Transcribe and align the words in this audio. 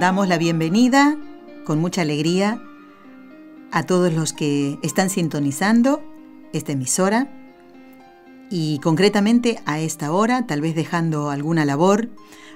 Damos 0.00 0.28
la 0.28 0.38
bienvenida 0.38 1.18
con 1.66 1.78
mucha 1.78 2.00
alegría 2.00 2.58
a 3.70 3.82
todos 3.82 4.10
los 4.14 4.32
que 4.32 4.78
están 4.82 5.10
sintonizando 5.10 6.02
esta 6.54 6.72
emisora 6.72 7.28
y 8.50 8.78
concretamente 8.78 9.60
a 9.66 9.78
esta 9.78 10.10
hora, 10.10 10.46
tal 10.46 10.62
vez 10.62 10.74
dejando 10.74 11.28
alguna 11.28 11.66
labor 11.66 12.08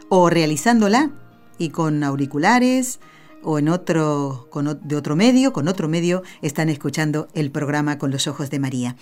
o 0.08 0.30
realizándola 0.30 1.10
y 1.58 1.68
con 1.68 2.02
auriculares, 2.02 2.98
o 3.44 3.58
en 3.58 3.68
otro, 3.68 4.48
de 4.82 4.96
otro 4.96 5.16
medio, 5.16 5.52
con 5.52 5.68
otro 5.68 5.88
medio, 5.88 6.22
están 6.42 6.68
escuchando 6.68 7.28
el 7.34 7.50
programa 7.50 7.98
Con 7.98 8.10
los 8.10 8.26
Ojos 8.26 8.50
de 8.50 8.58
María. 8.58 8.96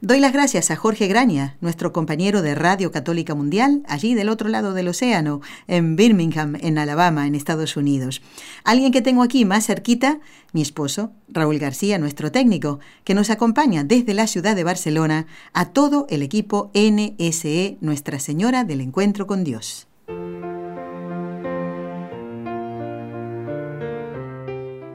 Doy 0.00 0.20
las 0.20 0.32
gracias 0.32 0.70
a 0.70 0.76
Jorge 0.76 1.06
Graña, 1.06 1.56
nuestro 1.60 1.92
compañero 1.92 2.42
de 2.42 2.54
Radio 2.54 2.90
Católica 2.90 3.34
Mundial, 3.34 3.82
allí 3.88 4.14
del 4.14 4.28
otro 4.28 4.48
lado 4.48 4.74
del 4.74 4.88
océano, 4.88 5.40
en 5.66 5.96
Birmingham, 5.96 6.56
en 6.60 6.78
Alabama, 6.78 7.26
en 7.26 7.34
Estados 7.34 7.76
Unidos. 7.76 8.20
Alguien 8.64 8.92
que 8.92 9.02
tengo 9.02 9.22
aquí 9.22 9.44
más 9.44 9.66
cerquita, 9.66 10.18
mi 10.52 10.60
esposo, 10.60 11.12
Raúl 11.28 11.58
García, 11.58 11.98
nuestro 11.98 12.30
técnico, 12.30 12.80
que 13.04 13.14
nos 13.14 13.30
acompaña 13.30 13.84
desde 13.84 14.14
la 14.14 14.26
ciudad 14.26 14.56
de 14.56 14.64
Barcelona 14.64 15.26
a 15.52 15.70
todo 15.70 16.06
el 16.10 16.22
equipo 16.22 16.70
NSE 16.74 17.78
Nuestra 17.80 18.18
Señora 18.18 18.64
del 18.64 18.80
Encuentro 18.80 19.26
con 19.26 19.44
Dios. 19.44 19.86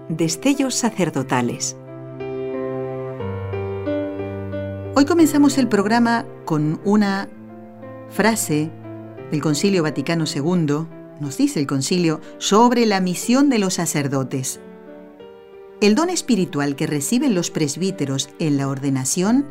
Destellos 0.09 0.73
sacerdotales. 0.73 1.77
Hoy 4.95 5.05
comenzamos 5.05 5.59
el 5.59 5.67
programa 5.67 6.25
con 6.45 6.81
una 6.83 7.29
frase 8.09 8.71
del 9.29 9.39
Concilio 9.39 9.83
Vaticano 9.83 10.25
II, 10.25 10.87
nos 11.19 11.37
dice 11.37 11.59
el 11.59 11.67
concilio, 11.67 12.21
sobre 12.39 12.87
la 12.87 13.01
misión 13.01 13.49
de 13.49 13.59
los 13.59 13.75
sacerdotes. 13.75 14.59
El 15.79 15.93
don 15.93 16.09
espiritual 16.09 16.75
que 16.75 16.87
reciben 16.87 17.35
los 17.35 17.51
presbíteros 17.51 18.31
en 18.39 18.57
la 18.57 18.67
ordenación 18.67 19.45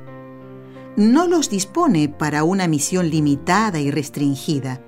no 0.96 1.28
los 1.28 1.50
dispone 1.50 2.08
para 2.08 2.42
una 2.42 2.66
misión 2.66 3.10
limitada 3.10 3.78
y 3.78 3.92
restringida, 3.92 4.80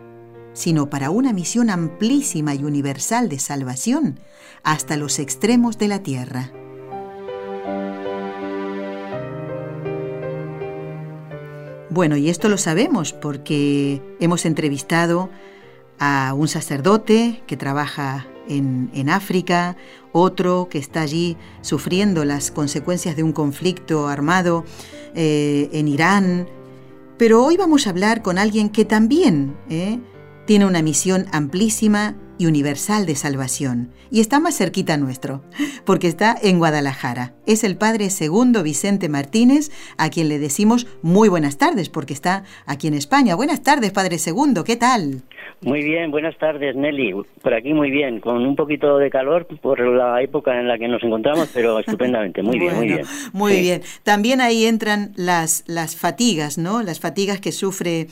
sino 0.52 0.90
para 0.90 1.10
una 1.10 1.32
misión 1.32 1.70
amplísima 1.70 2.54
y 2.54 2.64
universal 2.64 3.28
de 3.28 3.38
salvación 3.38 4.20
hasta 4.62 4.96
los 4.96 5.18
extremos 5.18 5.78
de 5.78 5.88
la 5.88 6.02
tierra. 6.02 6.52
Bueno, 11.90 12.16
y 12.16 12.28
esto 12.28 12.48
lo 12.48 12.56
sabemos 12.56 13.12
porque 13.12 14.00
hemos 14.20 14.46
entrevistado 14.46 15.28
a 15.98 16.34
un 16.34 16.46
sacerdote 16.46 17.42
que 17.48 17.56
trabaja 17.56 18.28
en, 18.48 19.08
África, 19.08 19.76
otro 20.12 20.68
que 20.70 20.78
está 20.78 21.02
allí 21.02 21.36
sufriendo 21.60 22.24
las 22.24 22.50
consecuencias 22.50 23.16
de 23.16 23.22
un 23.22 23.32
conflicto 23.32 24.08
armado 24.08 24.64
eh, 25.14 25.68
en 25.72 25.88
Irán. 25.88 26.48
Pero 27.16 27.44
hoy 27.44 27.56
vamos 27.56 27.86
a 27.86 27.90
hablar 27.90 28.22
con 28.22 28.38
alguien 28.38 28.70
que 28.70 28.84
también 28.84 29.56
eh, 29.68 29.98
tiene 30.46 30.66
una 30.66 30.82
misión 30.82 31.26
amplísima 31.32 32.16
y 32.40 32.46
universal 32.46 33.04
de 33.04 33.16
salvación. 33.16 33.90
Y 34.10 34.20
está 34.20 34.40
más 34.40 34.56
cerquita 34.56 34.96
nuestro, 34.96 35.42
porque 35.84 36.08
está 36.08 36.34
en 36.42 36.58
Guadalajara. 36.58 37.34
Es 37.46 37.64
el 37.64 37.76
padre 37.76 38.08
segundo 38.08 38.62
Vicente 38.62 39.10
Martínez, 39.10 39.70
a 39.98 40.08
quien 40.08 40.30
le 40.30 40.38
decimos 40.38 40.86
muy 41.02 41.28
buenas 41.28 41.58
tardes, 41.58 41.90
porque 41.90 42.14
está 42.14 42.44
aquí 42.64 42.88
en 42.88 42.94
España. 42.94 43.34
Buenas 43.34 43.62
tardes, 43.62 43.92
padre 43.92 44.16
segundo, 44.16 44.64
¿qué 44.64 44.76
tal? 44.76 45.22
Muy 45.62 45.82
bien, 45.82 46.10
buenas 46.10 46.38
tardes 46.38 46.74
Nelly. 46.74 47.12
Por 47.42 47.52
aquí 47.52 47.74
muy 47.74 47.90
bien, 47.90 48.20
con 48.20 48.46
un 48.46 48.56
poquito 48.56 48.96
de 48.96 49.10
calor 49.10 49.46
por 49.60 49.78
la 49.80 50.22
época 50.22 50.58
en 50.58 50.66
la 50.66 50.78
que 50.78 50.88
nos 50.88 51.02
encontramos, 51.02 51.50
pero 51.52 51.78
estupendamente, 51.80 52.42
muy 52.42 52.58
bien, 52.58 52.74
muy 52.74 52.86
bien. 52.86 53.02
Muy 53.34 53.60
bien. 53.60 53.82
También 54.02 54.40
ahí 54.40 54.64
entran 54.64 55.12
las, 55.16 55.64
las 55.66 55.96
fatigas, 55.96 56.56
¿no? 56.56 56.82
Las 56.82 56.98
fatigas 56.98 57.42
que 57.42 57.52
sufre 57.52 58.06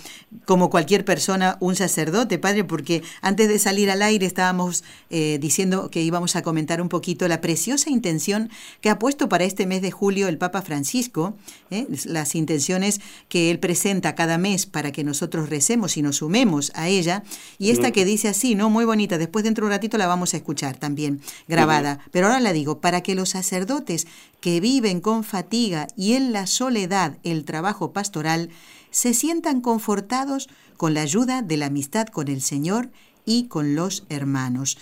como 0.44 0.68
cualquier 0.68 1.06
persona 1.06 1.56
un 1.60 1.74
sacerdote, 1.74 2.38
padre, 2.38 2.64
porque 2.64 3.00
antes 3.22 3.48
de 3.48 3.58
salir 3.58 3.90
al 3.90 4.02
aire 4.02 4.17
estábamos 4.26 4.84
eh, 5.10 5.38
diciendo 5.40 5.90
que 5.90 6.02
íbamos 6.02 6.36
a 6.36 6.42
comentar 6.42 6.80
un 6.82 6.88
poquito 6.88 7.28
la 7.28 7.40
preciosa 7.40 7.90
intención 7.90 8.50
que 8.80 8.90
ha 8.90 8.98
puesto 8.98 9.28
para 9.28 9.44
este 9.44 9.66
mes 9.66 9.82
de 9.82 9.90
julio 9.90 10.28
el 10.28 10.38
Papa 10.38 10.62
Francisco, 10.62 11.36
¿eh? 11.70 11.86
las 12.04 12.34
intenciones 12.34 13.00
que 13.28 13.50
él 13.50 13.58
presenta 13.58 14.14
cada 14.14 14.38
mes 14.38 14.66
para 14.66 14.92
que 14.92 15.04
nosotros 15.04 15.50
recemos 15.50 15.96
y 15.96 16.02
nos 16.02 16.16
sumemos 16.16 16.72
a 16.74 16.88
ella 16.88 17.22
y 17.58 17.70
esta 17.70 17.90
que 17.90 18.04
dice 18.04 18.28
así, 18.28 18.54
¿no? 18.54 18.70
Muy 18.70 18.84
bonita, 18.84 19.18
después 19.18 19.44
dentro 19.44 19.64
de 19.64 19.68
un 19.68 19.72
ratito 19.72 19.98
la 19.98 20.06
vamos 20.06 20.34
a 20.34 20.36
escuchar 20.36 20.76
también 20.76 21.20
grabada. 21.46 22.00
Pero 22.10 22.26
ahora 22.26 22.40
la 22.40 22.52
digo, 22.52 22.80
para 22.80 23.02
que 23.02 23.14
los 23.14 23.30
sacerdotes 23.30 24.06
que 24.40 24.60
viven 24.60 25.00
con 25.00 25.24
fatiga 25.24 25.88
y 25.96 26.14
en 26.14 26.32
la 26.32 26.46
soledad 26.46 27.18
el 27.24 27.44
trabajo 27.44 27.92
pastoral, 27.92 28.50
se 28.90 29.14
sientan 29.14 29.60
confortados 29.60 30.48
con 30.76 30.94
la 30.94 31.02
ayuda 31.02 31.42
de 31.42 31.56
la 31.56 31.66
amistad 31.66 32.06
con 32.06 32.28
el 32.28 32.40
Señor 32.40 32.90
y 33.28 33.44
con 33.44 33.74
los 33.74 34.04
hermanos. 34.08 34.78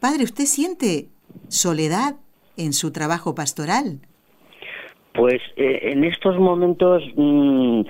Padre, 0.00 0.24
¿usted 0.24 0.46
siente 0.46 1.08
soledad 1.48 2.16
en 2.56 2.72
su 2.72 2.90
trabajo 2.90 3.36
pastoral? 3.36 4.00
Pues 5.14 5.40
eh, 5.54 5.92
en 5.92 6.02
estos 6.02 6.36
momentos 6.40 7.00
mm, 7.14 7.82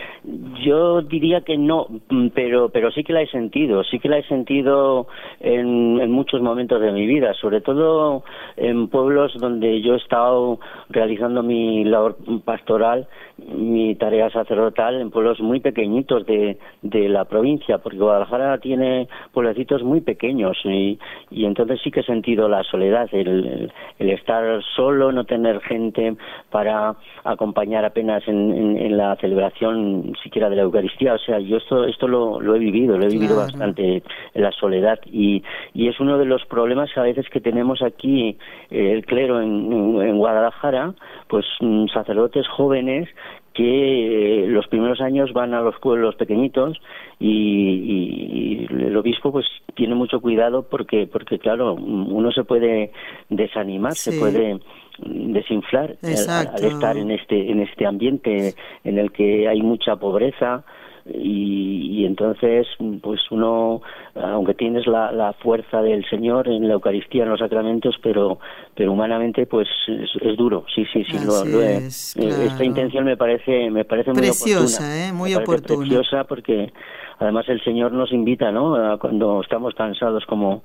yo 0.63 1.01
diría 1.01 1.41
que 1.41 1.57
no, 1.57 1.87
mm, 2.11 2.29
pero 2.35 2.69
pero 2.69 2.91
sí 2.91 3.03
que 3.03 3.15
la 3.15 3.23
he 3.23 3.27
sentido, 3.29 3.83
sí 3.83 3.99
que 3.99 4.11
la 4.11 4.19
he 4.19 4.25
sentido 4.25 5.07
en, 5.41 6.11
muchos 6.11 6.43
momentos 6.43 6.83
de 6.83 6.93
mi 6.93 7.07
vida, 7.07 7.33
sobre 7.33 7.63
todo 7.63 8.25
en 8.59 8.89
pueblos 8.89 9.33
donde 9.41 9.81
yo 9.81 9.95
he 9.95 9.97
estado 9.97 10.61
realizando 10.91 11.43
mi 11.43 11.83
labor 11.85 12.19
pastoral, 12.45 13.09
mi 13.39 13.95
tarea 13.95 14.29
sacerdotal, 14.29 15.01
en 15.01 15.11
pueblos 15.11 15.41
muy 15.41 15.61
pequeñitos 15.61 16.27
de, 16.27 16.59
de 16.83 17.09
la 17.09 17.25
provincia, 17.25 17.79
porque 17.79 17.99
Guadalajara 18.01 18.59
tiene 18.59 19.09
pueblecitos 19.33 19.83
muy 19.83 20.03
pequeños 20.03 20.59
y, 20.65 20.99
y 21.31 21.47
entonces 21.47 21.81
sí 21.83 21.91
que 21.91 22.01
he 22.01 22.05
sentido 22.05 22.51
la 22.51 22.63
soledad, 22.65 23.09
el 23.15 23.71
estar 23.99 24.63
solo, 24.77 25.11
no 25.11 25.25
tener 25.25 25.61
gente 25.63 26.17
para 26.51 26.97
acompañar 27.23 27.85
apenas 27.85 28.27
en, 28.27 28.97
la 28.97 29.17
celebración 29.17 30.13
siquiera 30.23 30.51
de 30.51 30.57
la 30.57 30.63
Eucaristía. 30.63 31.15
O 31.15 31.19
sea, 31.19 31.39
yo 31.39 31.57
esto, 31.57 31.85
esto 31.85 32.09
lo, 32.09 32.55
he 32.55 32.59
vivido, 32.59 32.99
lo 32.99 33.05
he 33.05 33.09
vivido 33.09 33.37
bastante 33.37 34.03
en 34.35 34.43
la 34.43 34.53
soledad 34.53 34.99
y, 35.07 35.43
y 35.73 35.89
es 35.89 36.01
uno 36.01 36.19
de 36.19 36.25
los 36.25 36.45
problemas 36.47 36.91
a 36.97 37.03
veces 37.03 37.29
que 37.31 37.41
tenemos 37.41 37.83
aquí 37.83 38.39
eh, 38.71 38.93
el 38.93 39.05
clero 39.07 39.41
en, 39.41 40.19
Guadalajara, 40.19 40.95
pues 41.29 41.45
mm, 41.61 41.87
sacerdotes 41.89 42.47
jóvenes 42.49 43.09
que 43.55 44.45
eh, 44.45 44.47
los 44.49 44.67
primeros 44.67 45.01
años 45.01 45.33
van 45.33 45.55
a 45.55 45.61
los 45.61 45.79
pueblos 45.79 46.17
pequeñitos 46.17 46.77
y, 47.21 48.67
el 48.69 48.97
obispo 48.97 49.31
pues 49.31 49.47
tiene 49.75 49.95
mucho 49.95 50.21
cuidado 50.21 50.65
porque 50.69 51.07
porque 51.07 51.39
claro 51.39 51.75
uno 51.75 52.33
se 52.33 52.45
puede 52.45 52.93
desanimar 53.29 53.95
se 53.95 54.19
puede 54.19 54.59
desinflar 54.99 55.97
al, 56.03 56.65
estar 56.65 56.97
en 56.97 57.11
este 57.11 57.51
en 57.51 57.61
este 57.61 57.87
ambiente 57.87 58.55
en 58.83 58.99
el 58.99 59.13
que 59.13 59.49
hay 59.49 59.63
mucha 59.63 59.97
pobreza 59.97 60.65
y, 61.07 62.05
entonces 62.07 62.67
pues 63.03 63.21
uno 63.31 63.83
aunque 64.15 64.55
tienes 64.55 64.87
la, 64.87 65.11
la, 65.11 65.33
fuerza 65.33 65.83
del 65.83 66.05
Señor 66.09 66.49
en 66.49 66.69
la 66.69 66.75
Eucaristía 66.75 67.25
en 67.25 67.31
los 67.31 67.41
sacramentos 67.41 67.97
pero 68.03 68.39
pero 68.75 68.93
humanamente 68.93 69.47
pues 69.47 69.69
es, 69.89 70.37
duro 70.37 70.65
sí 70.75 70.85
sí 70.93 71.05
sí 71.05 71.19
lo, 71.25 71.63
eh, 71.63 71.87
esta 71.87 72.65
intención 72.65 73.05
me 73.05 73.17
parece 73.17 73.71
me 73.71 73.85
parece 73.85 74.13
muy 74.13 74.21
preciosa 74.21 75.09
¿eh? 75.09 75.13
muy 75.13 75.35
oportuna 75.35 75.81
preciosa 75.81 76.25
porque 76.25 76.73
además 77.19 77.49
el 77.49 77.63
Señor 77.65 77.93
nos 77.93 78.13
invita 78.13 78.53
no 78.53 78.99
cuando 78.99 79.41
estamos 79.41 79.75
cansados 79.75 80.25
como 80.27 80.63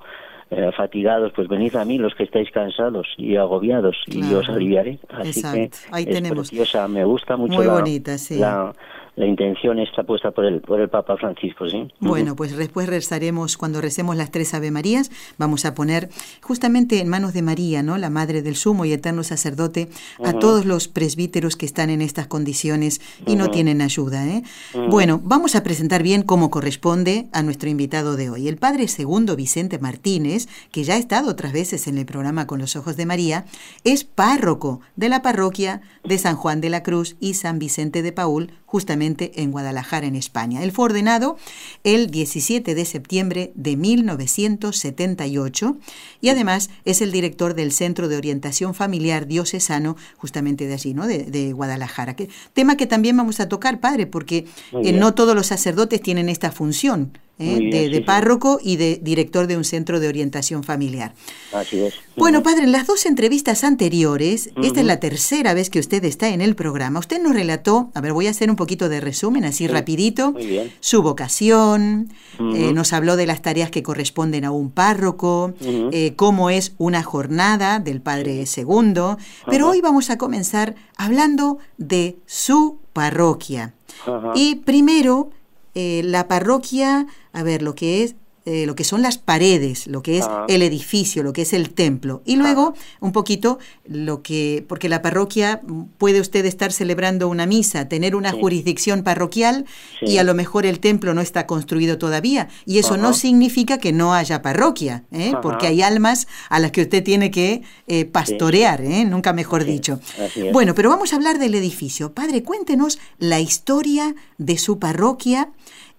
eh, 0.52 0.72
fatigados, 0.76 1.32
pues 1.32 1.46
venid 1.46 1.76
a 1.76 1.84
mí 1.84 1.96
los 1.96 2.12
que 2.16 2.24
estáis 2.24 2.50
cansados 2.50 3.06
y 3.16 3.36
agobiados 3.36 3.96
y 4.08 4.34
os 4.34 4.48
aliviaré. 4.48 4.98
Así 5.08 5.42
que 5.42 5.70
Ahí 5.92 6.02
es 6.02 6.10
tenemos. 6.10 6.48
preciosa, 6.48 6.88
me 6.88 7.04
gusta 7.04 7.36
mucho 7.36 7.54
Muy 7.54 7.66
la, 7.66 7.72
bonita, 7.74 8.18
sí. 8.18 8.36
la, 8.40 8.72
la 9.20 9.26
intención 9.26 9.78
está 9.78 10.02
puesta 10.02 10.30
por 10.30 10.46
el, 10.46 10.62
por 10.62 10.80
el 10.80 10.88
Papa 10.88 11.14
Francisco, 11.18 11.68
¿sí? 11.68 11.86
Bueno, 12.00 12.34
pues 12.34 12.56
después 12.56 12.88
rezaremos, 12.88 13.58
cuando 13.58 13.82
recemos 13.82 14.16
las 14.16 14.30
tres 14.30 14.54
Ave 14.54 14.70
Marías, 14.70 15.10
vamos 15.36 15.66
a 15.66 15.74
poner 15.74 16.08
justamente 16.40 17.00
en 17.00 17.08
manos 17.08 17.34
de 17.34 17.42
María, 17.42 17.82
¿no? 17.82 17.98
La 17.98 18.08
Madre 18.08 18.40
del 18.40 18.56
Sumo 18.56 18.86
y 18.86 18.94
Eterno 18.94 19.22
Sacerdote, 19.22 19.90
a 20.24 20.32
todos 20.32 20.64
los 20.64 20.88
presbíteros 20.88 21.56
que 21.56 21.66
están 21.66 21.90
en 21.90 22.00
estas 22.00 22.28
condiciones 22.28 23.02
y 23.26 23.36
no 23.36 23.50
tienen 23.50 23.82
ayuda, 23.82 24.26
¿eh? 24.26 24.42
Bueno, 24.88 25.20
vamos 25.22 25.54
a 25.54 25.62
presentar 25.62 26.02
bien 26.02 26.22
cómo 26.22 26.50
corresponde 26.50 27.28
a 27.34 27.42
nuestro 27.42 27.68
invitado 27.68 28.16
de 28.16 28.30
hoy. 28.30 28.48
El 28.48 28.56
Padre 28.56 28.88
Segundo 28.88 29.36
Vicente 29.36 29.78
Martínez, 29.78 30.48
que 30.72 30.82
ya 30.82 30.94
ha 30.94 30.98
estado 30.98 31.30
otras 31.30 31.52
veces 31.52 31.88
en 31.88 31.98
el 31.98 32.06
programa 32.06 32.46
Con 32.46 32.58
los 32.58 32.74
Ojos 32.74 32.96
de 32.96 33.04
María, 33.04 33.44
es 33.84 34.04
párroco 34.04 34.80
de 34.96 35.10
la 35.10 35.20
parroquia 35.20 35.82
de 36.04 36.16
San 36.16 36.36
Juan 36.36 36.62
de 36.62 36.70
la 36.70 36.82
Cruz 36.82 37.16
y 37.20 37.34
San 37.34 37.58
Vicente 37.58 38.00
de 38.00 38.12
Paul, 38.12 38.52
justamente 38.64 39.09
en 39.18 39.50
Guadalajara, 39.50 40.06
en 40.06 40.16
España. 40.16 40.62
Él 40.62 40.72
fue 40.72 40.86
ordenado 40.86 41.36
el 41.84 42.10
17 42.10 42.74
de 42.74 42.84
septiembre 42.84 43.52
de 43.54 43.76
1978 43.76 45.76
y 46.20 46.28
además 46.28 46.70
es 46.84 47.00
el 47.00 47.12
director 47.12 47.54
del 47.54 47.72
Centro 47.72 48.08
de 48.08 48.16
Orientación 48.16 48.74
Familiar 48.74 49.26
Diocesano, 49.26 49.96
justamente 50.16 50.66
de 50.66 50.74
allí, 50.74 50.94
¿no? 50.94 51.06
de, 51.06 51.52
Guadalajara. 51.52 52.14
Que, 52.14 52.28
tema 52.52 52.76
que 52.76 52.86
también 52.86 53.16
vamos 53.16 53.40
a 53.40 53.48
tocar, 53.48 53.80
padre, 53.80 54.06
porque 54.06 54.46
eh, 54.72 54.92
no 54.92 55.14
todos 55.14 55.34
los 55.34 55.46
sacerdotes 55.46 56.00
tienen 56.00 56.28
esta 56.28 56.52
función. 56.52 57.12
¿Eh? 57.40 57.88
de, 57.90 58.00
párroco 58.02 58.60
y 58.62 58.76
de 58.76 59.00
director 59.02 59.46
de 59.46 59.56
un 59.56 59.64
centro 59.64 60.00
de 60.00 60.08
orientación 60.08 60.62
familiar. 60.62 61.14
Así 61.52 61.80
es. 61.80 61.94
Bueno, 62.16 62.42
padre, 62.42 62.64
en 62.64 62.72
las 62.72 62.86
dos 62.86 63.06
entrevistas 63.06 63.64
anteriores, 63.64 64.50
esta 64.62 64.80
es 64.80 64.86
la 64.86 65.00
tercera 65.00 65.54
vez 65.54 65.70
que 65.70 65.78
usted 65.78 66.04
está 66.04 66.28
en 66.28 66.40
el 66.40 66.54
programa, 66.54 66.98
usted 66.98 67.20
nos 67.20 67.34
relató, 67.34 67.90
a 67.94 68.00
ver, 68.00 68.12
voy 68.12 68.26
a 68.26 68.30
hacer 68.30 68.50
un 68.50 68.56
poquito 68.56 68.88
de 68.88 69.00
resumen, 69.00 69.44
así 69.44 69.66
rapidito, 69.66 70.34
su 70.80 71.02
vocación, 71.02 72.12
eh, 72.38 72.72
nos 72.72 72.92
habló 72.92 73.16
de 73.16 73.26
las 73.26 73.42
tareas 73.42 73.70
que 73.70 73.82
corresponden 73.82 74.44
a 74.44 74.50
un 74.50 74.70
párroco, 74.70 75.54
eh, 75.60 76.12
cómo 76.16 76.50
es 76.50 76.74
una 76.78 77.02
jornada 77.02 77.78
del 77.78 78.00
Padre 78.00 78.44
Segundo, 78.46 79.16
pero 79.46 79.68
hoy 79.68 79.80
vamos 79.80 80.10
a 80.10 80.18
comenzar 80.18 80.74
hablando 80.96 81.58
de 81.78 82.18
su 82.26 82.78
parroquia. 82.92 83.74
Y 84.34 84.56
primero, 84.56 85.30
la 85.74 86.28
parroquia 86.28 87.06
a 87.32 87.42
ver, 87.42 87.62
lo 87.62 87.74
que 87.74 88.02
es 88.02 88.16
eh, 88.46 88.64
lo 88.64 88.74
que 88.74 88.84
son 88.84 89.02
las 89.02 89.18
paredes, 89.18 89.86
lo 89.86 90.02
que 90.02 90.16
es 90.16 90.24
ah. 90.26 90.46
el 90.48 90.62
edificio, 90.62 91.22
lo 91.22 91.34
que 91.34 91.42
es 91.42 91.52
el 91.52 91.70
templo. 91.70 92.22
Y 92.24 92.36
luego, 92.36 92.72
un 92.98 93.12
poquito, 93.12 93.58
lo 93.86 94.22
que, 94.22 94.64
porque 94.66 94.88
la 94.88 95.02
parroquia 95.02 95.60
puede 95.98 96.22
usted 96.22 96.46
estar 96.46 96.72
celebrando 96.72 97.28
una 97.28 97.44
misa, 97.44 97.86
tener 97.86 98.16
una 98.16 98.32
jurisdicción 98.32 99.02
parroquial 99.02 99.66
y 100.00 100.16
a 100.16 100.24
lo 100.24 100.34
mejor 100.34 100.64
el 100.64 100.80
templo 100.80 101.12
no 101.12 101.20
está 101.20 101.46
construido 101.46 101.98
todavía. 101.98 102.48
Y 102.64 102.78
eso 102.78 102.96
no 102.96 103.12
significa 103.12 103.76
que 103.76 103.92
no 103.92 104.14
haya 104.14 104.40
parroquia, 104.40 105.04
¿eh? 105.12 105.34
porque 105.42 105.66
hay 105.66 105.82
almas 105.82 106.26
a 106.48 106.60
las 106.60 106.72
que 106.72 106.80
usted 106.80 107.04
tiene 107.04 107.30
que 107.30 107.60
eh, 107.88 108.06
pastorear, 108.06 108.80
nunca 108.80 109.34
mejor 109.34 109.64
dicho. 109.64 110.00
Bueno, 110.54 110.74
pero 110.74 110.88
vamos 110.88 111.12
a 111.12 111.16
hablar 111.16 111.38
del 111.38 111.54
edificio. 111.54 112.14
Padre, 112.14 112.42
cuéntenos 112.42 112.98
la 113.18 113.38
historia 113.38 114.14
de 114.38 114.56
su 114.56 114.78
parroquia 114.78 115.50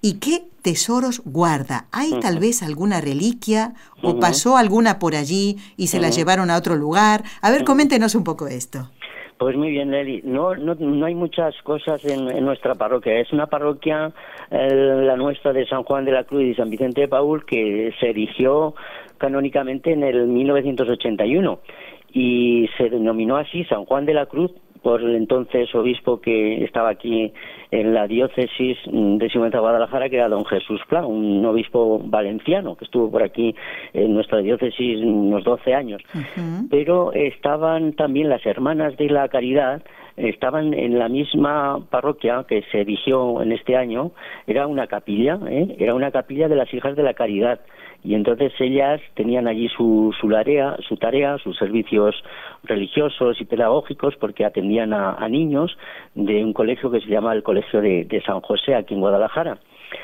¿Y 0.03 0.19
qué 0.19 0.42
tesoros 0.63 1.21
guarda? 1.25 1.86
¿Hay 1.92 2.19
tal 2.21 2.39
vez 2.39 2.63
alguna 2.63 3.01
reliquia 3.01 3.74
o 4.01 4.19
pasó 4.19 4.57
alguna 4.57 4.98
por 4.98 5.13
allí 5.15 5.57
y 5.77 5.88
se 5.88 6.00
la 6.00 6.09
llevaron 6.09 6.50
a 6.50 6.57
otro 6.57 6.75
lugar? 6.75 7.21
A 7.44 7.51
ver, 7.51 7.63
coméntenos 7.63 8.15
un 8.15 8.24
poco 8.24 8.48
esto. 8.48 8.89
Pues 9.38 9.56
muy 9.56 9.69
bien, 9.69 9.92
Leli. 9.92 10.21
No, 10.24 10.56
no, 10.56 10.75
no 10.75 11.06
hay 11.06 11.13
muchas 11.13 11.56
cosas 11.63 12.03
en, 12.06 12.45
nuestra 12.45 12.74
parroquia. 12.74 13.19
Es 13.19 13.31
una 13.31 13.45
parroquia, 13.45 14.12
la 14.50 15.15
nuestra 15.18 15.53
de 15.53 15.68
San 15.68 15.83
Juan 15.83 16.06
de 16.06 16.12
la 16.12 16.24
Cruz 16.24 16.44
y 16.44 16.56
San 16.56 16.71
Vicente 16.71 17.01
de 17.01 17.07
Paul, 17.07 17.45
que 17.45 17.94
se 18.00 18.09
erigió 18.09 18.74
canónicamente 19.19 19.94
en 19.94 20.04
el 20.04 20.27
1981 20.27 21.59
y 22.13 22.69
se 22.77 22.89
denominó 22.89 23.38
así 23.38 23.63
San 23.65 23.86
Juan 23.86 24.06
de 24.06 24.15
la 24.15 24.25
Cruz 24.25 24.51
por 24.81 25.01
el 25.01 25.16
entonces 25.16 25.74
obispo 25.75 26.19
que 26.19 26.63
estaba 26.63 26.89
aquí 26.89 27.31
en 27.69 27.94
la 27.94 28.07
diócesis 28.07 28.78
de 28.86 29.28
de 29.28 29.60
Guadalajara, 29.60 30.10
que 30.10 30.18
era 30.18 30.28
don 30.28 30.45
Jesús 30.45 30.81
Pla, 30.89 31.06
un 31.06 31.45
obispo 31.45 32.00
valenciano 32.04 32.75
que 32.75 32.86
estuvo 32.86 33.10
por 33.10 33.24
aquí 33.24 33.56
en 33.94 34.13
nuestra 34.13 34.39
diócesis 34.39 35.00
unos 35.01 35.44
12 35.44 35.74
años. 35.74 36.01
Pero 36.69 37.13
estaban 37.13 37.94
también 37.94 38.30
las 38.30 38.45
hermanas 38.45 38.98
de 38.98 39.10
la 39.10 39.28
caridad, 39.30 39.83
estaban 40.18 40.74
en 40.74 41.00
la 41.00 41.10
misma 41.10 41.86
parroquia 41.89 42.45
que 42.48 42.63
se 42.72 42.81
erigió 42.81 43.42
en 43.42 43.51
este 43.51 43.78
año, 43.78 44.12
era 44.48 44.68
una 44.68 44.88
capilla, 44.88 45.39
¿eh? 45.48 45.75
era 45.80 45.94
una 45.94 46.12
capilla 46.12 46.48
de 46.48 46.56
las 46.56 46.74
hijas 46.74 46.95
de 46.95 47.04
la 47.04 47.13
caridad 47.13 47.60
y 48.03 48.15
entonces 48.15 48.51
ellas 48.59 49.00
tenían 49.13 49.48
allí 49.48 49.68
su, 49.69 50.13
su 50.19 50.27
tarea, 50.27 50.75
su 50.88 50.98
tarea, 50.98 51.38
sus 51.38 51.56
servicios 51.57 52.15
religiosos 52.63 53.39
y 53.39 53.45
pedagógicos, 53.45 54.15
porque 54.15 54.44
atendían 54.44 54.94
a, 54.94 55.27
niños 55.30 55.77
de 56.15 56.44
un 56.44 56.53
colegio 56.53 56.89
que 56.89 57.00
se 57.00 57.07
llama 57.07 57.33
el 57.33 57.44
Colegio 57.44 57.80
de, 57.81 58.24
San 58.25 58.42
José 58.42 58.75
aquí 58.75 58.95
en 58.95 59.01
Guadalajara. 59.01 59.59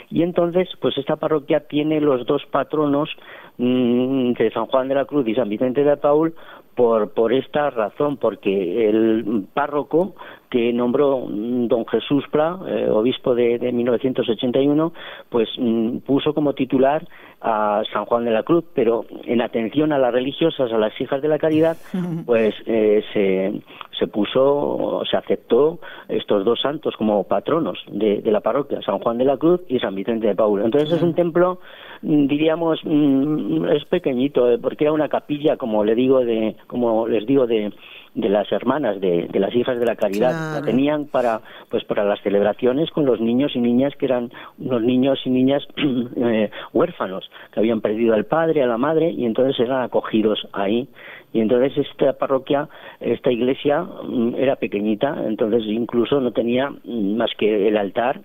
Y 0.10 0.22
entonces, 0.22 0.70
pues 0.80 0.98
esta 0.98 1.16
parroquia 1.16 1.62
tiene 1.62 2.02
los 2.02 2.26
dos 2.26 2.46
patronos 2.52 3.10
mm, 3.58 4.34
de 4.34 4.52
San 4.52 4.66
Juan 4.68 4.90
de 4.90 4.96
la 4.96 5.06
Cruz 5.06 5.28
y 5.28 5.34
San 5.34 5.50
Vicente 5.50 5.84
de 5.84 5.98
Paul 5.98 6.36
por, 6.76 7.14
por 7.14 7.34
esta 7.34 7.70
razón, 7.72 8.18
porque 8.18 8.88
el 8.88 9.46
párroco 9.54 10.14
que 10.50 10.72
nombró 10.72 11.26
mm, 11.28 11.68
don 11.68 11.86
Jesús 11.88 12.26
Pla, 12.32 12.60
eh, 12.68 12.90
obispo 12.92 13.34
de, 13.34 13.58
de, 13.58 13.72
1981, 13.72 14.94
pues 15.30 15.50
mm, 15.58 15.98
puso 16.00 16.34
como 16.34 16.54
titular 16.54 17.08
a 17.42 17.84
San 17.94 18.06
Juan 18.06 18.26
de 18.26 18.32
la 18.32 18.44
Cruz, 18.44 18.66
pero 18.74 19.06
en 19.26 19.42
atención 19.42 19.94
a 19.94 20.00
las 20.00 20.12
religiosas, 20.12 20.72
a 20.72 20.78
las 20.78 21.00
hijas 21.00 21.22
de 21.22 21.28
la 21.28 21.38
caridad, 21.38 21.78
pues 22.26 22.56
eh, 22.66 23.04
se, 23.14 23.62
se 23.98 24.08
puso, 24.08 25.04
se 25.10 25.18
aceptó 25.18 25.80
estos 26.08 26.44
dos 26.44 26.60
santos 26.62 26.96
como 26.98 27.24
patronos 27.26 27.84
de, 27.92 28.22
de, 28.22 28.32
la 28.32 28.42
parroquia, 28.42 28.82
San 28.82 29.00
Juan 29.00 29.18
de 29.18 29.26
la 29.26 29.38
Cruz 29.38 29.62
y 29.68 29.80
San 29.80 29.94
Vicente 29.94 30.28
de 30.28 30.36
Paul. 30.36 30.64
Entonces 30.64 30.92
es 30.92 31.04
un 31.04 31.14
templo, 31.14 31.60
mm, 32.02 32.28
diríamos, 32.28 32.80
es 32.84 33.86
pequeñito, 33.86 34.52
eh, 34.52 34.58
porque 34.58 34.86
era 34.86 34.94
una 34.94 35.10
capilla, 35.10 35.58
como 35.58 35.84
le 35.84 35.94
digo, 35.94 36.20
de, 36.22 36.56
como 36.66 37.08
les 37.08 37.26
digo, 37.28 37.46
de 37.46 37.72
de 38.18 38.30
las 38.30 38.52
hermanas 38.52 39.00
de, 39.00 39.28
de 39.32 39.40
las 39.40 39.56
hijas 39.56 39.80
de 39.80 39.86
la 39.86 39.96
caridad 39.96 40.56
la 40.56 40.62
tenían 40.64 41.06
para 41.06 41.42
pues 41.70 41.84
para 41.84 42.04
las 42.04 42.20
celebraciones 42.22 42.90
con 42.90 43.06
los 43.06 43.22
niños 43.22 43.52
y 43.56 43.60
niñas 43.60 43.94
que 43.96 44.06
eran 44.06 44.32
unos 44.58 44.82
niños 44.82 45.20
y 45.24 45.30
niñas 45.30 45.64
eh, 46.16 46.50
huérfanos 46.74 47.30
que 47.54 47.60
habían 47.60 47.80
perdido 47.80 48.16
al 48.16 48.26
padre 48.26 48.64
a 48.64 48.68
la 48.68 48.78
madre 48.78 49.12
y 49.12 49.26
entonces 49.26 49.60
eran 49.60 49.84
acogidos 49.84 50.48
ahí. 50.52 50.88
Y 51.32 51.42
entonces 51.42 51.78
esta 51.78 52.14
parroquia 52.14 52.68
esta 53.00 53.32
iglesia 53.32 53.82
mm, 53.82 54.36
era 54.36 54.56
pequeñita 54.56 55.16
entonces 55.28 55.64
incluso 55.68 56.20
no 56.20 56.32
tenía 56.32 56.72
mm, 56.72 57.18
más 57.18 57.30
que 57.38 57.68
el 57.68 57.78
altar 57.78 58.22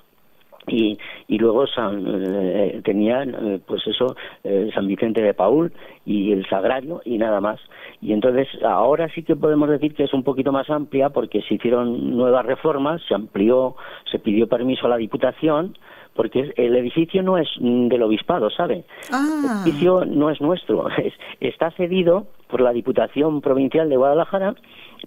y, 0.66 0.99
y 1.28 1.38
luego 1.38 1.66
San, 1.66 2.04
eh, 2.07 2.81
tenían 2.85 3.35
eh, 3.35 3.61
pues 3.66 3.87
eso 3.87 4.14
eh, 4.45 4.71
San 4.75 4.87
Vicente 4.87 5.23
de 5.23 5.35
Paul 5.35 5.73
y 6.04 6.33
el 6.33 6.47
Sagrario 6.49 7.02
y 7.04 7.19
nada 7.19 7.40
más 7.40 7.61
y 8.00 8.12
entonces 8.12 8.49
ahora 8.64 9.09
sí 9.14 9.23
que 9.23 9.37
podemos 9.37 9.69
decir 9.69 9.95
que 9.95 10.04
es 10.04 10.14
un 10.14 10.23
poquito 10.23 10.52
más 10.52 10.71
amplia 10.71 11.11
porque 11.11 11.42
se 11.42 11.54
hicieron 11.54 12.16
nuevas 12.16 12.47
reformas 12.47 13.02
se 13.09 13.14
amplió 13.14 13.76
se 14.11 14.19
pidió 14.19 14.49
permiso 14.49 14.87
a 14.87 14.90
la 14.90 14.97
Diputación 14.97 15.76
porque 16.14 16.52
el 16.57 16.76
edificio 16.76 17.23
no 17.23 17.38
es 17.38 17.49
del 17.59 18.02
obispado, 18.02 18.50
¿sabe? 18.50 18.85
Ah. 19.11 19.62
El 19.64 19.71
edificio 19.71 20.04
no 20.04 20.28
es 20.28 20.42
nuestro, 20.42 20.88
está 21.40 21.71
cedido 21.71 22.26
por 22.49 22.61
la 22.61 22.73
Diputación 22.73 23.40
Provincial 23.40 23.88
de 23.88 23.97
Guadalajara 23.97 24.54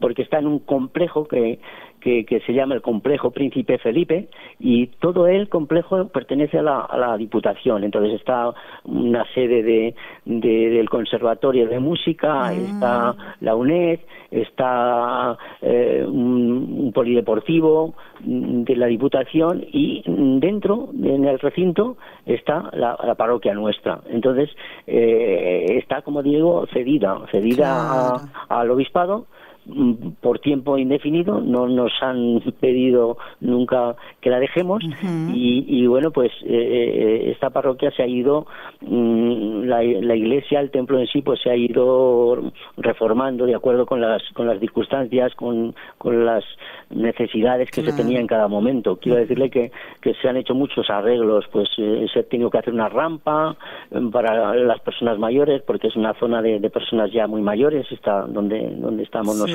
porque 0.02 0.24
está 0.24 0.40
en 0.40 0.48
un 0.48 0.60
complejo 0.60 1.28
que, 1.28 1.60
que, 2.06 2.40
se 2.46 2.54
llama 2.54 2.76
el 2.76 2.82
complejo 2.82 3.32
Príncipe 3.32 3.80
Felipe 3.80 4.28
y 4.60 4.88
todo 5.00 5.28
el 5.28 5.50
complejo 5.50 6.08
pertenece 6.10 6.60
a 6.60 6.62
la, 6.62 6.82
a 6.82 6.98
la 6.98 7.18
Diputación. 7.18 7.84
Entonces 7.84 8.14
está 8.14 8.54
una 8.84 9.26
sede 9.34 9.64
de, 9.64 9.96
del 10.26 10.88
Conservatorio 10.88 11.68
de 11.68 11.80
Música, 11.80 12.46
ah. 12.46 12.54
está 12.54 13.16
la 13.42 13.56
UNED, 13.56 14.02
está 14.30 15.36
eh, 15.62 16.06
un, 16.08 16.92
polideportivo 16.94 17.96
de 18.20 18.76
la 18.76 18.86
Diputación 18.86 19.66
y 19.72 20.04
dentro, 20.06 20.90
en 20.94 21.26
el 21.26 21.40
recinto, 21.40 21.98
está 22.26 22.70
la, 22.74 23.16
parroquia 23.16 23.56
nuestra. 23.56 24.02
Entonces 24.10 24.50
eh, 24.86 25.66
está, 25.70 26.04
como 26.04 26.22
digo, 26.22 26.68
cedida, 26.72 27.20
cedida 27.32 28.20
al 28.48 28.70
obispado 28.70 29.26
por 30.22 30.40
tiempo 30.40 30.78
indefinido, 30.78 31.42
no 31.42 31.68
nos 31.68 31.92
han 32.02 32.42
pedido 32.60 33.18
nunca 33.40 33.96
que 34.22 34.30
la 34.30 34.40
dejemos 34.40 34.84
y, 35.34 35.86
bueno, 35.88 36.12
pues 36.12 36.32
eh, 36.44 36.48
eh, 36.48 37.32
esta 37.32 37.50
parroquia 37.50 37.92
se 37.92 38.04
ha 38.04 38.08
ido, 38.08 38.46
mm, 38.82 39.64
la, 39.64 39.84
iglesia, 39.84 40.60
el 40.60 40.72
templo 40.72 41.00
en 41.00 41.08
sí, 41.08 41.22
pues 41.22 41.42
se 41.42 41.50
ha 41.50 41.56
ido 41.56 42.52
reformando 42.78 43.46
de 43.46 43.56
acuerdo 43.56 43.86
con 43.86 44.02
las, 44.02 44.22
con 44.34 44.48
las 44.48 44.60
circunstancias, 44.60 45.34
con, 45.36 45.74
con 45.98 46.26
las 46.26 46.44
necesidades 46.90 47.72
que 47.72 47.82
se 47.82 47.94
tenía 47.94 48.20
en 48.20 48.28
cada 48.28 48.48
momento. 48.48 48.98
Quiero 48.98 49.18
decirle 49.18 49.50
que, 49.50 49.72
que 50.02 50.14
se 50.16 50.30
han 50.30 50.38
hecho 50.38 50.54
muchos 50.54 50.90
arreglos, 50.90 51.46
pues 51.52 51.70
eh, 51.78 52.06
se 52.14 52.20
ha 52.20 52.24
tenido 52.24 52.50
que 52.50 52.60
hacer 52.60 52.74
una 52.74 52.90
rampa 52.90 53.56
para 54.12 54.56
las 54.56 54.80
personas 54.82 55.18
mayores, 55.18 55.62
porque 55.64 55.88
es 55.88 55.96
una 55.96 56.14
zona 56.16 56.42
de, 56.42 56.60
personas 56.70 57.12
ya 57.12 57.28
muy 57.28 57.42
mayores, 57.42 57.86
está 57.92 58.24
donde, 58.24 58.76
donde 58.78 59.04
estamos 59.04 59.38
nosotros, 59.38 59.55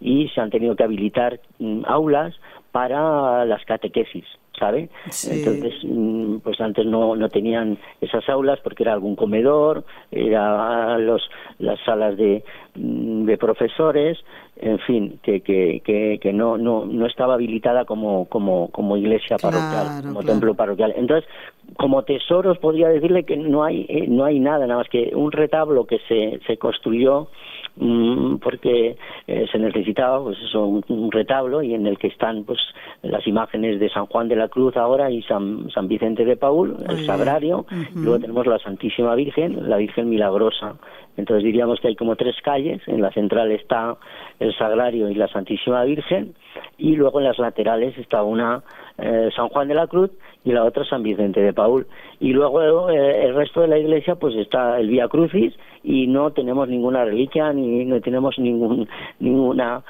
y 0.00 0.28
se 0.28 0.40
han 0.40 0.50
tenido 0.50 0.76
que 0.76 0.84
habilitar 0.84 1.40
mm, 1.58 1.82
aulas 1.86 2.34
para 2.72 3.44
las 3.44 3.64
catequesis. 3.64 4.24
¿sabe? 4.58 4.88
Entonces, 5.28 5.74
mm, 5.84 6.38
pues 6.38 6.60
antes 6.60 6.86
no, 6.86 7.16
no 7.16 7.28
tenían 7.28 7.78
esas 8.00 8.28
aulas 8.28 8.60
porque 8.62 8.82
era 8.82 8.92
algún 8.92 9.16
comedor, 9.16 9.84
era 10.10 10.98
los, 10.98 11.22
las 11.58 11.78
salas 11.84 12.16
de, 12.16 12.44
mm, 12.74 13.24
de 13.24 13.38
profesores, 13.38 14.18
en 14.56 14.78
fin, 14.80 15.18
que, 15.22 15.40
que, 15.40 15.80
que, 16.20 16.32
no, 16.32 16.56
no, 16.56 16.84
no 16.84 17.06
estaba 17.06 17.34
habilitada 17.34 17.84
como, 17.84 18.26
como, 18.26 18.70
como 18.70 18.96
iglesia 18.96 19.36
parroquial, 19.36 20.02
como 20.02 20.22
templo 20.22 20.54
parroquial. 20.54 20.94
Entonces, 20.96 21.28
como 21.76 22.04
tesoros 22.04 22.58
podría 22.58 22.88
decirle 22.88 23.24
que 23.24 23.36
no 23.36 23.64
hay, 23.64 23.86
eh, 23.88 24.06
no 24.08 24.24
hay 24.24 24.38
nada, 24.38 24.66
nada 24.66 24.78
más 24.78 24.88
que 24.88 25.10
un 25.14 25.32
retablo 25.32 25.86
que 25.86 25.98
se, 26.08 26.40
se 26.46 26.56
construyó 26.56 27.28
porque 27.76 28.96
eh, 29.26 29.46
se 29.50 29.58
necesitaba 29.58 30.22
pues 30.22 30.38
eso 30.46 30.64
un, 30.64 31.10
retablo 31.10 31.62
y 31.62 31.74
en 31.74 31.86
el 31.86 31.98
que 31.98 32.06
están 32.06 32.44
pues 32.44 32.60
las 33.02 33.26
imágenes 33.26 33.80
de 33.80 33.90
San 33.90 34.06
Juan 34.06 34.28
de 34.28 34.36
la 34.36 34.48
Cruz 34.48 34.76
ahora 34.76 35.10
y 35.10 35.22
San, 35.22 35.70
San 35.70 35.88
Vicente 35.88 36.24
de 36.24 36.36
Paul 36.36 36.76
el 36.88 37.04
sagrario. 37.04 37.66
Luego 37.94 38.20
tenemos 38.20 38.46
la 38.46 38.58
Santísima 38.58 39.14
Virgen 39.14 39.68
la 39.68 39.76
Virgen 39.76 40.08
Milagrosa. 40.08 40.76
Entonces 41.16 41.44
diríamos 41.44 41.80
que 41.80 41.88
hay 41.88 41.96
como 41.96 42.16
tres 42.16 42.36
calles. 42.42 42.82
En 42.86 43.00
la 43.00 43.12
central 43.12 43.52
está 43.52 43.96
el 44.40 44.56
sagrario 44.56 45.08
y 45.10 45.14
la 45.14 45.28
Santísima 45.28 45.84
Virgen. 45.84 46.34
Y 46.78 46.96
luego 46.96 47.20
en 47.20 47.26
las 47.26 47.38
laterales 47.38 47.96
está 47.98 48.22
una 48.22 48.62
eh, 48.98 49.30
San 49.34 49.48
Juan 49.48 49.68
de 49.68 49.74
la 49.74 49.86
Cruz 49.86 50.10
y 50.44 50.52
la 50.52 50.64
otra 50.64 50.84
San 50.84 51.02
Vicente 51.02 51.40
de 51.40 51.52
Paul. 51.52 51.86
Y 52.20 52.32
luego 52.32 52.90
eh, 52.90 53.24
el 53.24 53.34
resto 53.34 53.62
de 53.62 53.68
la 53.68 53.78
iglesia 53.78 54.14
pues 54.16 54.36
está 54.36 54.78
el 54.78 54.88
Vía 54.88 55.08
Crucis 55.08 55.54
y 55.84 56.06
no 56.06 56.32
tenemos 56.32 56.68
ninguna 56.68 57.04
reliquia 57.04 57.52
ni 57.52 57.84
no 57.84 58.00
tenemos 58.00 58.38
ningún 58.38 58.88
ninguna 59.20 59.82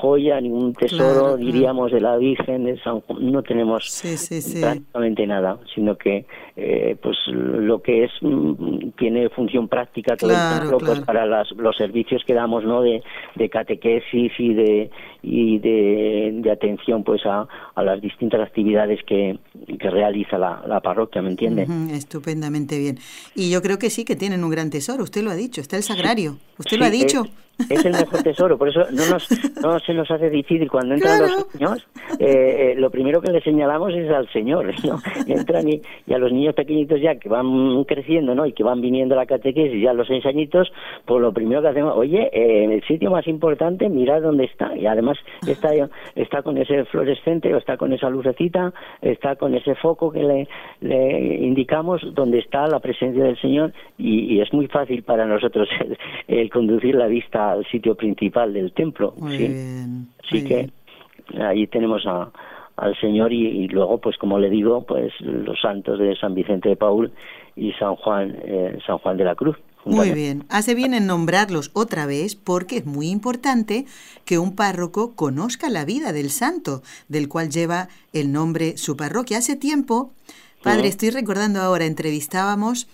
joya 0.00 0.40
ningún 0.40 0.72
tesoro 0.74 1.36
diríamos 1.36 1.90
de 1.90 2.00
la 2.00 2.16
Virgen 2.16 2.64
de 2.64 2.78
San 2.78 3.02
no 3.18 3.42
tenemos 3.42 4.00
prácticamente 4.60 5.26
nada 5.26 5.58
sino 5.74 5.96
que 5.96 6.24
eh, 6.56 6.96
pues 7.02 7.16
lo 7.26 7.82
que 7.82 8.04
es 8.04 8.12
mm, 8.20 8.90
tiene 8.96 9.28
función 9.30 9.66
práctica 9.66 10.16
todo 10.16 10.30
el 10.30 10.60
templo 10.60 10.78
pues 10.78 11.00
para 11.00 11.26
las, 11.26 11.50
los 11.52 11.76
servicios 11.76 12.22
que 12.24 12.34
damos 12.34 12.64
no 12.64 12.82
de, 12.82 13.02
de 13.34 13.48
catequesis 13.48 14.32
y 14.38 14.54
de 14.54 14.90
y 15.22 15.58
de, 15.58 16.30
de 16.34 16.50
atención 16.50 17.02
pues 17.02 17.26
a, 17.26 17.46
a, 17.74 17.82
las 17.82 18.00
distintas 18.00 18.40
actividades 18.40 19.02
que, 19.04 19.36
que 19.76 19.90
realiza 19.90 20.38
la, 20.38 20.62
la 20.66 20.80
parroquia 20.80 21.20
me 21.20 21.30
entiende 21.30 21.66
estupendamente 21.92 22.78
bien 22.78 22.98
y 23.34 23.50
yo 23.50 23.60
creo 23.60 23.78
que 23.78 23.90
sí 23.90 24.04
que 24.04 24.16
tienen 24.16 24.44
un 24.44 24.50
gran 24.50 24.70
tesoro 24.70 25.04
usted 25.04 25.22
lo 25.22 25.30
ha 25.30 25.34
dicho, 25.34 25.60
está 25.60 25.76
el 25.76 25.82
sagrario. 25.82 26.38
¿Usted 26.58 26.78
lo 26.78 26.84
ha 26.84 26.90
dicho? 26.90 27.24
es 27.24 27.47
el 27.68 27.92
mejor 27.92 28.22
tesoro, 28.22 28.56
por 28.56 28.68
eso 28.68 28.80
no, 28.92 29.06
nos, 29.10 29.28
no 29.62 29.78
se 29.80 29.92
nos 29.92 30.10
hace 30.10 30.30
difícil 30.30 30.70
cuando 30.70 30.94
entran 30.94 31.20
los 31.20 31.54
niños, 31.54 31.86
eh, 32.18 32.72
eh, 32.72 32.74
lo 32.76 32.90
primero 32.90 33.20
que 33.20 33.32
le 33.32 33.40
señalamos 33.40 33.92
es 33.94 34.10
al 34.10 34.28
Señor, 34.32 34.72
¿no? 34.84 34.98
Entran 35.26 35.68
y, 35.68 35.82
a 36.12 36.18
los 36.18 36.32
niños 36.32 36.54
pequeñitos 36.54 37.00
ya 37.00 37.16
que 37.16 37.28
van 37.28 37.84
creciendo, 37.84 38.34
¿no? 38.34 38.46
Y 38.46 38.52
que 38.52 38.62
van 38.62 38.80
viniendo 38.80 39.14
a 39.14 39.18
la 39.18 39.26
catequesis 39.26 39.82
ya 39.82 39.90
a 39.90 39.94
los 39.94 40.06
seis 40.06 40.24
añitos, 40.26 40.72
pues 41.04 41.20
lo 41.20 41.32
primero 41.32 41.62
que 41.62 41.68
hacemos, 41.68 41.96
oye, 41.96 42.30
eh, 42.32 42.74
el 42.74 42.82
sitio 42.84 43.10
más 43.10 43.26
importante, 43.26 43.88
mirad 43.88 44.22
dónde 44.22 44.44
está, 44.44 44.76
y 44.76 44.86
además 44.86 45.18
está, 45.46 45.70
está 46.14 46.42
con 46.42 46.58
ese 46.58 46.84
fluorescente, 46.86 47.52
o 47.54 47.58
está 47.58 47.76
con 47.76 47.92
esa 47.92 48.08
lucecita, 48.08 48.72
está 49.02 49.36
con 49.36 49.54
ese 49.54 49.74
foco 49.74 50.10
que 50.10 50.22
le, 50.22 50.48
le 50.80 51.34
indicamos 51.44 52.02
donde 52.14 52.38
está 52.38 52.66
la 52.66 52.80
presencia 52.80 53.24
del 53.24 53.38
Señor, 53.40 53.72
y, 53.98 54.40
es 54.40 54.52
muy 54.52 54.68
fácil 54.68 55.02
para 55.02 55.26
nosotros 55.26 55.68
el 56.28 56.50
conducir 56.50 56.94
la 56.94 57.06
vista 57.06 57.47
al 57.52 57.66
sitio 57.66 57.94
principal 57.94 58.52
del 58.52 58.72
templo. 58.72 59.14
sí, 59.28 60.06
sí 60.30 60.44
que 60.44 60.70
ahí 61.40 61.66
tenemos 61.66 62.06
a, 62.06 62.30
al 62.78 62.98
Señor 63.00 63.32
y, 63.32 63.66
luego, 63.68 63.98
pues 63.98 64.16
como 64.18 64.38
le 64.38 64.48
digo, 64.48 64.84
pues 64.86 65.12
los 65.20 65.60
santos 65.60 65.98
de 65.98 66.16
San 66.16 66.34
Vicente 66.34 66.68
de 66.68 66.76
Paul 66.76 67.12
y 67.56 67.72
San 67.72 67.96
Juan, 67.96 68.36
eh, 68.44 68.78
San 68.86 68.98
Juan 68.98 69.16
de 69.16 69.24
la 69.24 69.34
Cruz. 69.34 69.56
Muy 69.84 70.10
bien, 70.10 70.44
hace 70.50 70.74
bien 70.74 70.92
en 70.92 71.06
nombrarlos 71.06 71.70
otra 71.72 72.04
vez 72.06 72.34
porque 72.36 72.78
es 72.78 72.86
muy 72.86 73.08
importante 73.08 73.86
que 74.24 74.38
un 74.38 74.54
párroco 74.54 75.14
conozca 75.16 75.70
la 75.70 75.84
vida 75.84 76.12
del 76.12 76.30
santo 76.30 76.82
del 77.08 77.28
cual 77.28 77.48
lleva 77.48 77.88
el 78.12 78.30
nombre 78.30 78.76
su 78.76 78.96
parroquia. 78.96 79.38
Hace 79.38 79.56
tiempo, 79.56 80.12
padre, 80.62 80.88
estoy 80.88 81.10
recordando 81.10 81.60
ahora, 81.60 81.86
entrevistábamos 81.86 82.86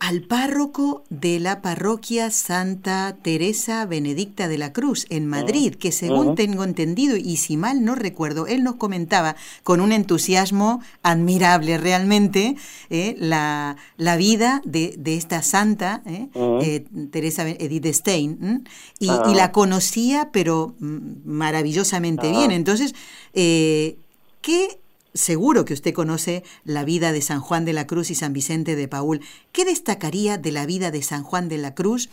al 0.00 0.22
párroco 0.22 1.04
de 1.10 1.40
la 1.40 1.60
parroquia 1.60 2.30
Santa 2.30 3.16
Teresa 3.22 3.84
Benedicta 3.86 4.48
de 4.48 4.58
la 4.58 4.72
Cruz 4.72 5.06
en 5.10 5.26
Madrid, 5.26 5.74
que 5.74 5.92
según 5.92 6.34
tengo 6.34 6.64
entendido 6.64 7.16
y 7.16 7.36
si 7.36 7.56
mal 7.56 7.84
no 7.84 7.94
recuerdo, 7.94 8.46
él 8.46 8.62
nos 8.62 8.76
comentaba 8.76 9.36
con 9.64 9.80
un 9.80 9.92
entusiasmo 9.92 10.80
admirable 11.02 11.78
realmente 11.78 12.56
eh, 12.90 13.16
la, 13.18 13.76
la, 13.96 14.16
vida 14.16 14.62
de, 14.64 14.94
de 14.98 15.16
esta 15.16 15.42
santa, 15.42 16.02
eh, 16.06 16.28
eh, 16.34 16.86
Teresa 17.10 17.48
Edith 17.48 17.86
Stein, 17.86 18.64
y, 18.98 19.10
y, 19.10 19.34
la 19.34 19.52
conocía 19.52 20.30
pero 20.32 20.74
mm, 20.78 20.98
maravillosamente 21.24 22.30
bien. 22.30 22.50
Entonces, 22.50 22.94
¿qué 23.32 24.80
Seguro 25.14 25.64
que 25.64 25.72
usted 25.72 25.94
conoce 25.94 26.42
la 26.64 26.84
vida 26.84 27.12
de 27.12 27.22
San 27.22 27.40
Juan 27.40 27.64
de 27.64 27.72
la 27.72 27.86
Cruz 27.86 28.10
y 28.10 28.14
San 28.14 28.32
Vicente 28.32 28.76
de 28.76 28.88
Paul. 28.88 29.20
¿Qué 29.52 29.64
destacaría 29.64 30.36
de 30.36 30.52
la 30.52 30.66
vida 30.66 30.90
de 30.90 31.02
San 31.02 31.22
Juan 31.22 31.48
de 31.48 31.58
la 31.58 31.74
Cruz 31.74 32.10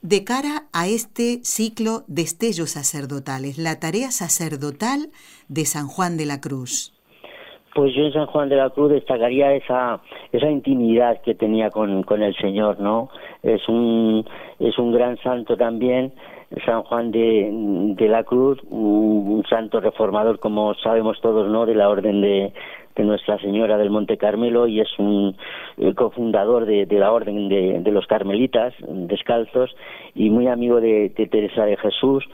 de 0.00 0.24
cara 0.24 0.64
a 0.72 0.86
este 0.86 1.40
ciclo 1.42 2.04
de 2.06 2.22
estellos 2.22 2.70
sacerdotales, 2.70 3.58
la 3.58 3.78
tarea 3.80 4.10
sacerdotal 4.10 5.10
de 5.48 5.64
San 5.66 5.88
Juan 5.88 6.16
de 6.16 6.26
la 6.26 6.40
Cruz? 6.40 6.94
Pues 7.74 7.94
yo 7.94 8.06
en 8.06 8.12
San 8.12 8.26
Juan 8.26 8.48
de 8.48 8.56
la 8.56 8.70
Cruz 8.70 8.92
destacaría 8.92 9.52
esa 9.54 10.00
esa 10.32 10.50
intimidad 10.50 11.20
que 11.22 11.34
tenía 11.34 11.70
con, 11.70 12.02
con 12.02 12.22
el 12.22 12.34
Señor, 12.36 12.80
¿no? 12.80 13.10
Es 13.42 13.68
un 13.68 14.24
es 14.58 14.78
un 14.78 14.92
gran 14.92 15.18
santo 15.18 15.56
también 15.56 16.12
San 16.64 16.82
Juan 16.82 17.10
de, 17.10 17.50
de 17.96 18.08
la 18.08 18.24
Cruz, 18.24 18.58
un, 18.70 19.44
santo 19.48 19.80
reformador, 19.80 20.38
como 20.38 20.74
sabemos 20.74 21.20
todos, 21.20 21.48
¿no? 21.50 21.66
De 21.66 21.74
la 21.74 21.88
Orden 21.88 22.20
de, 22.22 22.52
de 22.96 23.04
Nuestra 23.04 23.38
Señora 23.38 23.76
del 23.76 23.90
Monte 23.90 24.16
Carmelo 24.16 24.66
y 24.66 24.80
es 24.80 24.88
un 24.98 25.36
cofundador 25.94 26.64
de, 26.66 26.86
de, 26.86 26.98
la 26.98 27.12
Orden 27.12 27.48
de, 27.48 27.80
de, 27.80 27.92
los 27.92 28.06
Carmelitas 28.06 28.74
descalzos 28.80 29.74
y 30.14 30.30
muy 30.30 30.48
amigo 30.48 30.80
de, 30.80 31.10
de 31.10 31.26
Teresa 31.26 31.64
de 31.64 31.76
Jesús. 31.76 32.24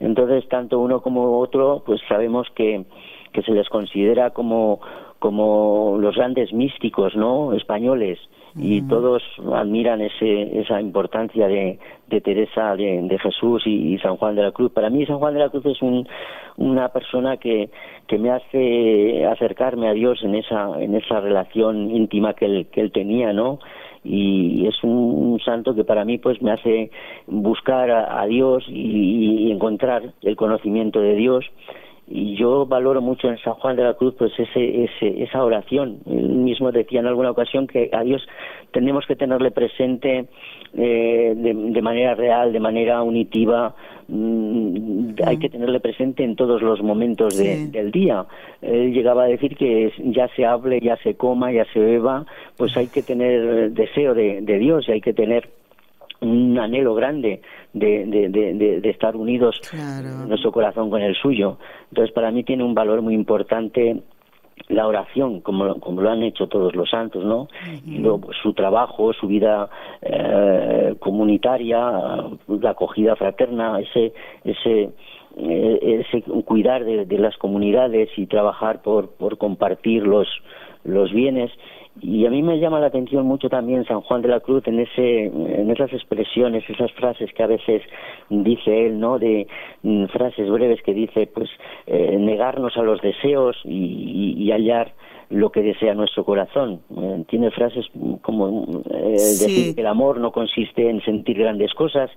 Entonces, 0.00 0.46
tanto 0.48 0.78
uno 0.78 1.00
como 1.00 1.38
otro, 1.38 1.82
pues 1.86 2.00
sabemos 2.08 2.48
que, 2.54 2.84
que 3.32 3.42
se 3.42 3.52
les 3.52 3.68
considera 3.68 4.30
como, 4.30 4.80
como 5.22 5.98
los 6.00 6.16
grandes 6.16 6.52
místicos, 6.52 7.14
¿no? 7.14 7.52
Españoles 7.52 8.18
y 8.56 8.82
todos 8.82 9.22
admiran 9.54 10.00
ese, 10.00 10.60
esa 10.60 10.80
importancia 10.80 11.46
de, 11.46 11.78
de 12.08 12.20
Teresa 12.20 12.74
de, 12.74 13.18
Jesús 13.22 13.62
y, 13.66 13.96
San 13.98 14.16
Juan 14.16 14.34
de 14.34 14.42
la 14.42 14.50
Cruz. 14.50 14.72
Para 14.72 14.90
mí 14.90 15.06
San 15.06 15.20
Juan 15.20 15.34
de 15.34 15.40
la 15.40 15.48
Cruz 15.48 15.64
es 15.64 15.80
un, 15.80 16.08
una 16.56 16.88
persona 16.88 17.36
que, 17.36 17.70
que 18.08 18.18
me 18.18 18.30
hace 18.30 19.24
acercarme 19.26 19.88
a 19.88 19.92
Dios 19.92 20.18
en 20.24 20.34
esa, 20.34 20.82
en 20.82 20.96
esa 20.96 21.20
relación 21.20 21.92
íntima 21.92 22.34
que 22.34 22.46
él, 22.46 22.66
que 22.72 22.80
él 22.80 22.90
tenía, 22.90 23.32
¿no? 23.32 23.60
y 24.04 24.66
es 24.66 24.82
un, 24.82 25.38
santo 25.44 25.76
que 25.76 25.84
para 25.84 26.04
mí 26.04 26.18
pues 26.18 26.42
me 26.42 26.50
hace 26.50 26.90
buscar 27.28 27.88
a, 27.90 28.26
Dios 28.26 28.64
y, 28.68 29.46
y, 29.46 29.52
encontrar 29.52 30.12
el 30.22 30.34
conocimiento 30.34 31.00
de 31.00 31.14
Dios 31.14 31.44
y 32.08 32.36
yo 32.36 32.66
valoro 32.66 33.00
mucho 33.00 33.28
en 33.28 33.38
San 33.38 33.54
Juan 33.54 33.76
de 33.76 33.84
la 33.84 33.94
Cruz 33.94 34.14
pues 34.18 34.32
ese, 34.38 34.84
ese, 34.84 35.22
esa 35.22 35.42
oración. 35.44 36.00
Él 36.06 36.28
mismo 36.28 36.72
decía 36.72 37.00
en 37.00 37.06
alguna 37.06 37.30
ocasión 37.30 37.66
que 37.66 37.90
a 37.92 38.02
Dios 38.02 38.26
tenemos 38.72 39.06
que 39.06 39.16
tenerle 39.16 39.50
presente 39.50 40.26
eh, 40.74 41.34
de, 41.36 41.82
manera 41.82 42.14
real, 42.14 42.52
de 42.52 42.60
manera 42.60 43.02
unitiva, 43.02 43.74
mm, 44.08 45.14
hay 45.24 45.38
que 45.38 45.48
tenerle 45.48 45.80
presente 45.80 46.24
en 46.24 46.34
todos 46.34 46.60
los 46.60 46.82
momentos 46.82 47.36
del 47.36 47.92
día. 47.92 48.26
Él 48.60 48.92
llegaba 48.92 49.24
a 49.24 49.28
decir 49.28 49.56
que 49.56 49.92
ya 49.98 50.28
se 50.34 50.44
hable, 50.44 50.80
ya 50.80 50.96
se 50.96 51.14
coma, 51.14 51.52
ya 51.52 51.64
se 51.72 51.78
beba, 51.78 52.26
pues 52.56 52.76
hay 52.76 52.88
que 52.88 53.02
tener 53.02 53.70
deseo 53.72 54.14
de, 54.14 54.40
de 54.42 54.58
Dios 54.58 54.88
y 54.88 54.92
hay 54.92 55.00
que 55.00 55.12
tener 55.12 55.48
un 56.22 56.58
anhelo 56.58 56.94
grande 56.94 57.42
de, 57.72 58.06
de, 58.06 58.90
estar 58.90 59.16
unidos 59.16 59.60
nuestro 60.26 60.52
corazón 60.52 60.90
con 60.90 61.02
el 61.02 61.14
suyo. 61.16 61.58
Entonces, 61.90 62.14
para 62.14 62.30
mí 62.30 62.44
tiene 62.44 62.64
un 62.64 62.74
valor 62.74 63.02
muy 63.02 63.14
importante 63.14 64.02
la 64.68 64.86
oración, 64.86 65.40
como, 65.40 65.80
como 65.80 66.02
lo 66.02 66.10
han 66.10 66.22
hecho 66.22 66.46
todos 66.46 66.74
los 66.74 66.88
santos, 66.90 67.24
¿no? 67.24 67.48
Y 67.86 67.98
luego, 67.98 68.20
pues, 68.20 68.36
su 68.42 68.52
trabajo, 68.54 69.12
su 69.12 69.26
vida 69.26 69.68
eh, 70.00 70.94
comunitaria, 70.98 71.78
la 72.48 72.70
acogida 72.70 73.16
fraterna, 73.16 73.80
ese, 73.80 74.12
ese, 74.44 74.90
eh, 75.36 76.04
ese 76.06 76.22
cuidar 76.44 76.84
de, 76.84 77.06
de, 77.06 77.18
las 77.18 77.36
comunidades 77.38 78.10
y 78.16 78.26
trabajar 78.26 78.82
por, 78.82 79.10
por 79.10 79.36
compartir 79.38 80.06
los, 80.06 80.28
los 80.84 81.12
bienes 81.12 81.50
y 82.00 82.24
a 82.24 82.30
mí 82.30 82.42
me 82.42 82.58
llama 82.58 82.80
la 82.80 82.86
atención 82.86 83.26
mucho 83.26 83.48
también 83.48 83.84
San 83.84 84.00
Juan 84.00 84.22
de 84.22 84.28
la 84.28 84.40
Cruz 84.40 84.66
en 84.66 84.80
ese 84.80 85.24
en 85.26 85.70
esas 85.70 85.92
expresiones 85.92 86.64
esas 86.68 86.90
frases 86.92 87.32
que 87.34 87.42
a 87.42 87.46
veces 87.46 87.82
dice 88.30 88.86
él 88.86 88.98
no 88.98 89.18
de 89.18 89.46
mm, 89.82 90.06
frases 90.06 90.48
breves 90.50 90.80
que 90.82 90.94
dice 90.94 91.26
pues 91.26 91.50
eh, 91.86 92.16
negarnos 92.18 92.76
a 92.76 92.82
los 92.82 93.00
deseos 93.02 93.56
y, 93.64 94.50
hallar 94.50 94.92
lo 95.30 95.50
que 95.50 95.62
desea 95.62 95.94
nuestro 95.94 96.26
corazón. 96.26 96.82
Eh, 96.94 97.24
tiene 97.26 97.50
frases 97.50 97.86
como 98.20 98.82
eh, 98.90 99.12
decir 99.12 99.74
que 99.74 99.80
el 99.80 99.86
amor 99.86 100.20
no 100.20 100.30
consiste 100.30 100.90
en 100.90 101.00
sentir 101.02 101.38
grandes 101.38 101.72
cosas, 101.72 102.10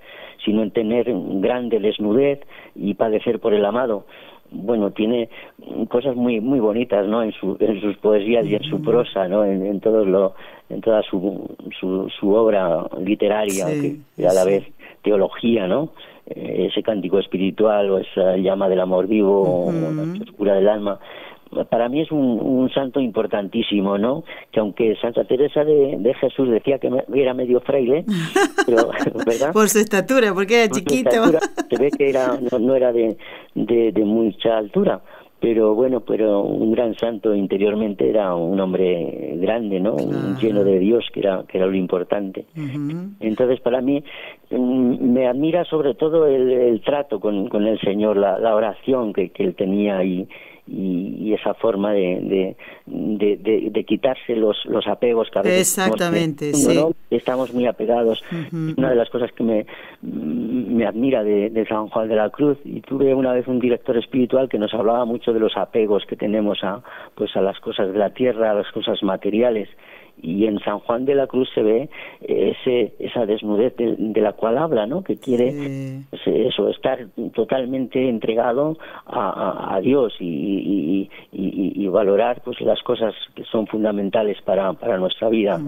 sino 0.43 0.61
en 0.61 0.71
tener 0.71 1.05
grande 1.09 1.79
desnudez 1.79 2.41
y 2.75 2.95
padecer 2.95 3.39
por 3.39 3.53
el 3.53 3.63
amado 3.63 4.05
bueno, 4.55 4.91
tiene 4.91 5.29
cosas 5.89 6.15
muy 6.15 6.39
muy 6.39 6.59
bonitas, 6.59 7.07
¿no? 7.07 7.23
En, 7.23 7.31
su, 7.33 7.57
en 7.59 7.81
sus 7.81 7.97
poesías 7.97 8.45
y 8.45 8.55
en 8.55 8.63
su 8.63 8.81
prosa, 8.81 9.27
¿no? 9.27 9.43
En, 9.45 9.79
todo 9.79 10.05
lo, 10.05 10.33
en 10.69 10.81
toda 10.81 11.01
su, 11.03 11.55
su, 11.79 12.09
su 12.19 12.33
obra 12.33 12.87
literaria, 12.99 13.67
que 13.67 14.27
a 14.27 14.33
la 14.33 14.43
vez 14.43 14.63
teología, 15.03 15.67
¿no? 15.67 15.89
Eh, 16.27 16.67
ese 16.71 16.81
cántico 16.81 17.19
espiritual 17.19 17.91
o 17.91 17.99
esa 17.99 18.35
llama 18.37 18.67
del 18.67 18.79
amor 18.79 19.07
vivo 19.07 19.67
o 19.67 19.71
la 19.71 20.23
oscura 20.23 20.55
del 20.55 20.67
alma 20.67 20.99
para 21.63 21.89
mí 21.89 22.01
es 22.01 22.11
un, 22.11 22.39
un, 22.39 22.69
santo 22.71 22.99
importantísimo, 22.99 23.97
¿no? 23.97 24.23
Que 24.51 24.59
aunque 24.59 24.95
Santa 25.01 25.23
Teresa 25.23 25.63
de, 25.63 26.13
Jesús 26.19 26.49
decía 26.49 26.79
que 26.79 26.91
era 27.13 27.33
medio 27.33 27.61
fraile, 27.61 28.03
pero, 28.65 28.89
¿verdad? 29.25 29.53
Por 29.53 29.69
su 29.69 29.79
estatura, 29.79 30.33
porque 30.33 30.63
era 30.63 30.73
chiquito. 30.73 31.09
se 31.69 31.77
ve 31.77 31.91
que 31.91 32.09
era, 32.09 32.37
no, 32.59 32.75
era 32.75 32.91
de, 32.91 33.17
de, 33.53 33.91
de, 33.91 34.05
mucha 34.05 34.57
altura, 34.57 35.01
pero 35.39 35.75
bueno, 35.75 36.01
pero 36.01 36.41
un 36.41 36.71
gran 36.71 36.95
santo 36.95 37.35
interiormente 37.35 38.09
era 38.09 38.35
un 38.35 38.59
hombre 38.59 39.35
grande, 39.37 39.79
¿no? 39.79 39.95
Lleno 40.41 40.63
de 40.63 40.79
Dios, 40.79 41.05
que 41.13 41.19
era, 41.19 41.43
que 41.47 41.57
era 41.57 41.67
lo 41.67 41.75
importante. 41.75 42.45
Entonces, 43.19 43.59
para 43.59 43.81
mí, 43.81 44.03
mm, 44.49 45.13
me 45.13 45.27
admira 45.27 45.63
sobre 45.65 45.93
todo 45.93 46.25
el, 46.27 46.81
trato 46.83 47.19
con, 47.19 47.47
con 47.47 47.67
el 47.67 47.79
Señor, 47.79 48.17
la, 48.17 48.39
la 48.39 48.55
oración 48.55 49.13
que, 49.13 49.29
que 49.29 49.43
él 49.43 49.55
tenía 49.55 50.03
y 50.03 50.27
y, 50.67 51.33
esa 51.33 51.53
forma 51.53 51.91
de, 51.91 52.55
de, 52.85 53.69
de, 53.71 53.83
quitarse 53.83 54.35
los, 54.35 54.65
los 54.65 54.87
apegos 54.87 55.29
que 55.29 55.39
a 55.39 55.41
veces 55.41 55.77
Exactamente, 55.77 56.53
sí. 56.53 56.79
estamos 57.09 57.53
muy 57.53 57.67
apegados. 57.67 58.23
Una 58.51 58.89
de 58.89 58.95
las 58.95 59.09
cosas 59.09 59.31
que 59.33 59.43
me, 59.43 59.65
me 60.01 60.85
admira 60.85 61.23
de, 61.23 61.65
San 61.67 61.87
Juan 61.89 62.07
de 62.07 62.15
la 62.15 62.29
Cruz, 62.29 62.57
y 62.63 62.81
tuve 62.81 63.13
una 63.13 63.33
vez 63.33 63.47
un 63.47 63.59
director 63.59 63.97
espiritual 63.97 64.49
que 64.49 64.57
nos 64.57 64.73
hablaba 64.73 65.05
mucho 65.05 65.33
de 65.33 65.39
los 65.39 65.57
apegos 65.57 66.05
que 66.05 66.15
tenemos 66.15 66.63
a, 66.63 66.81
pues 67.15 67.35
a 67.35 67.41
las 67.41 67.59
cosas 67.59 67.91
de 67.91 67.99
la 67.99 68.11
tierra, 68.11 68.51
a 68.51 68.53
las 68.53 68.71
cosas 68.71 69.03
materiales 69.03 69.69
y 70.21 70.45
en 70.45 70.59
San 70.59 70.79
Juan 70.79 71.05
de 71.05 71.15
la 71.15 71.27
Cruz 71.27 71.49
se 71.53 71.61
ve 71.61 71.89
ese, 72.21 72.93
esa 72.99 73.25
desnudez 73.25 73.75
de, 73.77 74.21
la 74.21 74.33
cual 74.33 74.57
habla, 74.57 74.85
¿no? 74.85 75.03
Que 75.03 75.17
quiere 75.17 76.03
pues, 76.09 76.21
eso, 76.25 76.69
estar 76.69 77.07
totalmente 77.33 78.09
entregado 78.09 78.77
a, 79.05 79.75
a, 79.75 79.81
Dios 79.81 80.13
y, 80.19 81.09
y, 81.31 81.83
y, 81.83 81.87
valorar 81.87 82.41
pues 82.43 82.59
las 82.61 82.81
cosas 82.81 83.13
que 83.35 83.43
son 83.45 83.67
fundamentales 83.67 84.41
para, 84.41 84.73
para 84.73 84.97
nuestra 84.97 85.29
vida, 85.29 85.59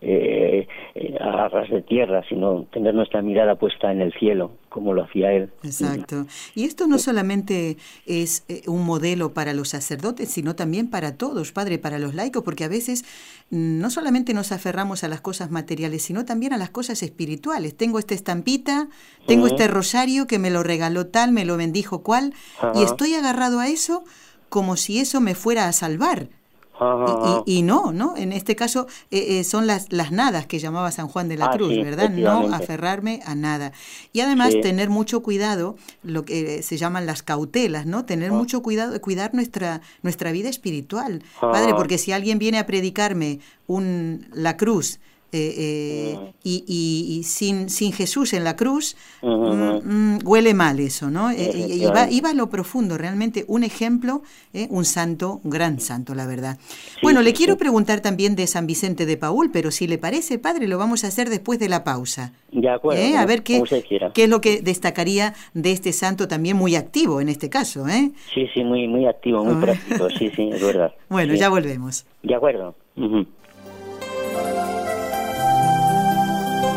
eh, 0.00 0.66
eh, 0.94 1.16
a 1.20 1.48
ras 1.48 1.68
de 1.68 1.82
tierra, 1.82 2.22
sino 2.28 2.64
tener 2.72 2.94
nuestra 2.94 3.22
mirada 3.22 3.54
puesta 3.56 3.92
en 3.92 4.00
el 4.00 4.12
cielo 4.14 4.52
como 4.70 4.94
lo 4.94 5.02
hacía 5.04 5.32
él. 5.32 5.50
Exacto. 5.62 6.26
Y 6.54 6.64
esto 6.64 6.86
no 6.86 6.98
solamente 6.98 7.76
es 8.06 8.44
eh, 8.48 8.62
un 8.66 8.86
modelo 8.86 9.34
para 9.34 9.52
los 9.52 9.70
sacerdotes, 9.70 10.30
sino 10.30 10.54
también 10.54 10.88
para 10.88 11.16
todos, 11.16 11.52
Padre, 11.52 11.78
para 11.78 11.98
los 11.98 12.14
laicos, 12.14 12.44
porque 12.44 12.64
a 12.64 12.68
veces 12.68 13.04
mm, 13.50 13.80
no 13.80 13.90
solamente 13.90 14.32
nos 14.32 14.52
aferramos 14.52 15.04
a 15.04 15.08
las 15.08 15.20
cosas 15.20 15.50
materiales, 15.50 16.02
sino 16.02 16.24
también 16.24 16.52
a 16.52 16.56
las 16.56 16.70
cosas 16.70 17.02
espirituales. 17.02 17.76
Tengo 17.76 17.98
esta 17.98 18.14
estampita, 18.14 18.88
tengo 19.26 19.48
este 19.48 19.68
rosario 19.68 20.26
que 20.26 20.38
me 20.38 20.50
lo 20.50 20.62
regaló 20.62 21.08
tal, 21.08 21.32
me 21.32 21.44
lo 21.44 21.56
bendijo 21.56 22.02
cual, 22.02 22.32
y 22.74 22.82
estoy 22.84 23.14
agarrado 23.14 23.58
a 23.58 23.68
eso 23.68 24.04
como 24.48 24.76
si 24.76 25.00
eso 25.00 25.20
me 25.20 25.34
fuera 25.34 25.68
a 25.68 25.72
salvar. 25.72 26.28
Y, 27.46 27.62
no, 27.62 27.92
¿no? 27.92 28.16
En 28.16 28.32
este 28.32 28.56
caso 28.56 28.86
eh, 29.10 29.38
eh, 29.38 29.44
son 29.44 29.66
las, 29.66 29.92
las 29.92 30.12
nadas 30.12 30.46
que 30.46 30.58
llamaba 30.58 30.90
San 30.90 31.08
Juan 31.08 31.28
de 31.28 31.36
la 31.36 31.46
ah, 31.46 31.50
Cruz, 31.56 31.76
¿verdad? 31.76 32.10
No 32.10 32.52
aferrarme 32.54 33.20
a 33.26 33.34
nada. 33.34 33.72
Y 34.12 34.20
además 34.20 34.54
tener 34.62 34.88
mucho 34.90 35.22
cuidado, 35.22 35.76
lo 36.02 36.24
que 36.24 36.62
se 36.62 36.76
llaman 36.76 37.06
las 37.06 37.22
cautelas, 37.22 37.86
¿no? 37.86 38.04
Tener 38.04 38.30
ah. 38.30 38.34
mucho 38.34 38.62
cuidado 38.62 38.92
de 38.92 39.00
cuidar 39.00 39.34
nuestra, 39.34 39.80
nuestra 40.02 40.32
vida 40.32 40.48
espiritual, 40.48 41.22
Padre, 41.40 41.74
porque 41.74 41.98
si 41.98 42.12
alguien 42.12 42.38
viene 42.38 42.58
a 42.58 42.66
predicarme 42.66 43.40
un, 43.66 44.26
la 44.32 44.56
cruz, 44.56 45.00
eh, 45.32 45.54
eh, 45.58 46.32
y, 46.42 46.64
y, 46.66 47.22
sin, 47.22 47.70
sin 47.70 47.92
Jesús 47.92 48.32
en 48.32 48.42
la 48.42 48.56
cruz, 48.56 48.96
mm, 49.22 49.26
mm, 49.26 50.18
huele 50.24 50.54
mal 50.54 50.80
eso, 50.80 51.10
¿no? 51.10 51.30
Eh, 51.30 51.88
iba, 52.10 52.30
a 52.30 52.34
lo 52.34 52.48
profundo, 52.48 52.98
realmente 52.98 53.44
un 53.48 53.64
ejemplo, 53.64 54.22
un 54.68 54.84
santo, 54.84 55.40
un 55.44 55.50
gran 55.50 55.80
santo, 55.80 56.14
la 56.14 56.26
verdad. 56.26 56.58
bueno, 57.02 57.22
le 57.22 57.32
quiero 57.32 57.56
preguntar 57.56 58.00
también 58.00 58.34
de 58.36 58.46
San 58.46 58.66
Vicente 58.66 59.06
de 59.06 59.16
Paul, 59.16 59.50
pero 59.52 59.70
si 59.70 59.86
le 59.86 59.98
parece, 59.98 60.38
padre, 60.38 60.66
lo 60.66 60.78
vamos 60.78 61.04
a 61.04 61.08
hacer 61.08 61.30
después 61.30 61.58
de 61.58 61.68
la 61.68 61.84
pausa. 61.84 62.32
De 62.50 62.68
acuerdo. 62.68 63.00
A 63.18 63.26
ver 63.26 63.42
qué, 63.42 63.62
qué 64.14 64.24
es 64.24 64.28
lo 64.28 64.40
que 64.40 64.62
destacaría 64.62 65.34
de 65.54 65.72
este 65.72 65.92
santo 65.92 66.26
también 66.28 66.56
muy 66.56 66.74
activo 66.74 67.20
en 67.20 67.28
este 67.28 67.48
caso, 67.48 67.86
¿eh? 67.88 68.10
Sí, 68.34 68.48
sí, 68.52 68.64
muy, 68.64 68.88
muy 68.88 69.06
activo, 69.06 69.44
muy 69.44 69.54
ah. 69.54 69.60
práctico, 69.60 70.10
sí, 70.10 70.30
sí, 70.34 70.50
es 70.52 70.62
verdad. 70.62 70.92
Bueno, 71.08 71.34
ya 71.34 71.48
volvemos. 71.48 72.06
De 72.22 72.34
acuerdo. 72.36 72.76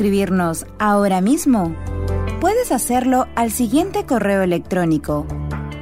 Escribirnos 0.00 0.64
ahora 0.78 1.20
mismo? 1.20 1.76
Puedes 2.40 2.72
hacerlo 2.72 3.28
al 3.34 3.50
siguiente 3.50 4.06
correo 4.06 4.40
electrónico 4.40 5.26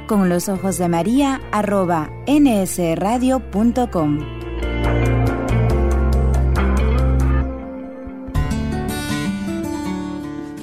con 0.09 0.27
los 0.27 0.49
ojos 0.49 0.77
de 0.77 0.89
María 0.89 1.39
arroba 1.53 2.09
nsradio.com. 2.27 4.19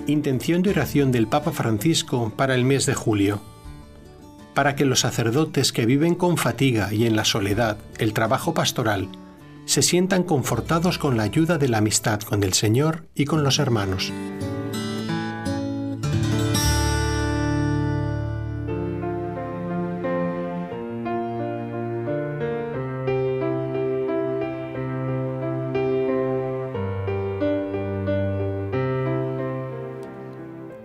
Intención 0.07 0.61
de 0.61 0.71
oración 0.71 1.11
del 1.11 1.27
Papa 1.27 1.53
Francisco 1.53 2.31
para 2.37 2.55
el 2.55 2.65
mes 2.65 2.85
de 2.85 2.93
julio. 2.93 3.41
Para 4.53 4.77
que 4.77 4.85
los 4.85 5.01
sacerdotes 5.01 5.73
que 5.73 5.87
viven 5.87 6.15
con 6.15 6.37
fatiga 6.37 6.93
y 6.93 7.07
en 7.07 7.17
la 7.17 7.25
soledad 7.25 7.79
el 7.97 8.13
trabajo 8.13 8.53
pastoral 8.53 9.09
se 9.67 9.83
sientan 9.83 10.23
confortados 10.23 10.97
con 10.99 11.17
la 11.17 11.25
ayuda 11.25 11.59
de 11.59 11.69
la 11.69 11.79
amistad 11.79 12.21
con 12.21 12.43
el 12.45 12.55
Señor 12.55 13.09
y 13.15 13.27
con 13.27 13.43
los 13.43 13.59
hermanos. 13.59 14.13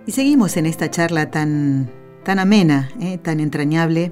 Y 0.07 0.13
seguimos 0.13 0.57
en 0.57 0.65
esta 0.65 0.91
charla 0.91 1.31
tan, 1.31 1.89
tan 2.25 2.39
amena, 2.39 2.89
eh, 2.99 3.17
tan 3.17 3.39
entrañable, 3.39 4.11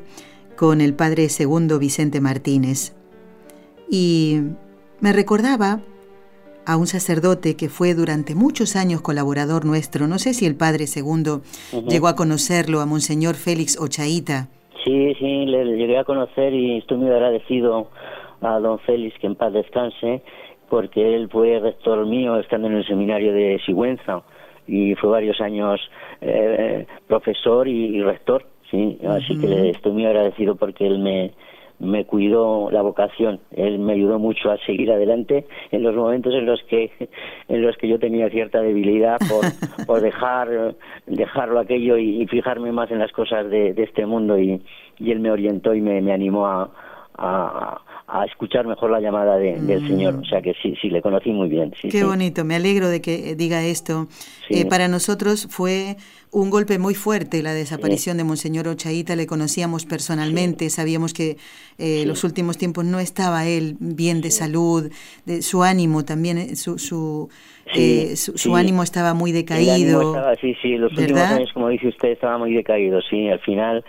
con 0.56 0.80
el 0.80 0.94
padre 0.94 1.28
segundo 1.28 1.80
Vicente 1.80 2.22
Martínez. 2.22 2.94
Y 3.89 4.41
me 5.02 5.13
recordaba 5.13 5.80
a 6.65 6.78
un 6.78 6.86
sacerdote 6.86 7.56
que 7.56 7.67
fue 7.67 7.95
durante 7.95 8.36
muchos 8.36 8.75
años 8.75 9.02
colaborador 9.02 9.65
nuestro. 9.65 10.08
No 10.08 10.19
sé 10.19 10.34
si 10.34 10.45
el 10.45 10.56
padre 10.56 10.86
segundo 10.86 11.41
llegó 11.88 12.08
a 12.08 12.15
conocerlo, 12.15 12.82
a 12.82 12.86
Monseñor 12.86 13.36
Félix 13.36 13.80
Ochaíta. 13.80 14.49
Sí, 14.84 15.15
sí, 15.15 15.45
le, 15.45 15.65
llegué 15.78 15.97
a 15.97 16.04
conocer 16.04 16.54
y 16.54 16.78
estoy 16.78 16.97
muy 16.97 17.10
agradecido 17.10 17.89
a 18.41 18.60
don 18.60 18.78
Félix 18.80 19.17
que 19.19 19.28
en 19.28 19.36
paz 19.36 19.52
descanse, 19.52 20.21
porque 20.69 21.15
él 21.15 21.28
fue 21.30 21.60
rector 21.60 22.06
mío 22.06 22.39
estando 22.39 22.67
en 22.67 22.75
el 22.75 22.86
seminario 22.86 23.34
de 23.34 23.60
Sigüenza 23.65 24.21
y 24.67 24.93
fue 24.95 25.10
varios 25.10 25.41
años 25.41 25.82
eh, 26.21 26.86
profesor 27.08 27.67
y, 27.67 28.02
rector, 28.04 28.45
sí, 28.69 28.99
así 29.08 29.39
que 29.39 29.47
le 29.47 29.69
estoy 29.71 29.91
muy 29.91 30.06
agradecido 30.06 30.56
porque 30.56 30.86
él 30.86 30.99
me, 30.99 31.34
me 31.80 32.06
cuidó 32.06 32.70
la 32.72 32.82
vocación, 32.82 33.39
él 33.52 33.80
me 33.80 33.94
ayudó 33.94 34.20
mucho 34.20 34.52
a 34.52 34.58
seguir 34.65 34.92
adelante 34.92 35.46
en 35.72 35.84
los 35.84 35.96
momentos 35.96 36.34
en 36.34 36.46
los 36.46 36.62
que 36.63 36.92
en 37.48 37.62
los 37.62 37.78
que 37.78 37.88
yo 37.88 38.00
tenía 38.00 38.30
cierta 38.30 38.62
debilidad 38.62 39.18
por, 39.30 39.46
por 39.86 40.02
dejar 40.02 40.76
dejarlo 41.08 41.60
aquello 41.60 41.98
y, 41.98 42.28
fijarme 42.28 42.72
más 42.72 42.92
en 42.92 43.00
las 43.00 43.12
cosas 43.12 43.50
de, 43.50 43.74
este 43.78 44.06
mundo 44.06 44.38
y, 44.38 44.62
y 45.00 45.12
él 45.12 45.20
me 45.20 45.32
orientó 45.32 45.74
y 45.74 45.82
me, 45.82 46.02
me 46.02 46.12
animó 46.12 46.46
a, 46.46 46.70
a, 47.18 47.82
a 48.12 48.26
escuchar 48.26 48.65
mejor 48.65 48.92
la 48.92 49.00
llamada 49.00 49.38
del 49.38 49.88
Señor. 49.88 50.15
O 50.15 50.26
sea 50.26 50.42
que 50.42 50.54
sí, 50.62 50.76
sí, 50.82 50.89
le 50.89 51.02
conocí 51.02 51.32
muy 51.32 51.48
bien. 51.48 51.72
Qué 51.89 52.04
bonito, 52.04 52.44
me 52.44 52.56
alegro 52.56 52.89
de 52.89 53.02
que 53.02 53.36
diga 53.36 53.63
esto. 53.63 54.08
Eh, 54.50 54.65
para 54.65 54.88
nosotros 54.88 55.48
fue 55.50 55.98
un 56.32 56.50
golpe 56.50 56.78
muy 56.78 56.94
fuerte 56.94 57.42
la 57.42 57.54
desaparición 57.54 58.18
de 58.18 58.24
Monseñor 58.24 58.68
Ochaíta, 58.68 59.15
le 59.15 59.26
conocíamos 59.26 59.86
personalmente, 59.86 60.70
sabíamos 60.70 61.13
que 61.13 61.38
eh, 61.78 62.06
los 62.06 62.24
últimos 62.24 62.58
tiempos 62.58 62.86
no 62.86 63.00
estaba 63.00 63.48
él 63.48 63.78
bien 63.80 64.22
de 64.22 64.30
salud, 64.30 64.92
de, 65.26 65.42
su 65.42 65.63
ánimo 65.63 66.06
también, 66.06 66.56
eh, 67.76 68.16
su, 68.16 68.38
su, 68.38 68.56
ánimo 68.56 68.84
estaba 68.84 69.14
muy 69.14 69.32
decaído. 69.32 70.16
sí, 70.42 70.56
sí, 70.62 70.78
los 70.78 70.92
últimos 70.98 71.22
años, 71.22 71.52
como 71.54 71.70
dice 71.70 71.88
usted, 71.88 72.10
estaba 72.10 72.38
muy 72.38 72.54
decaído, 72.54 73.00
sí, 73.02 73.30
al 73.30 73.40
final 73.40 73.84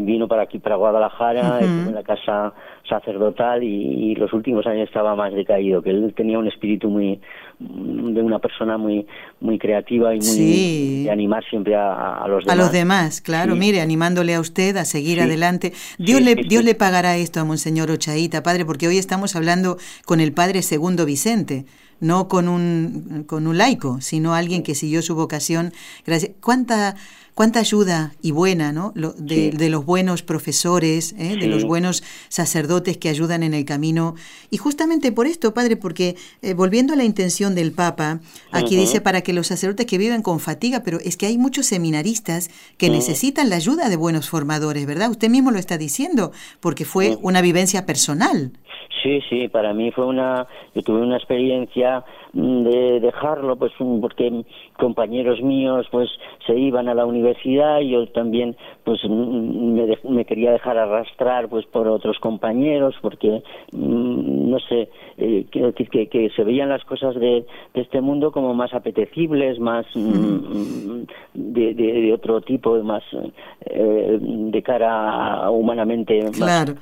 vino 0.00 0.26
para 0.26 0.42
aquí, 0.42 0.58
para 0.58 0.74
Guadalajara, 0.74 1.60
estuvo 1.60 1.88
en 1.88 1.94
la 1.94 2.02
casa 2.02 2.52
sacerdotal 2.88 3.62
y, 3.62 4.14
los 4.16 4.32
últimos 4.32 4.66
años 4.66 4.88
estaba 4.88 5.16
más 5.16 5.32
decaído, 5.32 5.82
que 5.82 5.90
él 5.90 6.12
tenía 6.16 6.38
un 6.38 6.46
espíritu 6.46 6.88
muy 6.88 7.20
de 7.58 8.20
una 8.20 8.38
persona 8.40 8.76
muy 8.76 9.06
muy 9.40 9.58
creativa 9.58 10.14
y 10.14 10.18
muy 10.18 11.04
de 11.04 11.10
animar 11.10 11.44
siempre 11.48 11.74
a, 11.76 12.24
los 12.28 12.44
demás. 12.44 12.58
A 12.58 12.62
los 12.62 12.72
demás, 12.72 13.20
claro, 13.20 13.54
mire, 13.56 13.80
animándole 13.80 14.34
a 14.34 14.40
usted 14.40 14.76
a 14.76 14.84
seguir 14.84 15.20
adelante. 15.20 15.72
Dios 15.98 16.20
le 16.20 16.34
Dios 16.34 16.64
le 16.64 16.74
pagará 16.74 17.16
esto 17.16 17.40
a 17.40 17.44
Monseñor 17.44 17.90
Ochaíta, 17.90 18.42
padre, 18.42 18.64
porque 18.64 18.88
hoy 18.88 18.98
estamos 18.98 19.34
hablando 19.36 19.76
con 20.04 20.20
el 20.20 20.32
padre 20.32 20.62
Segundo 20.62 21.04
Vicente 21.06 21.64
no 22.02 22.26
con 22.26 22.48
un, 22.48 23.24
con 23.28 23.46
un 23.46 23.56
laico, 23.56 24.00
sino 24.00 24.34
alguien 24.34 24.64
que 24.64 24.74
siguió 24.74 25.02
su 25.02 25.14
vocación. 25.14 25.72
Gracias. 26.04 26.32
¿Cuánta, 26.40 26.96
cuánta 27.34 27.60
ayuda 27.60 28.12
y 28.22 28.30
buena, 28.30 28.72
¿no? 28.72 28.92
de, 28.94 29.68
los 29.68 29.84
buenos 29.84 30.22
profesores, 30.22 31.14
¿eh? 31.18 31.36
de 31.36 31.46
los 31.46 31.64
buenos 31.64 32.02
sacerdotes 32.28 32.98
que 32.98 33.08
ayudan 33.08 33.42
en 33.42 33.54
el 33.54 33.64
camino. 33.64 34.14
Y 34.50 34.58
justamente 34.58 35.12
por 35.12 35.26
esto, 35.26 35.54
Padre, 35.54 35.76
porque 35.76 36.16
eh, 36.42 36.54
volviendo 36.54 36.92
a 36.92 36.96
la 36.96 37.04
intención 37.04 37.54
del 37.54 37.72
Papa, 37.72 38.20
aquí 38.52 38.76
dice 38.76 39.00
para 39.00 39.22
que 39.22 39.32
los 39.32 39.46
sacerdotes 39.46 39.86
que 39.86 39.98
viven 39.98 40.22
con 40.22 40.40
fatiga, 40.40 40.82
pero 40.84 40.98
es 41.00 41.16
que 41.16 41.26
hay 41.26 41.38
muchos 41.38 41.66
seminaristas 41.66 42.50
que 42.76 42.90
necesitan 42.90 43.48
la 43.48 43.56
ayuda 43.56 43.88
de 43.88 43.96
buenos 43.96 44.28
formadores, 44.28 44.86
¿verdad? 44.86 45.10
Usted 45.10 45.30
mismo 45.30 45.50
lo 45.50 45.58
está 45.58 45.78
diciendo, 45.78 46.32
porque 46.60 46.84
fue 46.84 47.16
una 47.22 47.40
vivencia 47.40 47.86
personal. 47.86 48.52
Sí, 49.02 49.20
sí, 49.28 49.48
para 49.48 49.74
mí 49.74 49.90
fue 49.90 50.06
una, 50.06 50.46
yo 50.74 50.82
tuve 50.82 51.00
una 51.00 51.16
experiencia 51.16 52.04
de 52.32 53.00
dejarlo, 53.00 53.56
pues 53.56 53.72
mm, 53.78 54.00
porque 54.00 54.44
compañeros 54.78 55.42
míos 55.42 55.86
pues 55.90 56.08
se 56.46 56.58
iban 56.58 56.88
a 56.88 56.94
la 56.94 57.04
universidad 57.04 57.80
y 57.80 57.90
yo 57.90 58.06
también 58.08 58.56
pues 58.84 59.00
mm, 59.04 59.74
me, 59.74 59.98
me 60.08 60.24
quería 60.24 60.52
dejar 60.52 60.78
arrastrar 60.78 61.48
pues 61.48 61.66
por 61.66 61.88
otros 61.88 62.18
compañeros 62.18 62.94
porque 63.02 63.42
no 63.72 64.58
sé, 64.60 64.88
eh, 65.18 65.46
quiero 65.50 65.68
decir 65.68 65.88
que, 65.88 66.08
que, 66.08 66.30
se 66.30 66.44
veían 66.44 66.68
las 66.68 66.84
cosas 66.84 67.14
de, 67.14 67.44
de, 67.74 67.80
este 67.80 68.00
mundo 68.00 68.32
como 68.32 68.54
más 68.54 68.72
apetecibles, 68.74 69.58
más 69.58 69.86
de, 69.94 71.74
de, 71.74 72.12
otro 72.12 72.40
tipo, 72.40 72.82
más 72.82 73.02
eh, 73.66 74.18
de 74.20 74.62
cara 74.62 75.50
humanamente 75.50 76.22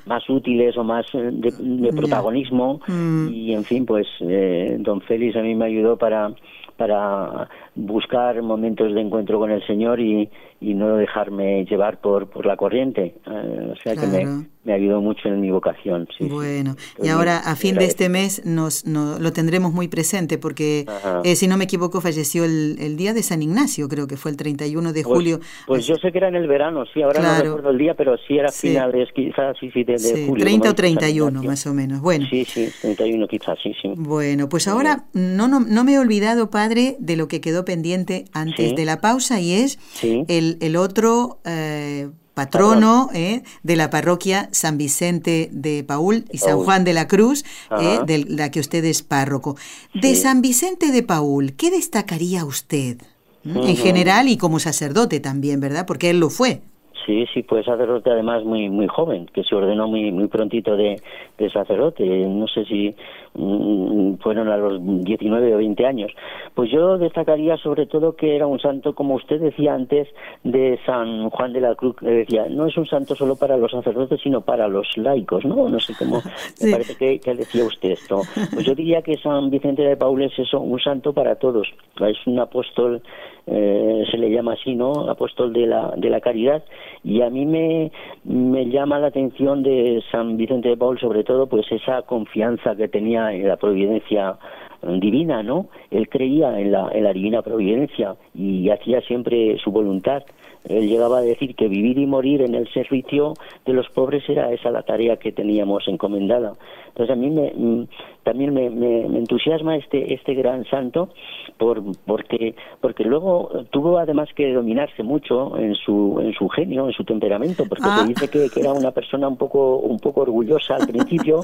más, 0.05 0.29
útiles 0.29 0.77
o 0.77 0.83
más 0.83 1.05
eh, 1.13 1.29
de, 1.31 1.51
de 1.51 1.93
protagonismo. 1.93 2.79
Mm. 2.87 3.29
y 3.29 3.53
en 3.53 3.63
fin 3.63 3.85
pues 3.85 4.07
eh, 4.21 4.77
don 4.79 5.01
Félix 5.01 5.35
a 5.41 5.43
mí 5.43 5.55
me 5.55 5.65
ayudó 5.65 5.97
para 5.97 6.31
para 6.77 7.49
buscar 7.75 8.41
momentos 8.41 8.93
de 8.93 9.01
encuentro 9.01 9.39
con 9.39 9.49
el 9.49 9.65
Señor 9.65 9.99
y, 9.99 10.29
y 10.59 10.73
no 10.73 10.97
dejarme 10.97 11.65
llevar 11.65 12.01
por, 12.01 12.29
por 12.29 12.45
la 12.45 12.57
corriente. 12.57 13.15
Eh, 13.25 13.71
o 13.71 13.75
sea 13.81 13.95
que 13.95 14.07
me, 14.07 14.45
me, 14.65 14.73
ayudó 14.73 14.99
mucho 14.99 15.29
en 15.29 15.39
mi 15.39 15.49
vocación. 15.51 16.07
bueno, 16.29 16.75
y 17.01 17.07
ahora 17.07 17.37
a 17.37 17.55
fin 17.55 17.75
de 17.75 17.85
este 17.85 18.09
mes 18.09 18.45
nos, 18.45 18.85
lo 18.85 19.31
tendremos 19.31 19.71
muy 19.71 19.87
presente 19.87 20.37
porque, 20.37 20.85
eh, 21.23 21.35
si 21.35 21.47
no 21.47 21.57
me 21.57 21.63
equivoco, 21.63 22.01
falleció 22.01 22.43
el, 22.43 22.75
el, 22.79 22.97
día 22.97 23.13
de 23.13 23.23
San 23.23 23.41
Ignacio, 23.41 23.87
creo 23.87 24.05
que 24.05 24.17
fue 24.17 24.31
el 24.31 24.37
31 24.37 24.91
de 24.91 25.03
pues, 25.03 25.15
julio. 25.15 25.39
Pues 25.65 25.87
yo 25.87 25.95
sé 25.95 26.11
que 26.11 26.17
era 26.17 26.27
en 26.27 26.35
el 26.35 26.47
verano, 26.47 26.83
sí, 26.93 27.01
ahora 27.01 27.21
no 27.21 27.41
recuerdo 27.41 27.69
el 27.69 27.77
día, 27.77 27.93
pero 27.93 28.17
sí 28.17 28.37
era 28.37 28.51
finales, 28.51 29.09
quizás, 29.15 29.57
sí, 29.59 29.71
sí, 29.71 29.83
de, 29.83 29.97
julio. 30.27 30.43
30 30.43 30.69
o 30.69 30.75
31 30.75 31.43
más 31.43 31.65
o 31.65 31.73
menos. 31.73 32.01
Bueno. 32.01 32.27
Sí, 32.29 32.43
sí, 32.43 32.69
31 32.81 33.27
quizás, 33.27 33.57
sí, 33.63 33.73
sí. 33.81 33.93
Bueno, 33.95 34.49
pues 34.49 34.67
ahora 34.67 35.05
no, 35.13 35.47
no, 35.47 35.61
no 35.61 35.83
me 35.85 35.93
he 35.93 35.99
olvidado, 35.99 36.49
padre, 36.49 36.97
de 36.99 37.15
lo 37.15 37.29
que 37.29 37.39
quedó 37.39 37.60
pendiente 37.65 38.25
antes 38.33 38.75
de 38.75 38.85
la 38.85 39.01
pausa 39.01 39.39
y 39.39 39.53
es 39.53 39.79
el 40.03 40.57
el, 40.59 40.75
otro 40.75 41.39
eh, 41.45 42.09
patrono 42.33 43.09
eh, 43.13 43.41
de 43.63 43.75
la 43.75 43.89
parroquia 43.89 44.47
San 44.51 44.77
Vicente 44.77 45.49
de 45.51 45.83
Paul 45.83 46.25
y 46.31 46.37
San 46.37 46.57
Juan 46.59 46.83
de 46.83 46.93
la 46.93 47.07
Cruz, 47.07 47.43
eh, 47.79 47.99
de 48.05 48.25
la 48.27 48.51
que 48.51 48.59
usted 48.59 48.83
es 48.85 49.03
párroco. 49.03 49.55
De 49.93 50.15
San 50.15 50.41
Vicente 50.41 50.91
de 50.91 51.03
Paul, 51.03 51.53
¿qué 51.57 51.69
destacaría 51.69 52.45
usted? 52.45 52.97
En 53.43 53.75
general 53.75 54.27
y 54.27 54.37
como 54.37 54.59
sacerdote 54.59 55.19
también, 55.19 55.59
¿verdad? 55.59 55.85
Porque 55.87 56.11
él 56.11 56.19
lo 56.19 56.29
fue. 56.29 56.61
Sí, 57.05 57.25
sí, 57.33 57.41
pues 57.41 57.65
sacerdote 57.65 58.11
además 58.11 58.43
muy 58.43 58.69
muy 58.69 58.87
joven, 58.87 59.25
que 59.33 59.43
se 59.43 59.55
ordenó 59.55 59.87
muy 59.87 60.11
muy 60.11 60.27
prontito 60.27 60.77
de, 60.77 61.01
de 61.39 61.49
sacerdote. 61.49 62.05
No 62.05 62.47
sé 62.47 62.63
si 62.65 62.95
fueron 63.33 64.49
a 64.49 64.57
los 64.57 64.79
19 65.03 65.55
o 65.55 65.57
20 65.57 65.85
años. 65.85 66.11
Pues 66.53 66.69
yo 66.71 66.97
destacaría 66.97 67.57
sobre 67.57 67.85
todo 67.85 68.15
que 68.15 68.35
era 68.35 68.47
un 68.47 68.59
santo, 68.59 68.93
como 68.93 69.15
usted 69.15 69.39
decía 69.39 69.73
antes, 69.73 70.07
de 70.43 70.79
San 70.85 71.29
Juan 71.29 71.53
de 71.53 71.61
la 71.61 71.75
Cruz, 71.75 71.95
que 71.97 72.07
decía, 72.07 72.47
no 72.49 72.67
es 72.67 72.77
un 72.77 72.85
santo 72.85 73.15
solo 73.15 73.35
para 73.35 73.57
los 73.57 73.71
sacerdotes, 73.71 74.19
sino 74.21 74.41
para 74.41 74.67
los 74.67 74.87
laicos, 74.97 75.45
¿no? 75.45 75.69
No 75.69 75.79
sé 75.79 75.93
cómo, 75.97 76.21
me 76.61 76.71
parece 76.71 76.95
que, 76.95 77.33
decía 77.33 77.63
usted 77.63 77.91
esto. 77.91 78.21
Pues 78.53 78.65
yo 78.65 78.75
diría 78.75 79.01
que 79.01 79.17
San 79.17 79.49
Vicente 79.49 79.83
de 79.83 79.95
Paul 79.95 80.21
es 80.21 80.37
eso, 80.37 80.59
un 80.59 80.79
santo 80.79 81.13
para 81.13 81.35
todos. 81.35 81.67
Es 81.99 82.27
un 82.27 82.39
apóstol, 82.39 83.01
eh, 83.47 84.03
se 84.09 84.17
le 84.17 84.29
llama 84.29 84.53
así, 84.53 84.75
¿no? 84.75 85.09
Apóstol 85.09 85.53
de 85.53 85.67
la, 85.67 85.93
de 85.95 86.09
la 86.09 86.19
caridad. 86.19 86.63
Y 87.03 87.21
a 87.21 87.29
mí 87.29 87.45
me, 87.45 87.91
me 88.23 88.65
llama 88.65 88.99
la 88.99 89.07
atención 89.07 89.63
de 89.63 90.03
San 90.11 90.37
Vicente 90.37 90.69
de 90.69 90.77
Paul, 90.77 90.99
sobre 90.99 91.23
todo, 91.23 91.47
pues 91.47 91.65
esa 91.71 92.01
confianza 92.03 92.75
que 92.75 92.87
tenía 92.87 93.30
en 93.33 93.47
la 93.47 93.57
providencia 93.57 94.37
divina, 94.81 95.43
¿no? 95.43 95.67
Él 95.91 96.09
creía 96.09 96.59
en 96.59 96.71
la, 96.71 96.89
en 96.91 97.03
la 97.03 97.13
divina 97.13 97.41
providencia 97.41 98.15
y 98.33 98.69
hacía 98.69 99.01
siempre 99.01 99.57
su 99.63 99.71
voluntad. 99.71 100.23
Él 100.65 100.87
llegaba 100.87 101.19
a 101.19 101.21
decir 101.21 101.55
que 101.55 101.67
vivir 101.67 101.97
y 101.97 102.05
morir 102.05 102.41
en 102.41 102.55
el 102.55 102.71
servicio 102.71 103.33
de 103.65 103.73
los 103.73 103.89
pobres 103.89 104.23
era 104.29 104.51
esa 104.51 104.69
la 104.69 104.83
tarea 104.83 105.17
que 105.17 105.31
teníamos 105.31 105.87
encomendada. 105.87 106.53
Entonces 106.89 107.13
a 107.13 107.15
mí 107.15 107.29
me, 107.29 107.51
mm, 107.55 107.87
también 108.23 108.53
me, 108.53 108.69
me, 108.69 109.17
entusiasma 109.17 109.77
este 109.77 110.13
este 110.13 110.33
gran 110.33 110.65
santo 110.65 111.09
por, 111.57 111.81
porque 112.05 112.53
porque 112.79 113.03
luego 113.03 113.49
tuvo 113.71 113.97
además 113.97 114.29
que 114.35 114.53
dominarse 114.53 115.01
mucho 115.01 115.57
en 115.57 115.73
su 115.75 116.19
en 116.21 116.33
su 116.33 116.47
genio, 116.49 116.87
en 116.87 116.93
su 116.93 117.03
temperamento, 117.03 117.63
porque 117.67 117.85
ah. 117.87 118.05
dice 118.07 118.27
que, 118.27 118.49
que, 118.49 118.59
era 118.59 118.73
una 118.73 118.91
persona 118.91 119.27
un 119.27 119.37
poco 119.37 119.77
un 119.77 119.99
poco 119.99 120.21
orgullosa 120.21 120.75
al 120.75 120.87
principio 120.87 121.41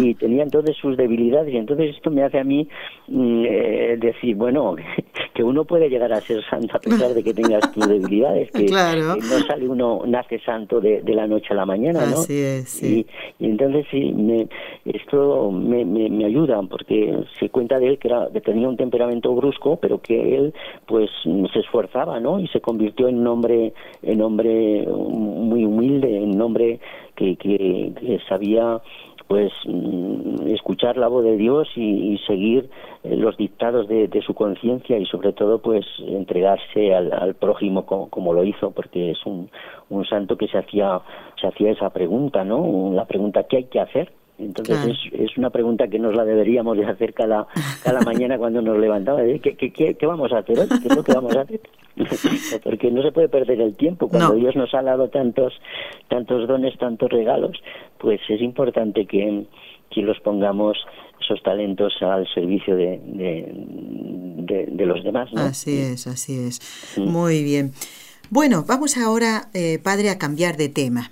y 0.00 0.14
tenía 0.14 0.44
entonces 0.44 0.76
sus 0.76 0.96
debilidades 0.96 1.52
y 1.52 1.56
entonces 1.56 1.96
esto 1.96 2.10
me 2.10 2.22
hace 2.22 2.38
a 2.38 2.44
mí 2.44 2.66
mm, 3.08 3.44
eh, 3.46 3.96
decir 3.98 4.36
bueno 4.36 4.76
que 5.34 5.42
uno 5.42 5.64
puede 5.64 5.88
llegar 5.88 6.12
a 6.12 6.20
ser 6.20 6.42
santo 6.48 6.76
a 6.76 6.80
pesar 6.80 7.12
de 7.12 7.22
que 7.22 7.34
tengas 7.34 7.70
tus 7.74 7.86
debilidades, 7.86 8.50
que, 8.52 8.66
no 8.66 9.46
sale 9.46 9.68
uno 9.68 10.02
nace 10.06 10.38
santo 10.40 10.80
de, 10.80 11.02
de, 11.02 11.14
la 11.14 11.26
noche 11.26 11.48
a 11.50 11.54
la 11.54 11.66
mañana, 11.66 12.06
¿no? 12.06 12.20
Así 12.20 12.40
es, 12.40 12.68
sí. 12.70 13.06
y, 13.38 13.44
y 13.44 13.50
entonces 13.50 13.84
sí 13.90 14.12
me 14.12 14.48
esto 14.84 15.50
me, 15.50 15.84
me, 15.84 16.24
ayuda 16.24 16.60
porque 16.62 17.14
se 17.38 17.48
cuenta 17.48 17.78
de 17.78 17.88
él 17.88 17.98
que, 17.98 18.08
era, 18.08 18.28
que 18.32 18.40
tenía 18.40 18.68
un 18.68 18.76
temperamento 18.76 19.34
brusco, 19.34 19.76
pero 19.76 20.00
que 20.00 20.36
él 20.36 20.54
pues 20.86 21.10
se 21.52 21.60
esforzaba, 21.60 22.20
¿no? 22.20 22.38
Y 22.38 22.48
se 22.48 22.60
convirtió 22.60 23.08
en 23.08 23.26
hombre, 23.26 23.72
en 24.02 24.22
hombre 24.22 24.86
muy 24.86 25.64
humilde, 25.64 26.22
en 26.22 26.40
hombre 26.40 26.80
que, 27.16 27.36
que, 27.36 28.20
sabía 28.28 28.80
pues 29.28 29.52
mm, 29.66 30.48
escuchar 30.48 30.96
la 30.96 31.08
voz 31.08 31.24
de 31.24 31.36
Dios 31.36 31.68
y, 31.76 32.18
seguir 32.26 32.70
eh, 33.02 33.16
los 33.16 33.36
dictados 33.36 33.88
de, 33.88 34.22
su 34.24 34.34
conciencia 34.34 34.98
y 34.98 35.06
sobre 35.06 35.32
todo 35.32 35.60
pues 35.60 35.84
entregarse 36.06 36.94
al, 36.94 37.34
prójimo 37.34 37.84
como, 37.86 38.32
lo 38.32 38.44
hizo 38.44 38.70
porque 38.70 39.10
es 39.10 39.26
un, 39.26 39.50
un 39.90 40.04
santo 40.04 40.36
que 40.36 40.48
se 40.48 40.58
hacía 40.58 41.00
se 41.40 41.48
hacía 41.48 41.72
esa 41.72 41.90
pregunta 41.90 42.44
no 42.44 42.92
la 42.92 43.04
pregunta 43.06 43.44
qué 43.44 43.58
hay 43.58 43.64
que 43.64 43.80
hacer 43.80 44.12
entonces 44.38 44.78
es, 45.12 45.20
es, 45.20 45.38
una 45.38 45.50
pregunta 45.50 45.86
que 45.86 45.98
nos 45.98 46.14
la 46.14 46.24
deberíamos 46.24 46.76
de 46.76 46.86
hacer 46.86 47.14
cada, 47.14 47.46
cada 47.82 48.00
mañana 48.04 48.36
cuando 48.36 48.60
nos 48.62 48.78
levantamos. 48.78 49.22
¿Qué, 49.42 49.56
qué, 49.56 49.94
qué, 49.94 50.06
vamos 50.06 50.32
a 50.32 50.38
hacer 50.38 50.58
hoy? 50.58 50.68
¿Qué 50.68 50.88
es 50.88 50.96
lo 50.96 51.04
que 51.04 51.12
vamos 51.12 51.36
a 51.36 51.42
hacer? 51.42 51.60
Porque 52.64 52.90
no 52.90 53.02
se 53.02 53.12
puede 53.12 53.28
perder 53.28 53.60
el 53.60 53.76
tiempo. 53.76 54.08
Cuando 54.08 54.34
Dios 54.34 54.56
nos 54.56 54.74
ha 54.74 54.82
dado 54.82 55.08
tantos, 55.08 55.52
tantos 56.08 56.48
dones, 56.48 56.76
tantos 56.78 57.10
regalos, 57.10 57.56
pues 57.98 58.20
es 58.28 58.40
importante 58.40 59.06
que, 59.06 59.44
que 59.90 60.02
los 60.02 60.18
pongamos 60.20 60.76
esos 61.20 61.42
talentos 61.42 61.92
al 62.02 62.26
servicio 62.34 62.76
de, 62.76 63.00
de, 63.04 64.86
los 64.86 65.02
demás. 65.04 65.30
Así 65.36 65.78
es, 65.78 66.06
así 66.06 66.36
es. 66.36 66.98
Muy 66.98 67.42
bien. 67.42 67.72
Bueno, 68.30 68.64
vamos 68.66 68.96
ahora, 68.98 69.48
eh, 69.54 69.78
padre, 69.82 70.10
a 70.10 70.18
cambiar 70.18 70.56
de 70.56 70.68
tema. 70.68 71.10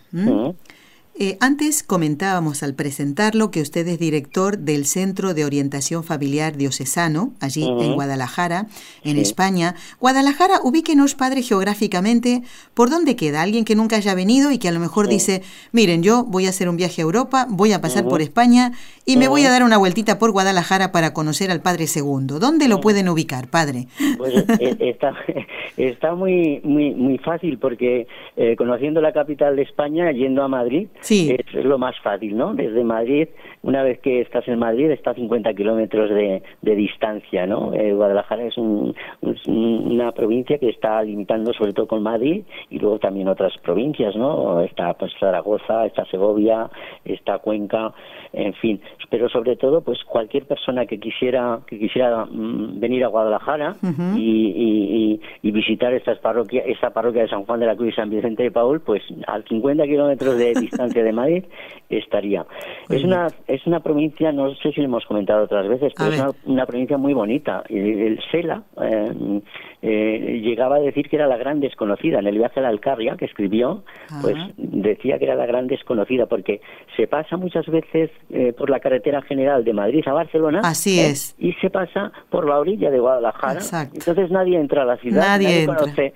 Eh, 1.15 1.37
antes 1.41 1.83
comentábamos 1.83 2.63
al 2.63 2.75
presentarlo 2.75 3.51
que 3.51 3.61
usted 3.61 3.87
es 3.87 3.99
director 3.99 4.57
del 4.57 4.87
Centro 4.87 5.35
de 5.35 5.45
Orientación 5.45 6.05
Familiar 6.05 6.57
Diocesano, 6.57 7.35
allí 7.39 7.65
en 7.65 7.93
Guadalajara, 7.93 8.67
en 9.05 9.19
España. 9.19 9.75
Guadalajara, 10.01 10.61
ubíquenos, 10.65 11.15
padre, 11.15 11.43
geográficamente, 11.43 12.43
¿por 12.73 12.89
dónde 12.89 13.15
queda? 13.15 13.43
Alguien 13.43 13.67
que 13.67 13.77
nunca 13.77 13.97
haya 13.97 14.15
venido 14.15 14.53
y 14.53 14.59
que 14.59 14.69
a 14.69 14.73
lo 14.73 14.81
mejor 14.81 15.07
dice, 15.07 15.43
miren, 15.71 16.03
yo 16.03 16.25
voy 16.25 16.47
a 16.47 16.49
hacer 16.49 16.71
un 16.71 16.79
viaje 16.79 17.03
a 17.03 17.05
Europa, 17.05 17.47
voy 17.49 17.73
a 17.73 17.83
pasar 17.83 18.09
por 18.09 18.23
España 18.23 18.73
y 19.05 19.19
me 19.19 19.29
voy 19.29 19.45
a 19.45 19.51
dar 19.51 19.65
una 19.65 19.77
vueltita 19.77 20.19
por 20.19 20.31
Guadalajara 20.31 20.93
para 20.93 21.13
conocer 21.13 21.51
al 21.51 21.61
Padre 21.61 21.89
Segundo. 21.89 22.39
¿Dónde 22.39 22.69
lo 22.69 22.81
pueden 22.81 23.11
ubicar, 23.11 23.49
padre? 23.49 23.87
Pues 24.17 24.35
eh, 24.61 24.77
está, 24.81 25.15
está 25.77 26.15
muy, 26.15 26.61
muy, 26.65 26.93
muy 26.95 27.19
fácil 27.19 27.59
porque 27.59 28.07
eh, 28.37 28.57
conociendo 28.57 29.03
la 29.03 29.13
capital 29.13 29.57
de 29.57 29.63
España, 29.63 30.11
yendo 30.13 30.43
a 30.43 30.49
Madrid, 30.49 30.89
sí. 31.03 31.37
es, 31.39 31.65
lo 31.65 31.79
más 31.79 31.99
fácil, 32.01 32.37
¿no? 32.37 32.55
Desde 32.55 32.83
Madrid, 32.85 33.29
una 33.63 33.83
vez 33.83 34.01
que 34.01 34.21
estás 34.21 34.47
en 34.49 34.59
Madrid, 34.59 34.91
está 34.91 35.13
a 35.13 35.15
50 35.15 35.55
kilómetros 35.55 36.11
de, 36.11 36.43
de, 36.63 36.75
distancia, 36.75 37.47
¿no? 37.47 37.73
Eh, 37.75 37.93
Guadalajara 37.93 38.45
es, 38.45 38.57
una 38.59 40.13
provincia 40.13 40.59
que 40.59 40.69
está 40.69 41.03
limitando 41.03 41.53
sobre 41.53 41.73
todo 41.73 41.87
con 41.87 42.03
Madrid 42.03 42.43
y 42.71 42.79
luego 42.79 42.99
también 42.99 43.29
otras 43.29 43.57
provincias, 43.59 44.17
¿no? 44.17 44.61
Está 44.63 44.95
pues 44.95 45.13
Zaragoza, 45.19 45.87
está 45.87 46.05
Segovia, 46.07 46.69
está 47.05 47.39
Cuenca, 47.39 47.93
en 48.33 48.53
fin. 48.55 48.81
Pero 49.11 49.29
sobre 49.29 49.57
todo, 49.57 49.81
pues 49.81 50.03
cualquier 50.05 50.45
persona 50.47 50.87
que 50.87 50.99
quisiera 50.99 51.61
que 51.67 51.79
quisiera 51.79 52.25
mm, 52.25 52.81
venir 52.81 53.05
a 53.05 53.09
Guadalajara 53.09 53.77
y, 54.17 55.21
y, 55.43 55.51
visitar 55.53 55.93
estas 55.93 56.19
parroquia, 56.19 56.63
esta 56.65 56.91
parroquia 56.91 57.23
de 57.23 57.29
San 57.29 57.45
Juan 57.45 57.61
de 57.61 57.67
la 57.67 57.77
Cruz 57.77 57.91
y 57.91 57.93
San 57.93 58.09
Vicente 58.09 58.45
de 58.45 58.51
Paul, 58.51 58.81
pues 58.81 59.03
a 59.27 59.41
50 59.43 59.85
kilómetros 59.85 60.39
de 60.39 60.55
distancia 60.55 61.05
de 61.05 61.13
Madrid 61.13 61.45
estaría. 61.91 62.47
es 62.89 63.05
una 63.05 63.29
es 63.53 63.67
una 63.67 63.81
provincia, 63.81 64.33
no 64.33 64.55
sé 64.55 64.73
si 64.73 64.81
lo 64.81 64.87
hemos 64.87 65.05
comentado 65.05 65.45
otras 65.45 65.69
veces, 65.69 65.93
pero 65.97 66.11
es 66.11 66.25
una, 66.47 66.65
provincia 66.65 66.97
muy 66.97 67.13
bonita. 67.13 67.63
El, 67.69 68.19
Sela 68.31 68.63
eh, 68.81 69.41
eh, 69.83 70.41
llegaba 70.43 70.77
a 70.77 70.79
decir 70.79 71.11
que 71.11 71.17
era 71.17 71.27
la 71.27 71.37
gran 71.37 71.61
desconocida. 71.61 72.21
En 72.21 72.27
el 72.27 72.39
viaje 72.39 72.61
a 72.61 72.63
la 72.63 72.71
Alcarria, 72.71 73.17
que 73.17 73.27
escribió, 73.27 73.85
pues 74.23 74.37
decía 74.57 75.19
que 75.19 75.27
era 75.27 75.35
la 75.35 75.45
gran 75.45 75.67
desconocida, 75.67 76.27
porque 76.27 76.63
se 76.97 77.07
pasa 77.07 77.37
muchas 77.37 77.67
veces 77.67 78.11
eh, 78.31 78.55
por 78.57 78.71
la 78.71 78.81
carretera 78.81 79.21
general 79.21 79.65
de 79.65 79.75
Madrid 79.75 80.03
a 80.07 80.15
Barcelona. 80.15 80.61
Así 80.65 80.99
¿eh? 80.99 81.11
es. 81.11 81.37
Y 81.39 81.53
se 81.55 81.69
pasa 81.69 82.11
por 82.31 82.49
la 82.49 82.59
orilla 82.59 82.91
de 82.91 83.01
Guadalajara. 83.01 83.61
Entonces 83.93 84.31
nadie 84.31 84.59
entra 84.59 84.83
a 84.83 84.87
la 84.87 84.97
ciudad, 84.97 85.21
nadie, 85.21 85.67
conoce 85.67 86.15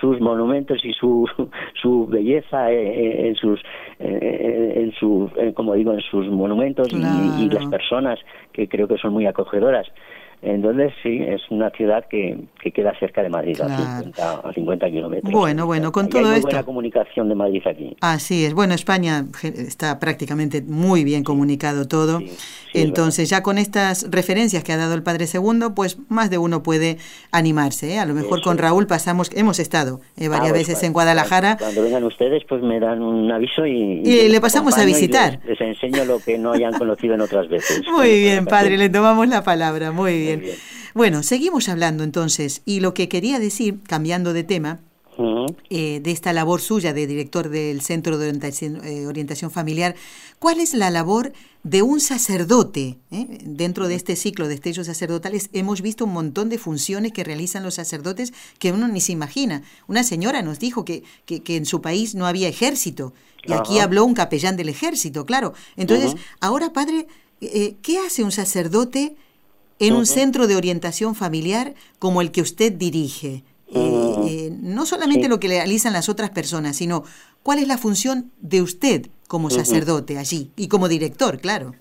sus 0.00 0.18
monumentos 0.20 0.82
y 0.82 0.94
su, 0.94 1.28
su 1.82 2.06
belleza 2.06 2.72
en 2.72 3.34
sus, 3.34 3.60
en 3.98 4.92
sus 4.92 5.30
como 5.54 5.74
digo, 5.74 5.92
en 5.92 6.00
sus 6.00 6.26
monumentos 6.28 6.69
y, 6.88 7.44
y 7.44 7.48
las 7.50 7.66
personas 7.66 8.18
que 8.52 8.68
creo 8.68 8.88
que 8.88 8.96
son 8.98 9.12
muy 9.12 9.26
acogedoras. 9.26 9.86
Entonces, 10.42 10.92
sí, 11.02 11.22
es 11.22 11.42
una 11.50 11.70
ciudad 11.70 12.06
que, 12.08 12.38
que 12.62 12.72
queda 12.72 12.98
cerca 12.98 13.22
de 13.22 13.28
Madrid, 13.28 13.60
a, 13.60 14.02
50, 14.54 14.90
kilómetros. 14.90 15.32
Bueno, 15.32 15.66
bueno, 15.66 15.92
con 15.92 16.08
todo 16.08 16.30
hay 16.30 16.36
esto. 16.36 16.48
buena 16.48 16.62
comunicación 16.62 17.28
de 17.28 17.34
Madrid 17.34 17.62
aquí. 17.66 17.94
Así 18.00 18.46
es. 18.46 18.54
Bueno, 18.54 18.72
España 18.72 19.26
está 19.42 19.98
prácticamente 19.98 20.62
muy 20.62 21.04
bien 21.04 21.24
comunicado 21.24 21.86
todo. 21.86 22.20
Entonces, 22.72 23.28
ya 23.28 23.42
con 23.42 23.58
estas 23.58 24.10
referencias 24.10 24.64
que 24.64 24.72
ha 24.72 24.76
dado 24.76 24.94
el 24.94 25.02
Padre 25.02 25.26
Segundo, 25.26 25.74
pues 25.74 25.98
más 26.08 26.30
de 26.30 26.38
uno 26.38 26.62
puede 26.62 26.96
animarse. 27.32 27.94
¿eh? 27.94 27.98
A 27.98 28.06
lo 28.06 28.14
mejor 28.14 28.40
con 28.42 28.56
Raúl 28.56 28.86
pasamos, 28.86 29.30
hemos 29.34 29.58
estado 29.58 30.00
eh, 30.16 30.28
varias 30.28 30.50
ah, 30.50 30.54
pues 30.54 30.68
veces 30.68 30.82
en 30.84 30.92
Guadalajara. 30.92 31.58
Cuando 31.58 31.82
vengan 31.82 32.04
ustedes, 32.04 32.44
pues 32.48 32.62
me 32.62 32.80
dan 32.80 33.02
un 33.02 33.30
aviso 33.30 33.66
y, 33.66 34.02
y, 34.04 34.28
le 34.28 34.40
pasamos 34.40 34.78
a 34.78 34.84
visitar. 34.84 35.40
Les, 35.44 35.60
les 35.60 35.60
enseño 35.60 36.04
lo 36.04 36.18
que 36.18 36.38
no 36.38 36.52
hayan 36.52 36.72
conocido 36.72 37.14
en 37.14 37.20
otras 37.20 37.48
veces. 37.48 37.82
Muy 37.92 38.20
bien, 38.20 38.46
Padre, 38.46 38.78
le 38.78 38.88
tomamos 38.88 39.28
la 39.28 39.42
palabra. 39.42 39.92
Muy 39.92 40.18
bien. 40.18 40.29
Bueno, 40.94 41.22
seguimos 41.22 41.68
hablando 41.68 42.04
entonces. 42.04 42.62
Y 42.64 42.80
lo 42.80 42.94
que 42.94 43.08
quería 43.08 43.38
decir, 43.38 43.78
cambiando 43.86 44.32
de 44.32 44.44
tema, 44.44 44.80
eh, 45.68 46.00
de 46.02 46.10
esta 46.12 46.32
labor 46.32 46.62
suya 46.62 46.94
de 46.94 47.06
director 47.06 47.50
del 47.50 47.82
Centro 47.82 48.16
de 48.16 48.30
eh, 48.30 49.06
Orientación, 49.06 49.50
Familiar, 49.50 49.94
¿cuál 50.38 50.60
es 50.60 50.72
la 50.72 50.88
labor 50.88 51.32
de 51.62 51.82
un 51.82 52.00
sacerdote? 52.00 52.96
Eh? 53.10 53.38
Dentro 53.44 53.86
de 53.88 53.96
este 53.96 54.16
ciclo 54.16 54.48
de 54.48 54.54
estellos 54.54 54.86
sacerdotales 54.86 55.50
hemos 55.52 55.82
visto 55.82 56.06
un 56.06 56.14
montón 56.14 56.48
de 56.48 56.56
funciones 56.56 57.12
que 57.12 57.24
realizan 57.24 57.62
los 57.62 57.74
sacerdotes 57.74 58.32
que 58.58 58.72
uno 58.72 58.88
ni 58.88 59.02
se 59.02 59.12
imagina. 59.12 59.62
Una 59.88 60.04
señora 60.04 60.40
nos 60.40 60.58
dijo 60.58 60.86
que, 60.86 61.02
que, 61.26 61.56
en 61.56 61.66
su 61.66 61.82
país 61.82 62.14
no 62.14 62.26
había 62.26 62.48
ejército 62.48 63.12
y 63.44 63.52
aquí 63.52 63.78
habló 63.78 64.04
un 64.04 64.14
capellán 64.14 64.56
del 64.56 64.70
ejército, 64.70 65.26
claro. 65.26 65.52
Entonces, 65.76 66.14
ahora, 66.40 66.72
padre, 66.72 67.06
¿qué 67.40 67.98
hace 68.06 68.22
un 68.22 68.32
sacerdote? 68.32 69.16
En 69.80 69.94
un 69.94 70.06
centro 70.06 70.46
de 70.46 70.56
orientación 70.56 71.14
familiar 71.14 71.72
como 71.98 72.20
el 72.20 72.30
que 72.30 72.42
usted 72.42 72.72
dirige. 72.72 73.42
Eh, 73.72 74.14
eh, 74.28 74.50
no 74.62 74.84
solamente 74.84 75.28
lo 75.28 75.40
que 75.40 75.48
realizan 75.48 75.92
las 75.92 76.08
otras 76.08 76.30
personas, 76.30 76.76
sino 76.76 77.02
cuál 77.42 77.58
es 77.58 77.68
la 77.68 77.78
función 77.78 78.30
de 78.40 78.62
usted 78.62 79.06
como 79.28 79.48
sacerdote 79.48 80.18
allí 80.18 80.50
y 80.56 80.68
como 80.68 80.88
director, 80.88 81.38
claro. 81.38 81.72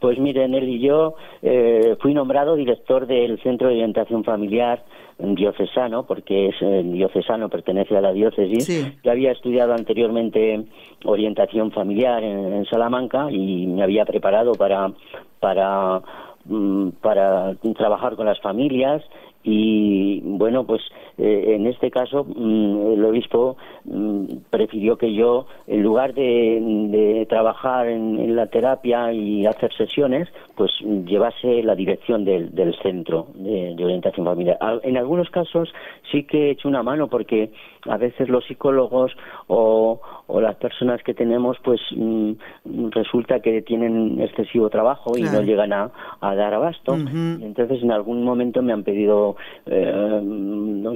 Pues 0.00 0.18
miren, 0.18 0.54
él 0.54 0.68
y 0.68 0.80
yo 0.80 1.14
eh, 1.42 1.96
fui 2.00 2.14
nombrado 2.14 2.54
director 2.54 3.06
del 3.06 3.40
Centro 3.42 3.68
de 3.68 3.74
Orientación 3.74 4.24
Familiar 4.24 4.84
diocesano, 5.18 6.06
porque 6.06 6.48
es 6.48 6.56
diocesano, 6.92 7.48
pertenece 7.48 7.96
a 7.96 8.02
la 8.02 8.12
diócesis. 8.12 9.00
Yo 9.02 9.10
había 9.10 9.32
estudiado 9.32 9.72
anteriormente 9.72 10.66
orientación 11.04 11.70
familiar 11.72 12.22
en, 12.22 12.52
en, 12.52 12.66
Salamanca 12.66 13.30
y 13.30 13.66
me 13.66 13.82
había 13.82 14.04
preparado 14.04 14.52
para, 14.52 14.92
para 15.40 16.02
Mm, 16.04 16.35
para 17.00 17.54
trabajar 17.76 18.16
con 18.16 18.26
las 18.26 18.40
familias 18.40 19.02
y 19.46 20.20
bueno 20.22 20.64
pues 20.64 20.82
eh, 21.18 21.54
en 21.54 21.68
este 21.68 21.90
caso 21.90 22.24
mm, 22.24 22.94
el 22.94 23.04
obispo 23.04 23.56
mm, 23.84 24.24
prefirió 24.50 24.98
que 24.98 25.14
yo 25.14 25.46
en 25.68 25.82
lugar 25.84 26.14
de, 26.14 27.24
trabajar 27.28 27.88
en, 27.88 28.34
la 28.34 28.48
terapia 28.48 29.12
y 29.12 29.46
hacer 29.46 29.72
sesiones 29.74 30.28
pues 30.56 30.72
llevase 30.80 31.62
la 31.62 31.76
dirección 31.76 32.24
del, 32.24 32.74
centro 32.82 33.28
de, 33.34 33.76
orientación 33.82 34.26
familiar. 34.26 34.58
En 34.82 34.96
algunos 34.96 35.30
casos 35.30 35.72
sí 36.10 36.24
que 36.24 36.48
he 36.48 36.50
hecho 36.50 36.68
una 36.68 36.82
mano 36.82 37.08
porque 37.08 37.50
a 37.88 37.96
veces 37.96 38.28
los 38.28 38.44
psicólogos 38.46 39.12
o, 39.48 40.00
las 40.40 40.56
personas 40.56 41.02
que 41.02 41.14
tenemos 41.14 41.56
pues 41.62 41.80
resulta 42.90 43.40
que 43.40 43.62
tienen 43.62 44.20
excesivo 44.20 44.68
trabajo 44.68 45.16
y 45.16 45.22
no 45.22 45.40
llegan 45.42 45.72
a, 45.72 45.90
dar 46.20 46.54
abasto 46.54 46.94
entonces 46.94 47.82
en 47.82 47.92
algún 47.92 48.24
momento 48.24 48.62
me 48.62 48.72
han 48.72 48.82
pedido 48.82 49.36
eh, 49.66 50.20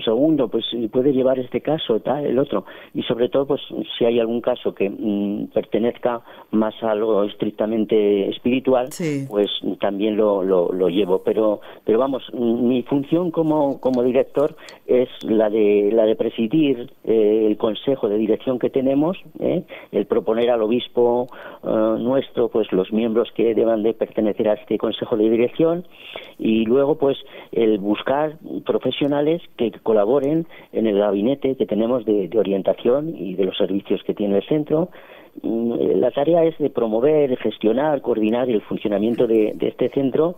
un 0.01 0.03
segundo, 0.03 0.49
pues 0.49 0.65
puede 0.91 1.13
llevar 1.13 1.39
este 1.39 1.61
caso, 1.61 2.01
tal, 2.01 2.25
el 2.25 2.39
otro. 2.39 2.65
Y 2.95 3.03
sobre 3.03 3.29
todo, 3.29 3.47
pues 3.47 3.61
si 3.99 4.05
hay 4.05 4.21
algún 4.21 4.41
caso 4.41 4.75
que 4.75 4.89
mm, 4.89 5.49
pertenezca 5.53 6.21
más 6.51 6.75
a 6.83 6.95
lo 6.95 7.25
estrictamente 7.25 8.29
espiritual, 8.29 8.89
pues 9.29 9.51
también 9.81 10.17
lo, 10.17 10.43
lo, 10.43 10.89
llevo. 10.89 11.23
Pero, 11.23 11.61
pero 11.85 11.99
vamos, 11.99 12.23
mi 12.35 12.83
función 12.83 13.31
como, 13.31 13.81
como 13.81 14.03
director 14.03 14.57
es 14.87 15.09
la 15.23 15.51
de, 15.51 15.91
la 15.93 16.05
de 16.05 16.17
presidir 16.17 16.80
eh, 17.05 17.47
el 17.47 17.57
consejo 17.57 18.09
de 18.09 18.19
dirección 18.19 18.59
que 18.59 18.71
tenemos 18.71 19.19
¿eh? 19.39 19.63
el 19.93 20.07
proponer 20.07 20.51
al 20.51 20.63
obispo 20.63 21.27
eh, 21.63 21.69
nuestro 21.99 22.49
pues 22.49 22.71
los 22.73 22.93
miembros 22.93 23.31
que 23.35 23.55
deban 23.55 23.83
de 23.83 23.95
pertenecer 23.95 24.49
a 24.49 24.55
este 24.55 24.79
consejo 24.79 25.17
de 25.17 25.29
dirección 25.29 25.85
y 26.39 26.65
luego 26.65 26.97
pues 26.97 27.19
el 27.53 27.79
buscar 27.79 28.39
profesionales 28.65 29.43
que 29.57 29.71
colaboren 29.83 30.47
en 30.73 30.87
el 30.87 30.99
gabinete 30.99 31.57
que 31.57 31.67
tenemos 31.67 32.05
de, 32.05 32.31
orientación 32.37 33.15
y 33.17 33.35
de 33.35 33.45
los 33.45 33.57
servicios 33.57 34.03
que 34.05 34.15
tiene 34.15 34.39
el 34.39 34.47
centro 34.47 34.91
mm, 35.43 36.01
la 36.01 36.11
tarea 36.11 36.45
es 36.45 36.57
de 36.59 36.71
promover, 36.71 37.37
gestionar, 37.39 38.01
coordinar 38.01 38.49
el 38.49 38.63
funcionamiento 38.63 39.27
de, 39.27 39.57
este 39.61 39.89
centro 39.91 40.37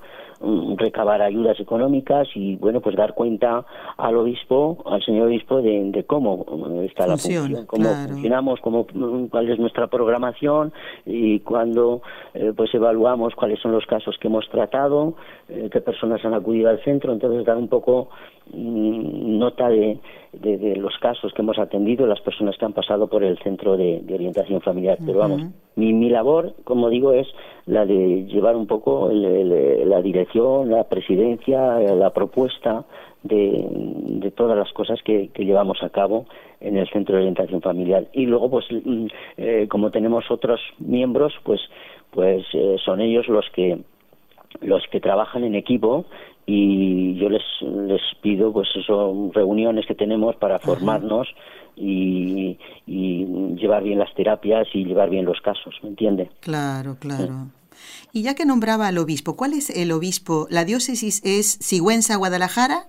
recabar 0.77 1.23
ayudas 1.23 1.59
económicas 1.61 2.29
y 2.35 2.57
bueno 2.57 2.81
pues 2.81 2.97
dar 2.97 3.15
cuenta 3.15 3.65
al 3.97 4.17
obispo 4.17 4.83
al 4.87 5.03
señor 5.03 5.29
obispo 5.29 5.63
de, 5.63 6.05
cómo 6.07 6.83
está 6.83 7.07
la 7.07 7.17
función 7.17 7.67
cómo 7.67 7.89
funcionamos 8.09 8.61
cómo 8.61 8.87
mm, 8.93 9.27
cuál 9.27 9.51
es 9.51 9.59
nuestra 9.59 9.87
programación 9.87 10.73
y 11.07 11.41
cuando 11.41 12.03
eh, 12.35 12.53
pues 12.57 12.75
evaluamos 12.75 13.35
cuáles 13.35 13.61
son 13.61 13.73
los 13.73 13.87
casos 13.87 14.17
que 14.19 14.29
hemos 14.29 14.49
tratado 14.49 15.15
eh, 15.55 15.69
qué 15.71 15.81
personas 15.81 16.25
han 16.25 16.35
acudido 16.35 16.71
al 16.71 16.83
centro. 16.83 17.13
Entonces 17.13 17.45
dar 17.45 17.57
un 17.57 17.69
poco 17.69 18.09
mm, 18.53 19.39
nota 19.39 19.69
de, 19.69 19.99
de, 20.33 20.77
los 20.77 20.97
casos 20.99 21.33
que 21.35 21.43
hemos 21.43 21.59
atendido 21.59 22.07
las 22.07 22.21
personas 22.21 22.57
que 22.57 22.65
han 22.65 22.73
pasado 22.73 23.09
por 23.09 23.23
el 23.23 23.39
centro 23.41 23.77
de, 23.77 24.03
orientación 24.13 24.61
familiar. 24.63 24.99
Pero 25.05 25.19
vamos 25.19 25.43
mi, 25.75 25.93
mi 25.93 26.11
labor 26.11 26.55
como 26.65 26.89
digo 26.91 27.13
es 27.13 27.27
la 27.67 27.87
de 27.87 28.25
llevar 28.27 28.57
un 28.57 28.67
poco 28.67 29.11
la 29.13 30.03
dirección, 30.03 30.32
la 30.35 30.85
presidencia, 30.85 31.79
la 31.79 32.11
propuesta 32.11 32.85
de, 33.23 34.33
todas 34.37 34.57
las 34.57 34.73
cosas 34.73 35.01
que, 35.03 35.31
llevamos 35.37 35.83
a 35.83 35.91
cabo 35.91 36.27
en 36.61 36.77
el 36.77 36.89
Centro 36.89 37.15
de 37.15 37.23
Orientación 37.23 37.61
Familiar. 37.61 38.07
Y 38.13 38.27
luego, 38.27 38.51
pues, 38.51 38.67
mm, 38.71 39.07
eh, 39.37 39.67
como 39.69 39.91
tenemos 39.91 40.31
otros 40.31 40.61
miembros, 40.79 41.35
pues, 41.43 41.61
pues 42.11 42.45
eh, 42.53 42.77
son 42.85 43.01
ellos 43.01 43.29
los 43.29 43.49
que 43.51 43.79
los 44.61 44.83
que 44.91 45.01
trabajan 45.01 45.45
en 45.45 45.55
equipo 45.55 46.05
y 46.45 47.15
yo 47.19 47.31
les, 47.31 47.43
les 47.63 48.03
pido 48.21 48.53
pues 48.53 48.69
eso 48.77 49.31
reuniones 49.33 49.87
que 49.87 49.95
tenemos 49.95 50.37
para 50.37 50.59
formarnos 50.59 51.27
y, 51.75 52.59
llevar 52.87 53.83
bien 53.83 53.99
las 53.99 54.13
terapias 54.15 54.69
y 54.75 54.85
llevar 54.85 55.09
bien 55.09 55.25
los 55.25 55.41
casos, 55.41 55.75
¿me 55.83 55.91
entiende? 55.91 56.31
Claro, 56.41 56.97
claro. 57.01 57.47
Y 58.13 58.23
ya 58.23 58.35
que 58.35 58.45
nombraba 58.45 58.89
al 58.89 58.99
obispo, 58.99 59.37
¿cuál 59.37 59.53
es 59.53 59.71
el 59.71 59.93
obispo? 59.93 60.47
¿La 60.51 60.65
diócesis 60.65 61.23
es 61.25 61.47
Sigüenza, 61.61 62.17
Guadalajara? 62.17 62.87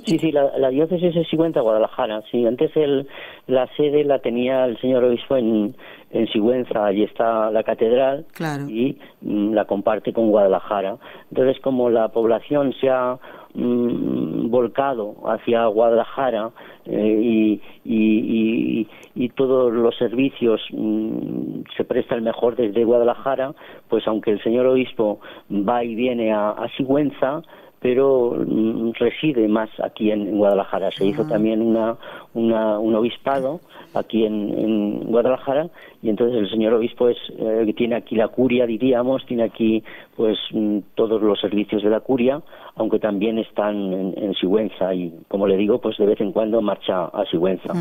sí, 0.00 0.18
sí, 0.18 0.32
la, 0.32 0.70
diócesis 0.70 1.14
es 1.14 1.28
Sigüenza, 1.28 1.60
Guadalajara. 1.60 2.22
Sí, 2.30 2.46
antes 2.46 2.74
el, 2.76 3.06
la 3.46 3.66
sede 3.76 4.04
la 4.04 4.20
tenía 4.20 4.64
el 4.64 4.78
señor 4.80 5.04
obispo 5.04 5.36
en, 5.36 5.76
en 6.10 6.26
Sigüenza, 6.28 6.86
allí 6.86 7.04
está 7.04 7.50
la 7.50 7.62
catedral 7.62 8.26
y 8.68 8.98
mm, 9.20 9.52
la 9.52 9.64
comparte 9.66 10.12
con 10.12 10.30
Guadalajara. 10.30 10.96
Entonces, 11.30 11.60
como 11.62 11.90
la 11.90 12.08
población 12.08 12.74
se 12.80 12.88
ha 12.88 13.18
mm, 13.54 14.50
volcado 14.50 15.16
hacia 15.24 15.66
Guadalajara 15.66 16.50
eh, 16.86 17.20
y, 17.22 17.60
y, 17.84 18.88
y, 19.14 19.28
todos 19.30 19.72
los 19.72 19.96
servicios 19.96 20.60
mm, 20.72 21.62
se 21.76 21.84
prestan 21.84 22.24
mejor 22.24 22.56
desde 22.56 22.84
Guadalajara, 22.84 23.54
pues 23.88 24.06
aunque 24.06 24.32
el 24.32 24.42
señor 24.42 24.66
obispo 24.66 25.20
va 25.50 25.84
y 25.84 25.94
viene 25.94 26.32
a 26.32 26.66
Sigüenza, 26.76 27.42
pero 27.82 28.36
mm, 28.46 28.92
reside 28.92 29.48
más 29.48 29.68
aquí 29.82 30.12
en, 30.12 30.38
Guadalajara. 30.38 30.90
Se 30.92 31.04
hizo 31.04 31.22
ah. 31.22 31.28
también 31.28 31.60
una, 31.60 31.98
un 32.32 32.94
obispado 32.94 33.60
aquí 33.94 34.24
en, 34.24 35.00
Guadalajara 35.10 35.68
y 36.00 36.08
entonces 36.08 36.38
el 36.38 36.50
señor 36.50 36.74
obispo 36.74 37.08
es 37.08 37.18
eh, 37.38 37.72
tiene 37.76 37.96
aquí 37.96 38.14
la 38.14 38.28
curia, 38.28 38.66
diríamos, 38.66 39.26
tiene 39.26 39.42
aquí 39.42 39.82
pues 40.16 40.38
mm, 40.52 40.78
todos 40.94 41.20
los 41.20 41.40
servicios 41.40 41.82
de 41.82 41.90
la 41.90 42.00
curia, 42.00 42.40
aunque 42.76 42.98
también 42.98 43.38
están 43.38 43.92
en, 43.92 44.34
Sigüenza 44.34 44.94
y 44.94 45.12
como 45.28 45.46
le 45.46 45.56
digo, 45.56 45.80
pues 45.80 45.98
de 45.98 46.06
vez 46.06 46.20
en 46.20 46.32
cuando 46.32 46.62
marcha 46.62 47.06
a 47.06 47.24
Sigüenza. 47.30 47.72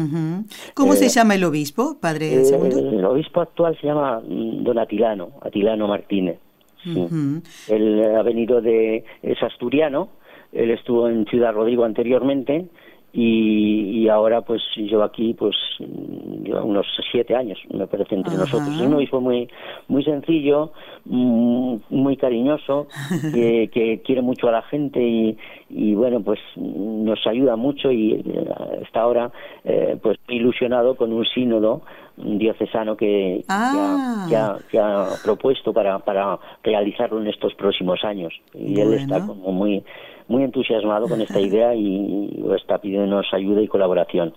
¿Cómo 0.73 0.93
se 0.93 1.05
eh, 1.05 1.09
llama 1.09 1.35
el 1.35 1.43
obispo, 1.43 1.97
padre? 2.01 2.33
Eh, 2.33 2.97
el 2.97 3.05
obispo 3.05 3.41
actual 3.41 3.77
se 3.79 3.87
llama 3.87 4.19
mm, 4.19 4.63
Don 4.63 4.79
Atilano, 4.79 5.29
Atilano 5.41 5.87
Martínez. 5.87 6.39
Él 7.67 8.15
ha 8.17 8.23
venido 8.23 8.61
de, 8.61 9.03
es 9.21 9.41
asturiano, 9.43 10.09
él 10.51 10.71
estuvo 10.71 11.07
en 11.07 11.25
Ciudad 11.25 11.53
Rodrigo 11.53 11.85
anteriormente 11.85 12.67
y, 13.13 14.07
ahora 14.07 14.41
pues 14.41 14.61
yo 14.75 15.03
aquí 15.03 15.33
pues 15.33 15.55
lleva 16.43 16.63
unos 16.63 16.85
siete 17.11 17.35
años 17.35 17.59
me 17.73 17.85
parece 17.87 18.15
entre 18.15 18.35
nosotros. 18.35 18.69
Es 18.73 18.81
un 18.81 18.93
obispo 18.93 19.19
muy 19.19 19.49
muy 19.89 20.03
sencillo 20.03 20.71
mm, 21.05 21.75
muy 21.89 22.15
cariñoso 22.17 22.87
que, 23.33 23.69
que, 23.71 24.01
quiere 24.01 24.21
mucho 24.21 24.47
a 24.47 24.51
la 24.51 24.61
gente 24.63 25.01
y, 25.01 25.37
y 25.69 25.93
bueno 25.93 26.21
pues 26.21 26.39
nos 26.55 27.25
ayuda 27.27 27.57
mucho 27.57 27.91
y 27.91 28.13
eh, 28.13 28.23
está 28.81 29.01
ahora 29.01 29.31
eh, 29.65 29.97
pues 30.01 30.17
ilusionado 30.29 30.95
con 30.95 31.11
un 31.11 31.25
sínodo 31.25 31.81
diocesano 32.23 32.95
que, 32.95 33.43
ah. 33.49 34.57
que, 34.69 34.79
ha, 34.79 35.07
propuesto 35.23 35.73
para, 35.73 35.99
para 35.99 36.39
realizarlo 36.63 37.21
en 37.21 37.27
estos 37.27 37.53
próximos 37.55 38.03
años 38.03 38.33
y 38.53 38.79
él 38.79 38.93
está 38.93 39.25
como 39.25 39.51
muy 39.51 39.83
muy 40.31 40.43
entusiasmado 40.43 41.07
con 41.07 41.21
esta 41.21 41.39
idea 41.39 41.75
y, 41.75 42.43
está 42.55 42.79
pidiéndonos 42.79 43.27
ayuda 43.33 43.61
y 43.61 43.67
colaboración. 43.67 44.33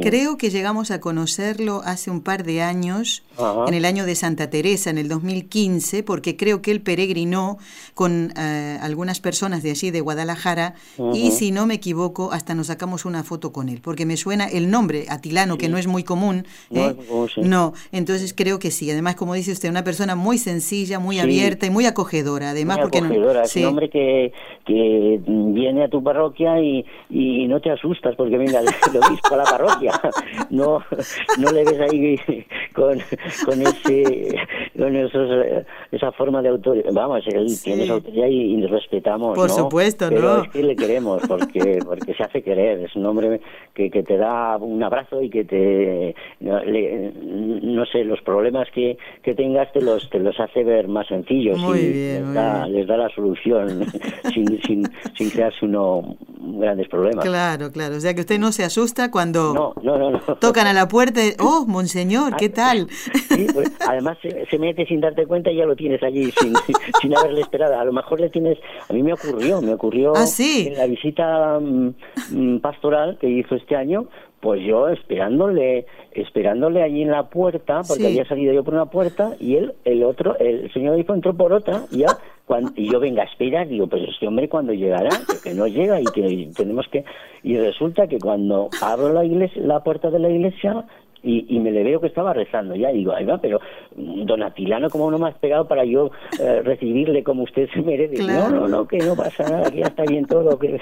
Creo 0.00 0.36
que 0.36 0.50
llegamos 0.50 0.90
a 0.90 1.00
conocerlo 1.00 1.82
hace 1.84 2.10
un 2.10 2.22
par 2.22 2.44
de 2.44 2.62
años, 2.62 3.22
en 3.66 3.74
el 3.74 3.84
año 3.84 4.06
de 4.06 4.14
Santa 4.14 4.48
Teresa, 4.48 4.90
en 4.90 4.98
el 4.98 5.08
2015, 5.08 6.02
porque 6.02 6.36
creo 6.36 6.62
que 6.62 6.70
él 6.70 6.80
peregrinó 6.80 7.58
con 7.94 8.32
eh, 8.36 8.78
algunas 8.80 9.20
personas 9.20 9.62
de 9.62 9.70
allí, 9.70 9.90
de 9.90 10.00
Guadalajara, 10.00 10.74
y 11.14 11.32
si 11.32 11.50
no 11.50 11.66
me 11.66 11.74
equivoco, 11.74 12.32
hasta 12.32 12.54
nos 12.54 12.68
sacamos 12.68 13.04
una 13.04 13.24
foto 13.24 13.52
con 13.52 13.68
él, 13.68 13.80
porque 13.82 14.06
me 14.06 14.16
suena 14.16 14.46
el 14.46 14.70
nombre, 14.70 15.06
Atilano, 15.08 15.58
que 15.58 15.68
no 15.68 15.78
es 15.78 15.86
muy 15.86 16.04
común. 16.04 16.46
No, 16.70 16.90
¿eh? 16.90 16.96
no, 17.38 17.72
entonces 17.92 18.32
creo 18.34 18.58
que 18.58 18.70
sí. 18.70 18.90
Además, 18.90 19.16
como 19.16 19.34
dice 19.34 19.52
usted, 19.52 19.68
una 19.68 19.84
persona 19.84 20.14
muy 20.14 20.38
sencilla, 20.38 20.98
muy 20.98 21.18
abierta 21.18 21.66
y 21.66 21.70
muy 21.70 21.86
acogedora. 21.86 22.50
Además, 22.50 22.78
porque 22.78 22.98
acogedora. 22.98 23.42
es 23.42 23.56
un 23.56 23.64
hombre 23.64 23.90
que, 23.90 24.32
que 24.64 25.20
viene 25.26 25.84
a 25.84 25.88
tu 25.88 26.02
parroquia 26.02 26.60
y, 26.60 26.84
y 27.08 27.48
no 27.48 27.60
te 27.60 27.70
asustas, 27.70 28.14
porque 28.16 28.36
venga, 28.36 28.62
lo 28.62 28.70
obispo 29.08 29.34
a 29.34 29.38
la 29.38 29.44
parroquia. 29.44 29.59
No, 30.50 30.84
no 31.38 31.52
le 31.52 31.64
ves 31.64 31.80
ahí 31.80 32.46
con, 32.74 33.00
con 33.44 33.62
ese, 33.62 34.34
con 34.76 34.96
esos, 34.96 35.64
esa 35.92 36.12
forma 36.12 36.42
de 36.42 36.48
autoridad. 36.50 36.90
Vamos, 36.92 37.26
él 37.26 37.46
tiene 37.62 37.84
esa 37.84 37.94
autoridad 37.94 38.26
y, 38.26 38.56
le 38.56 38.68
respetamos. 38.68 39.36
Por 39.36 39.50
supuesto, 39.50 40.08
Pero 40.08 40.20
¿no? 40.22 40.42
es 40.42 40.50
que 40.50 40.62
le 40.62 40.76
queremos 40.76 41.22
porque, 41.26 41.78
porque 41.84 42.14
se 42.14 42.22
hace 42.22 42.42
querer. 42.42 42.80
Es 42.80 42.94
un 42.96 43.06
hombre 43.06 43.40
que, 43.74 43.90
que 43.90 44.02
te 44.02 44.16
da 44.16 44.56
un 44.56 44.82
abrazo 44.82 45.22
y 45.22 45.30
que 45.30 45.44
te, 45.44 46.14
no, 46.40 47.86
sé, 47.86 48.04
los 48.04 48.20
problemas 48.22 48.68
que, 48.72 48.98
que 49.22 49.34
tengas 49.34 49.72
te 49.72 49.80
los, 49.80 50.08
te 50.10 50.18
los 50.18 50.38
hace 50.38 50.64
ver 50.64 50.88
más 50.88 51.06
sencillos. 51.08 51.58
Muy 51.58 51.78
y 51.78 51.92
bien, 51.92 52.24
les, 52.26 52.34
da, 52.34 52.66
les 52.66 52.86
da 52.86 52.96
la 52.96 53.08
solución 53.10 53.86
sin, 54.32 54.62
sin, 54.62 54.88
sin 55.16 55.30
crearse 55.30 55.64
uno 55.64 56.16
grandes 56.38 56.88
problemas. 56.88 57.24
Claro, 57.24 57.70
claro. 57.70 57.96
O 57.96 58.00
sea 58.00 58.14
que 58.14 58.20
usted 58.20 58.38
no 58.38 58.52
se 58.52 58.64
asusta 58.64 59.10
cuando 59.10 59.54
no, 59.54 59.74
no, 59.82 60.10
no, 60.10 60.20
tocan 60.36 60.66
a 60.66 60.72
la 60.72 60.88
puerta 60.88 61.20
y, 61.24 61.32
oh, 61.40 61.64
monseñor, 61.66 62.36
¿qué 62.38 62.48
tal? 62.48 62.88
Sí, 62.90 63.46
pues, 63.52 63.72
además 63.86 64.18
se, 64.22 64.58
mete 64.58 64.86
sin 64.86 65.00
darte 65.00 65.26
cuenta 65.26 65.50
y 65.50 65.56
ya 65.56 65.64
lo 65.64 65.76
tienes 65.80 66.02
allí 66.02 66.30
sin, 66.32 66.54
sin 67.00 67.16
haberle 67.16 67.40
esperado. 67.40 67.78
A 67.78 67.84
lo 67.84 67.92
mejor 67.92 68.20
le 68.20 68.30
tienes, 68.30 68.58
a 68.88 68.92
mí 68.92 69.02
me 69.02 69.12
ocurrió, 69.12 69.60
me 69.60 69.74
ocurrió 69.74 70.12
¿Ah, 70.14 70.26
en 70.38 70.74
la 70.74 70.86
visita 70.86 71.58
mm, 71.58 71.94
mm, 72.30 72.58
pastoral 72.60 73.18
que 73.18 73.28
hizo 73.28 73.54
este 73.54 73.74
año, 73.74 74.06
pues 74.40 74.62
yo 74.64 74.88
esperándole, 74.88 75.86
esperándole 76.12 76.82
allí 76.82 77.02
en 77.02 77.10
la 77.10 77.28
puerta, 77.28 77.82
porque 77.86 78.06
había 78.06 78.24
salido 78.26 78.52
yo 78.52 78.64
por 78.64 78.74
una 78.74 78.86
puerta 78.86 79.34
y 79.38 79.56
él, 79.56 79.74
el 79.84 80.02
otro, 80.04 80.38
el 80.38 80.72
señor 80.72 80.98
hijo 80.98 81.14
entró 81.14 81.34
por 81.34 81.52
otra 81.52 81.82
y 81.90 81.98
ya 81.98 82.18
y 82.74 82.90
yo 82.90 82.98
venga 82.98 83.22
a 83.22 83.26
esperar, 83.26 83.68
digo, 83.68 83.86
pues 83.86 84.02
este 84.08 84.26
hombre 84.26 84.48
cuando 84.48 84.72
llegará, 84.72 85.10
que 85.42 85.54
no 85.54 85.66
llega 85.66 86.00
y 86.00 86.04
que 86.04 86.50
tenemos 86.56 86.86
que... 86.90 87.04
Y 87.42 87.56
resulta 87.56 88.08
que 88.08 88.18
cuando 88.18 88.68
abro 88.82 89.12
la 89.12 89.24
iglesia, 89.24 89.62
la 89.62 89.82
puerta 89.84 90.10
de 90.10 90.18
la 90.18 90.28
iglesia, 90.28 90.84
y, 91.22 91.58
me 91.60 91.70
le 91.70 91.84
veo 91.84 92.00
que 92.00 92.06
estaba 92.06 92.32
rezando. 92.32 92.74
Ya 92.74 92.90
digo 92.90 93.12
ahí 93.12 93.24
va 93.24 93.38
pero 93.38 93.60
mm, 93.96 94.24
don 94.24 94.42
Atilano 94.42 94.88
como 94.90 95.10
no 95.10 95.18
me 95.18 95.28
has 95.28 95.38
pegado 95.38 95.68
para 95.68 95.84
yo 95.84 96.10
eh, 96.40 96.62
recibirle 96.62 97.22
como 97.22 97.42
usted 97.42 97.68
se 97.72 97.82
merece 97.82 98.22
no 98.22 98.48
no 98.48 98.68
no 98.68 98.88
que 98.88 98.98
no 98.98 99.14
pasa 99.14 99.44
nada 99.48 99.70
que 99.70 99.80
ya 99.80 99.86
está 99.86 100.04
bien 100.04 100.24
todo 100.26 100.58
que, 100.58 100.80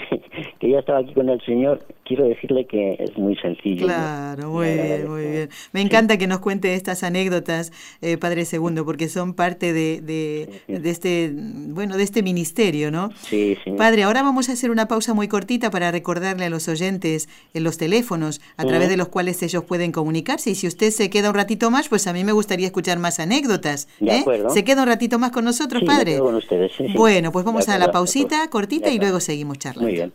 que 0.59 0.71
ya 0.71 0.79
estaba 0.79 1.01
aquí 1.01 1.15
con 1.15 1.29
el 1.29 1.41
señor 1.43 1.81
quiero 2.09 2.27
decirle 2.27 2.67
que 2.67 2.97
es 2.99 3.17
muy 3.17 3.37
sencillo. 3.37 3.87
Claro, 3.87 4.51
muy 4.51 4.73
bien, 4.73 5.09
muy 5.09 5.23
bien. 5.27 5.51
Me 5.73 5.83
encanta 5.83 6.17
que 6.17 6.27
nos 6.27 6.41
cuente 6.41 6.75
estas 6.75 7.05
anécdotas, 7.05 7.71
eh, 8.01 8.17
Padre 8.17 8.47
Segundo, 8.47 8.85
porque 8.87 9.09
son 9.09 9.35
parte 9.35 9.75
de, 9.75 10.01
de, 10.01 10.89
este, 10.89 11.31
bueno, 11.35 11.99
de 11.99 12.03
este 12.03 12.23
ministerio, 12.23 12.91
¿no? 12.91 13.11
Sí, 13.17 13.59
sí. 13.63 13.73
Padre, 13.73 14.05
ahora 14.05 14.23
vamos 14.23 14.49
a 14.49 14.53
hacer 14.53 14.71
una 14.71 14.89
pausa 14.89 15.13
muy 15.13 15.29
cortita 15.29 15.71
para 15.71 15.93
recordarle 15.93 16.47
a 16.47 16.51
los 16.51 16.67
oyentes 16.69 17.29
en 17.53 17.63
los 17.63 17.77
teléfonos 17.77 18.41
a 18.57 18.65
través 18.65 18.89
de 18.89 18.97
los 18.97 19.09
cuales 19.09 19.43
ellos 19.43 19.65
pueden 19.65 19.93
comunicarse. 20.29 20.51
Y 20.51 20.55
si 20.55 20.67
usted 20.67 20.91
se 20.91 21.11
queda 21.11 21.31
un 21.31 21.35
ratito 21.35 21.71
más, 21.71 21.89
pues 21.89 22.07
a 22.07 22.13
mí 22.13 22.25
me 22.25 22.33
gustaría 22.33 22.67
escuchar 22.67 22.99
más 22.99 23.19
anécdotas. 23.19 23.89
¿eh? 24.01 24.25
¿Se 24.53 24.65
queda 24.65 24.83
un 24.83 24.89
ratito 24.89 25.19
más 25.19 25.31
con 25.31 25.45
nosotros, 25.45 25.83
Padre? 25.85 26.19
con 26.19 26.35
ustedes, 26.35 26.73
sí, 26.77 26.87
Bueno, 26.95 27.33
pues 27.33 27.45
vamos 27.45 27.69
a 27.69 27.79
la 27.79 27.91
pausita 27.91 28.49
cortita 28.51 28.91
y 28.91 28.99
luego 28.99 29.21
seguimos 29.21 29.59
charlando. 29.59 29.89
Muy 29.89 29.95
bien. 29.95 30.13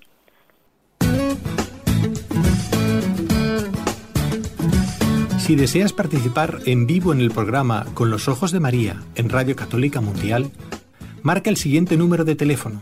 Si 5.39 5.55
deseas 5.55 5.91
participar 5.91 6.59
en 6.65 6.87
vivo 6.87 7.11
en 7.11 7.19
el 7.19 7.29
programa 7.29 7.85
Con 7.93 8.09
los 8.09 8.29
Ojos 8.29 8.53
de 8.53 8.61
María 8.61 9.03
en 9.15 9.29
Radio 9.29 9.57
Católica 9.57 9.99
Mundial, 9.99 10.51
marca 11.21 11.49
el 11.49 11.57
siguiente 11.57 11.97
número 11.97 12.23
de 12.23 12.35
teléfono 12.35 12.81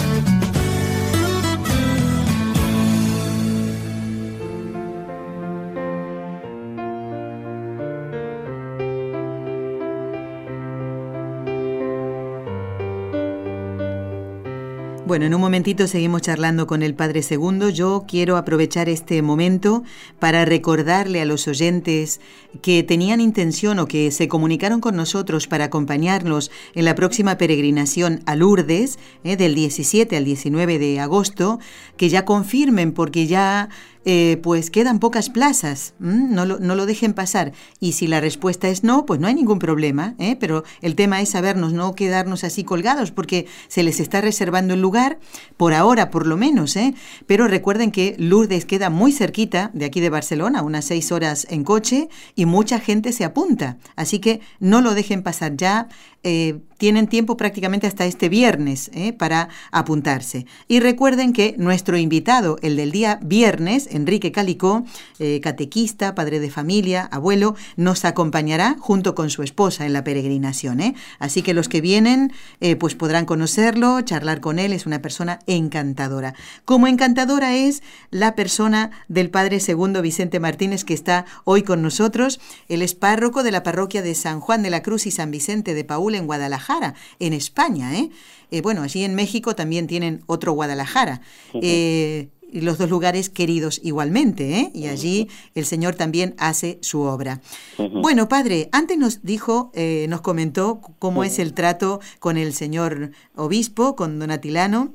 Bueno, 15.11 15.25
en 15.25 15.35
un 15.35 15.41
momentito 15.41 15.89
seguimos 15.89 16.21
charlando 16.21 16.67
con 16.67 16.83
el 16.83 16.93
Padre 16.93 17.21
Segundo. 17.21 17.67
Yo 17.67 18.05
quiero 18.07 18.37
aprovechar 18.37 18.87
este 18.87 19.21
momento 19.21 19.83
para 20.19 20.45
recordarle 20.45 21.19
a 21.19 21.25
los 21.25 21.49
oyentes 21.49 22.21
que 22.61 22.81
tenían 22.81 23.19
intención 23.19 23.79
o 23.79 23.87
que 23.87 24.09
se 24.11 24.29
comunicaron 24.29 24.79
con 24.79 24.95
nosotros 24.95 25.47
para 25.47 25.65
acompañarnos 25.65 26.49
en 26.75 26.85
la 26.85 26.95
próxima 26.95 27.37
peregrinación 27.37 28.21
a 28.25 28.37
Lourdes, 28.37 28.99
eh, 29.25 29.35
del 29.35 29.53
17 29.53 30.15
al 30.15 30.23
19 30.23 30.79
de 30.79 31.01
agosto, 31.01 31.59
que 31.97 32.07
ya 32.07 32.23
confirmen 32.23 32.93
porque 32.93 33.27
ya 33.27 33.67
eh, 34.03 34.39
pues 34.41 34.71
quedan 34.71 34.99
pocas 34.99 35.29
plazas, 35.29 35.93
no 35.99 36.45
lo, 36.45 36.59
no 36.59 36.75
lo, 36.75 36.85
dejen 36.87 37.13
pasar. 37.13 37.53
Y 37.79 37.91
si 37.91 38.07
la 38.07 38.19
respuesta 38.19 38.67
es 38.67 38.83
no, 38.83 39.05
pues 39.05 39.19
no 39.19 39.27
hay 39.27 39.35
ningún 39.35 39.59
problema, 39.59 40.15
¿eh? 40.17 40.35
pero 40.39 40.63
el 40.81 40.95
tema 40.95 41.21
es 41.21 41.29
sabernos, 41.29 41.73
no 41.73 41.93
quedarnos 41.93 42.43
así 42.43 42.63
colgados, 42.63 43.11
porque 43.11 43.45
se 43.67 43.83
les 43.83 43.99
está 43.99 44.19
reservando 44.19 44.73
el 44.73 44.81
lugar, 44.81 45.19
por 45.55 45.73
ahora 45.73 46.09
por 46.09 46.25
lo 46.25 46.35
menos, 46.35 46.75
¿eh? 46.77 46.95
pero 47.27 47.47
recuerden 47.47 47.91
que 47.91 48.15
Lourdes 48.17 48.65
queda 48.65 48.89
muy 48.89 49.11
cerquita 49.11 49.69
de 49.73 49.85
aquí 49.85 49.99
de 49.99 50.09
Barcelona, 50.09 50.63
unas 50.63 50.85
seis 50.85 51.11
horas 51.11 51.45
en 51.49 51.63
coche, 51.63 52.09
y 52.35 52.45
mucha 52.45 52.79
gente 52.79 53.13
se 53.13 53.23
apunta, 53.23 53.77
así 53.95 54.17
que 54.17 54.41
no 54.59 54.81
lo 54.81 54.95
dejen 54.95 55.21
pasar 55.21 55.55
ya. 55.55 55.89
Eh, 56.23 56.59
tienen 56.81 57.05
tiempo 57.05 57.37
prácticamente 57.37 57.85
hasta 57.85 58.05
este 58.05 58.27
viernes 58.27 58.89
¿eh? 58.95 59.13
para 59.13 59.49
apuntarse. 59.71 60.47
Y 60.67 60.79
recuerden 60.79 61.31
que 61.31 61.53
nuestro 61.59 61.95
invitado, 61.95 62.57
el 62.63 62.75
del 62.75 62.91
día 62.91 63.19
viernes, 63.21 63.87
Enrique 63.91 64.31
Calicó, 64.31 64.83
eh, 65.19 65.41
catequista, 65.43 66.15
padre 66.15 66.39
de 66.39 66.49
familia, 66.49 67.07
abuelo, 67.11 67.53
nos 67.75 68.03
acompañará 68.03 68.77
junto 68.79 69.13
con 69.13 69.29
su 69.29 69.43
esposa 69.43 69.85
en 69.85 69.93
la 69.93 70.03
peregrinación. 70.03 70.79
¿eh? 70.79 70.95
Así 71.19 71.43
que 71.43 71.53
los 71.53 71.69
que 71.69 71.81
vienen 71.81 72.33
pues 72.79 72.95
podrán 72.95 73.25
conocerlo, 73.25 74.01
charlar 74.01 74.39
con 74.39 74.57
él, 74.57 74.73
es 74.73 74.87
una 74.87 75.03
persona 75.03 75.39
encantadora. 75.45 76.33
Como 76.65 76.87
encantadora 76.87 77.55
es 77.55 77.83
la 78.09 78.33
persona 78.33 78.89
del 79.07 79.29
padre 79.29 79.59
segundo 79.59 80.01
Vicente 80.01 80.39
Martínez 80.39 80.83
que 80.83 80.95
está 80.95 81.25
hoy 81.43 81.61
con 81.61 81.83
nosotros. 81.83 82.39
Él 82.69 82.81
es 82.81 82.95
párroco 82.95 83.43
de 83.43 83.51
la 83.51 83.61
parroquia 83.61 84.01
de 84.01 84.15
San 84.15 84.39
Juan 84.39 84.63
de 84.63 84.71
la 84.71 84.81
Cruz 84.81 85.05
y 85.05 85.11
San 85.11 85.29
Vicente 85.29 85.75
de 85.75 85.83
Paúl 85.83 86.15
en 86.15 86.25
Guadalajara 86.25 86.70
en 87.19 87.33
España. 87.33 87.97
¿eh? 87.97 88.09
¿eh? 88.51 88.61
bueno, 88.61 88.83
allí 88.83 89.03
en 89.03 89.15
México 89.15 89.55
también 89.55 89.87
tienen 89.87 90.23
otro 90.27 90.53
Guadalajara 90.53 91.21
los 92.51 92.77
dos 92.77 92.89
lugares 92.89 93.29
queridos 93.29 93.79
igualmente, 93.83 94.59
¿eh? 94.59 94.71
y 94.73 94.87
allí 94.87 95.29
el 95.55 95.65
Señor 95.65 95.95
también 95.95 96.35
hace 96.37 96.79
su 96.81 97.01
obra. 97.01 97.41
Bueno, 97.77 98.27
padre, 98.27 98.69
antes 98.71 98.97
nos 98.97 99.23
dijo, 99.23 99.71
eh, 99.73 100.05
nos 100.09 100.21
comentó 100.21 100.81
cómo 100.99 101.23
es 101.23 101.39
el 101.39 101.53
trato 101.53 101.99
con 102.19 102.37
el 102.37 102.53
señor 102.53 103.11
obispo, 103.35 103.95
con 103.95 104.19
don 104.19 104.31
Atilano, 104.31 104.91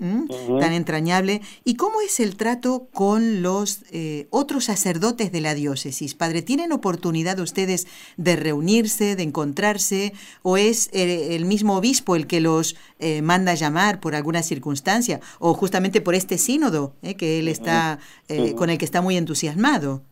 tan 0.60 0.72
entrañable, 0.72 1.40
y 1.64 1.74
cómo 1.74 2.00
es 2.00 2.20
el 2.20 2.36
trato 2.36 2.88
con 2.92 3.42
los 3.42 3.80
eh, 3.90 4.26
otros 4.30 4.64
sacerdotes 4.64 5.32
de 5.32 5.40
la 5.40 5.54
diócesis. 5.54 6.14
Padre, 6.14 6.42
¿tienen 6.42 6.72
oportunidad 6.72 7.38
ustedes 7.38 7.86
de 8.16 8.36
reunirse, 8.36 9.16
de 9.16 9.22
encontrarse, 9.22 10.12
o 10.42 10.56
es 10.56 10.90
el 10.92 11.44
mismo 11.44 11.76
obispo 11.76 12.16
el 12.16 12.26
que 12.26 12.40
los 12.40 12.76
manda 13.22 13.52
a 13.52 13.56
llamar 13.56 14.00
por 14.00 14.14
alguna 14.14 14.42
circunstancia, 14.42 15.20
o 15.38 15.54
justamente 15.54 16.00
por 16.00 16.14
este 16.14 16.38
sínodo 16.38 16.94
que 17.18 17.38
él 17.38 17.45
está, 17.50 17.98
eh, 18.28 18.54
con 18.54 18.70
el 18.70 18.78
que 18.78 18.84
está 18.84 19.02
muy 19.02 19.16
entusiasmado. 19.16 20.02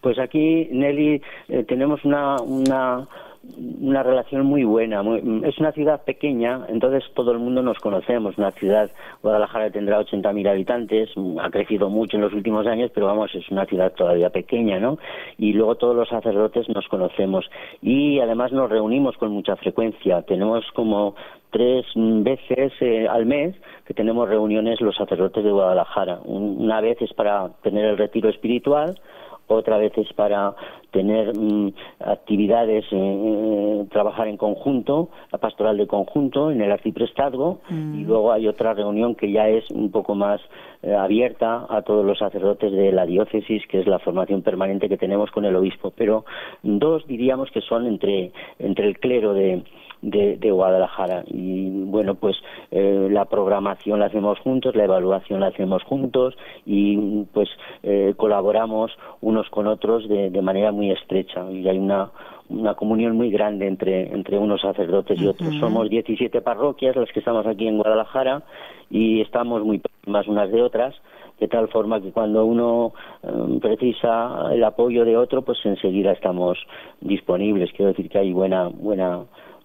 Pues 0.00 0.18
aquí, 0.18 0.68
Nelly, 0.70 1.20
eh, 1.48 1.64
tenemos 1.68 2.04
una, 2.04 2.36
una, 2.40 3.06
una 3.42 4.02
relación 4.02 4.44
muy 4.44 4.64
buena. 4.64 5.02
es 5.44 5.58
una 5.58 5.72
ciudad 5.72 6.02
pequeña, 6.04 6.66
entonces 6.68 7.04
todo 7.14 7.32
el 7.32 7.38
mundo 7.38 7.62
nos 7.62 7.78
conocemos. 7.78 8.36
Una 8.36 8.50
ciudad, 8.50 8.90
Guadalajara 9.22 9.70
tendrá 9.70 10.00
80.000 10.00 10.48
habitantes, 10.48 11.10
ha 11.40 11.50
crecido 11.50 11.88
mucho 11.88 12.16
en 12.16 12.22
los 12.22 12.34
últimos 12.34 12.66
años, 12.66 12.90
pero 12.94 13.06
vamos, 13.06 13.34
es 13.34 13.48
una 13.50 13.64
ciudad 13.64 13.92
todavía 13.92 14.30
pequeña, 14.30 14.78
¿no? 14.78 14.98
Y 15.38 15.52
luego 15.54 15.76
todos 15.76 15.96
los 15.96 16.08
sacerdotes 16.08 16.68
nos 16.68 16.86
conocemos 16.88 17.50
y 17.80 18.20
además 18.20 18.52
nos 18.52 18.70
reunimos 18.70 19.16
con 19.16 19.32
mucha 19.32 19.56
frecuencia. 19.56 20.22
Tenemos 20.22 20.64
como 20.74 21.14
tres 21.50 21.86
veces 21.94 22.72
eh, 22.80 23.08
al 23.08 23.26
mes 23.26 23.56
que 23.86 23.94
tenemos 23.94 24.28
reuniones 24.28 24.80
los 24.80 24.96
sacerdotes 24.96 25.42
de 25.42 25.50
Guadalajara. 25.50 26.20
una 26.24 26.80
vez 26.80 27.00
es 27.00 27.12
para 27.14 27.48
tener 27.62 27.86
el 27.86 27.98
retiro 27.98 28.28
espiritual, 28.28 29.00
otra 29.54 29.78
vez 29.78 29.92
es 29.96 30.12
para 30.14 30.54
tener 30.90 31.36
mm, 31.36 31.72
actividades, 32.00 32.84
eh, 32.90 32.96
eh, 32.96 33.86
trabajar 33.90 34.28
en 34.28 34.36
conjunto, 34.36 35.08
la 35.30 35.38
pastoral 35.38 35.76
de 35.76 35.86
conjunto 35.86 36.50
en 36.50 36.60
el 36.60 36.72
arciprestazgo, 36.72 37.60
mm. 37.68 38.00
y 38.00 38.04
luego 38.04 38.32
hay 38.32 38.48
otra 38.48 38.74
reunión 38.74 39.14
que 39.14 39.30
ya 39.30 39.48
es 39.48 39.70
un 39.70 39.90
poco 39.90 40.14
más 40.14 40.40
abierta 40.98 41.66
a 41.68 41.82
todos 41.82 42.06
los 42.06 42.18
sacerdotes 42.18 42.72
de 42.72 42.90
la 42.90 43.04
diócesis, 43.04 43.66
que 43.66 43.80
es 43.80 43.86
la 43.86 43.98
formación 43.98 44.40
permanente 44.40 44.88
que 44.88 44.96
tenemos 44.96 45.30
con 45.30 45.44
el 45.44 45.54
obispo. 45.54 45.92
Pero 45.94 46.24
dos 46.62 47.06
diríamos 47.06 47.50
que 47.50 47.60
son 47.60 47.86
entre, 47.86 48.32
entre 48.58 48.86
el 48.86 48.98
clero 48.98 49.34
de 49.34 49.62
de, 50.02 50.50
Guadalajara. 50.50 51.24
Y 51.26 51.70
bueno, 51.84 52.14
pues 52.14 52.36
eh, 52.70 53.08
la 53.10 53.24
programación 53.24 54.00
la 54.00 54.06
hacemos 54.06 54.38
juntos, 54.40 54.74
la 54.74 54.84
evaluación 54.84 55.40
la 55.40 55.48
hacemos 55.48 55.82
juntos 55.84 56.36
y 56.66 57.24
pues 57.32 57.48
eh, 57.82 58.14
colaboramos 58.16 58.92
unos 59.20 59.48
con 59.50 59.66
otros 59.66 60.08
de, 60.08 60.30
de 60.30 60.42
manera 60.42 60.72
muy 60.72 60.90
estrecha. 60.90 61.50
Y 61.50 61.68
hay 61.68 61.78
una, 61.78 62.10
una 62.50 62.74
comunión 62.74 63.16
muy 63.16 63.30
grande 63.30 63.66
entre, 63.66 64.12
entre 64.12 64.36
unos 64.36 64.60
sacerdotes 64.60 65.20
y 65.20 65.26
otros. 65.26 65.54
Somos 65.60 65.88
17 65.88 66.40
parroquias 66.42 66.96
las 66.96 67.10
que 67.12 67.20
estamos 67.20 67.46
aquí 67.46 67.66
en 67.66 67.78
Guadalajara 67.78 68.42
y 68.90 69.20
estamos 69.20 69.64
muy 69.64 69.80
más 70.06 70.26
unas 70.26 70.50
de 70.50 70.62
otras, 70.62 70.94
de 71.38 71.46
tal 71.46 71.68
forma 71.68 72.00
que 72.00 72.10
cuando 72.10 72.44
uno 72.44 72.92
eh, 73.22 73.58
precisa 73.60 74.50
el 74.52 74.64
apoyo 74.64 75.04
de 75.04 75.16
otro, 75.16 75.42
pues 75.42 75.58
enseguida 75.64 76.12
estamos 76.12 76.58
disponibles. 77.00 77.70
Quiero 77.72 77.92
decir 77.92 78.08
que 78.08 78.18
hay 78.18 78.32
buena, 78.32 78.68
buena 78.68 79.20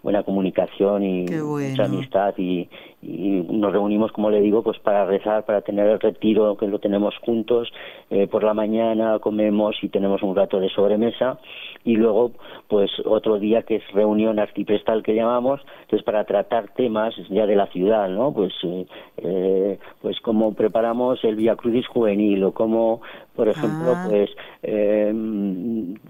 buena 0.05 0.21
comunicación 0.21 1.01
y 1.01 1.25
mucha 1.25 1.85
amistad 1.85 2.35
y, 2.37 2.69
nos 3.05 3.71
reunimos 3.71 4.11
como 4.11 4.29
le 4.29 4.41
digo 4.41 4.63
pues 4.63 4.79
para 4.79 5.05
rezar 5.05 5.45
para 5.45 5.61
tener 5.61 5.87
el 5.87 5.99
retiro 5.99 6.57
que 6.57 6.67
lo 6.67 6.79
tenemos 6.79 7.15
juntos 7.19 7.71
eh, 8.09 8.27
por 8.27 8.43
la 8.43 8.53
mañana 8.53 9.19
comemos 9.19 9.75
y 9.81 9.89
tenemos 9.89 10.23
un 10.23 10.35
rato 10.35 10.59
de 10.59 10.69
sobremesa. 10.69 11.39
Y 11.83 11.95
luego 11.97 12.31
pues 12.67 12.89
otro 13.05 13.37
día 13.37 13.61
que 13.61 13.75
es 13.75 13.91
reunión 13.93 14.39
artiprestal 14.39 15.03
que 15.03 15.13
llamamos 15.13 15.61
entonces 15.83 16.03
para 16.03 16.23
tratar 16.23 16.73
temas 16.73 17.13
ya 17.29 17.45
de 17.45 17.55
la 17.55 17.67
ciudad 17.67 18.09
no 18.09 18.33
pues 18.33 18.53
eh, 18.63 18.85
eh 19.17 19.79
pues 20.01 20.19
cómo 20.21 20.53
preparamos 20.53 21.23
el 21.23 21.35
Via 21.35 21.55
Crucis 21.55 21.87
juvenil 21.87 22.43
o 22.43 22.53
cómo 22.53 23.01
por 23.35 23.49
ejemplo, 23.49 23.93
ah. 23.93 24.05
pues, 24.09 24.29
eh, 24.63 25.13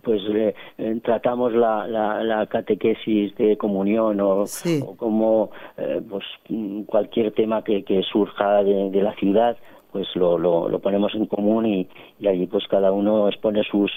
pues 0.04 0.22
eh, 0.30 1.00
tratamos 1.04 1.54
la, 1.54 1.88
la, 1.88 2.46
catequesis 2.46 3.36
de 3.36 3.58
comunión 3.58 4.22
o, 4.22 4.46
como 4.96 5.50
eh, 5.78 6.02
pues 6.08 6.24
cualquier 6.86 7.32
tema 7.34 7.64
que, 7.64 7.84
que 7.84 8.02
surja 8.04 8.64
de, 8.64 8.90
de 8.90 9.02
la 9.02 9.14
ciudad 9.16 9.58
pues 9.96 10.14
lo, 10.16 10.38
lo, 10.38 10.68
lo 10.68 10.80
ponemos 10.80 11.16
en 11.16 11.26
común 11.26 11.66
y, 11.66 11.88
y 12.20 12.28
allí 12.28 12.48
pues 12.48 12.68
cada 12.68 12.92
uno 12.92 13.30
expone 13.30 13.64
sus 13.64 13.90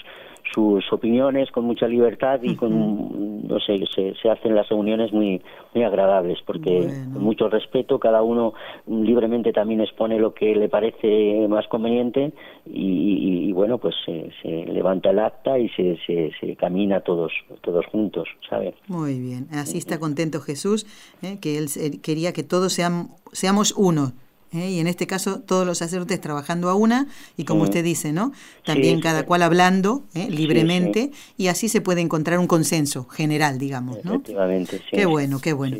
sus 0.53 0.81
opiniones 0.93 1.51
con 1.51 1.65
mucha 1.65 1.87
libertad 1.89 2.39
y 2.41 2.55
con 2.55 3.45
no 3.45 3.59
sé 3.59 3.83
se, 3.93 4.13
se, 4.15 4.29
hacen 4.29 4.55
las 4.55 4.69
reuniones 4.69 5.11
muy 5.11 5.41
muy 5.75 5.83
agradables 5.83 6.39
porque 6.45 6.87
con 7.13 7.21
mucho 7.21 7.49
respeto 7.49 7.99
cada 7.99 8.21
uno 8.21 8.53
libremente 8.87 9.51
también 9.51 9.81
expone 9.81 10.17
lo 10.17 10.33
que 10.33 10.55
le 10.55 10.69
parece 10.69 11.45
más 11.49 11.67
conveniente 11.67 12.31
y, 12.65 13.51
bueno 13.51 13.77
pues 13.77 13.95
se, 14.05 14.31
se, 14.41 14.65
levanta 14.71 15.09
el 15.09 15.19
acta 15.19 15.59
y 15.59 15.67
se, 15.69 15.97
se, 16.07 16.31
se 16.39 16.55
camina 16.55 17.01
todos 17.01 17.33
todos 17.59 17.85
juntos 17.87 18.29
¿sabe? 18.49 18.73
muy 18.87 19.19
bien. 19.19 19.47
Así 19.51 19.77
está 19.77 19.99
contento 19.99 20.39
Jesús 20.39 20.87
¿eh? 21.21 21.39
que 21.41 21.57
él 21.57 21.67
quería 22.01 22.31
que 22.31 22.43
todos 22.43 22.71
sean, 22.71 23.09
seamos 23.33 23.73
uno 23.77 24.13
¿eh? 24.53 24.69
y 24.71 24.79
en 24.79 24.87
este 24.87 25.07
caso 25.07 25.39
todos 25.39 25.65
los 25.65 25.77
sacerdotes 25.77 26.19
trabajando 26.21 26.69
a 26.69 26.75
una 26.75 27.07
y 27.37 27.43
como 27.43 27.63
usted 27.63 27.83
dice, 27.83 28.11
¿no? 28.11 28.31
También 28.65 29.01
cada 29.01 29.25
cual 29.25 29.43
hablando 29.43 30.03
¿eh? 30.13 30.27
libremente 30.29 31.11
y 31.37 31.47
así 31.47 31.69
se 31.69 31.81
puede 31.81 32.01
encontrar 32.01 32.39
un 32.39 32.47
consenso 32.47 33.07
general, 33.07 33.57
digamos, 33.57 34.03
¿no? 34.03 34.15
Efectivamente, 34.15 34.81
Qué 34.91 35.05
bueno, 35.05 35.39
qué 35.39 35.53
bueno. 35.53 35.77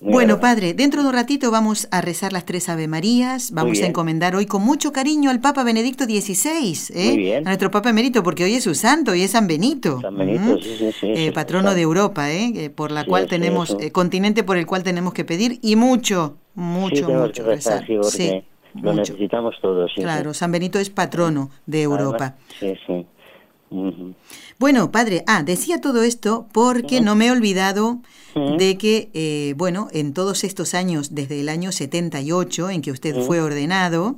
bueno, 0.00 0.40
padre, 0.40 0.74
dentro 0.74 1.02
de 1.02 1.08
un 1.08 1.14
ratito 1.14 1.50
vamos 1.50 1.88
a 1.90 2.00
rezar 2.00 2.32
las 2.32 2.44
tres 2.44 2.68
Ave 2.68 2.88
Marías, 2.88 3.50
vamos 3.52 3.80
a 3.80 3.86
encomendar 3.86 4.34
hoy 4.34 4.46
con 4.46 4.62
mucho 4.62 4.92
cariño 4.92 5.30
al 5.30 5.40
Papa 5.40 5.64
Benedicto 5.64 6.04
XVI, 6.04 6.76
¿eh? 6.94 7.36
a 7.38 7.40
nuestro 7.40 7.70
Papa 7.70 7.90
Emérito, 7.90 8.22
porque 8.22 8.44
hoy 8.44 8.54
es 8.54 8.64
su 8.64 8.74
santo 8.74 9.14
y 9.14 9.22
es 9.22 9.32
San 9.32 9.46
Benito, 9.46 10.00
San 10.00 10.16
Benito 10.16 10.58
sí, 10.60 10.90
eh, 11.02 11.32
patrono 11.32 11.74
de 11.74 11.80
Europa, 11.80 12.30
¿eh? 12.32 12.70
por 12.74 12.90
la 12.90 13.04
cual 13.04 13.26
tenemos, 13.26 13.76
continente 13.92 14.42
por 14.42 14.56
el 14.56 14.66
cual 14.66 14.82
tenemos 14.82 15.12
que 15.12 15.24
pedir 15.24 15.58
y 15.62 15.76
mucho, 15.76 16.36
mucho, 16.54 17.08
mucho 17.08 17.44
rezar. 17.44 17.86
Sí, 17.86 18.42
lo 18.74 18.92
necesitamos 18.92 19.54
todos. 19.60 19.92
claro, 19.94 20.34
San 20.34 20.52
Benito 20.52 20.78
es 20.78 20.90
patrono 20.90 21.50
de 21.66 21.82
Europa. 21.82 22.36
sí, 22.58 22.74
sí. 22.86 23.06
Bueno, 24.58 24.90
padre, 24.90 25.22
ah, 25.28 25.44
decía 25.44 25.80
todo 25.80 26.02
esto 26.02 26.48
porque 26.52 27.00
no 27.00 27.14
me 27.14 27.26
he 27.26 27.30
olvidado 27.30 28.00
de 28.34 28.76
que, 28.76 29.10
eh, 29.14 29.54
bueno, 29.56 29.88
en 29.92 30.12
todos 30.12 30.44
estos 30.44 30.74
años, 30.74 31.14
desde 31.14 31.40
el 31.40 31.48
año 31.48 31.70
78 31.70 32.70
en 32.70 32.82
que 32.82 32.90
usted 32.90 33.22
fue 33.22 33.40
ordenado, 33.40 34.16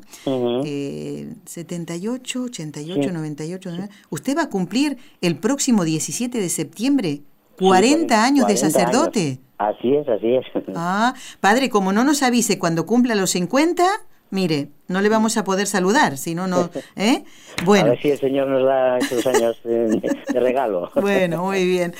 eh, 0.64 1.34
78, 1.44 2.44
88, 2.44 3.12
98, 3.12 3.70
usted 4.10 4.36
va 4.36 4.42
a 4.42 4.48
cumplir 4.48 4.96
el 5.20 5.36
próximo 5.36 5.84
17 5.84 6.40
de 6.40 6.48
septiembre 6.48 7.20
40 7.58 8.24
años 8.24 8.46
de 8.46 8.56
sacerdote. 8.56 9.38
Así 9.68 9.94
es, 9.94 10.08
así 10.08 10.34
es. 10.34 10.44
Ah, 10.74 11.14
padre, 11.40 11.70
como 11.70 11.92
no 11.92 12.02
nos 12.02 12.22
avise 12.22 12.58
cuando 12.58 12.84
cumpla 12.84 13.14
los 13.14 13.30
50, 13.30 13.84
mire, 14.30 14.70
no 14.88 15.00
le 15.00 15.08
vamos 15.08 15.36
a 15.36 15.44
poder 15.44 15.68
saludar, 15.68 16.18
si 16.18 16.34
no, 16.34 16.48
no, 16.48 16.68
¿eh? 16.96 17.22
Bueno. 17.64 17.86
A 17.86 17.90
ver 17.90 18.02
si 18.02 18.10
el 18.10 18.18
Señor 18.18 18.48
nos 18.48 18.64
da 18.64 18.98
esos 18.98 19.24
años 19.26 19.60
de, 19.62 20.40
regalo. 20.40 20.90
Bueno, 21.00 21.44
muy 21.44 21.64
bien. 21.64 21.94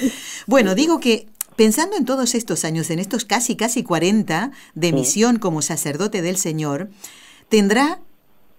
Bueno, 0.46 0.74
digo 0.74 0.98
que 0.98 1.26
pensando 1.54 1.96
en 1.96 2.04
todos 2.04 2.34
estos 2.34 2.64
años, 2.64 2.90
en 2.90 2.98
estos 2.98 3.24
casi, 3.24 3.54
casi 3.54 3.84
40 3.84 4.50
de 4.74 4.92
misión 4.92 5.38
como 5.38 5.62
sacerdote 5.62 6.20
del 6.20 6.38
Señor, 6.38 6.88
tendrá 7.48 8.00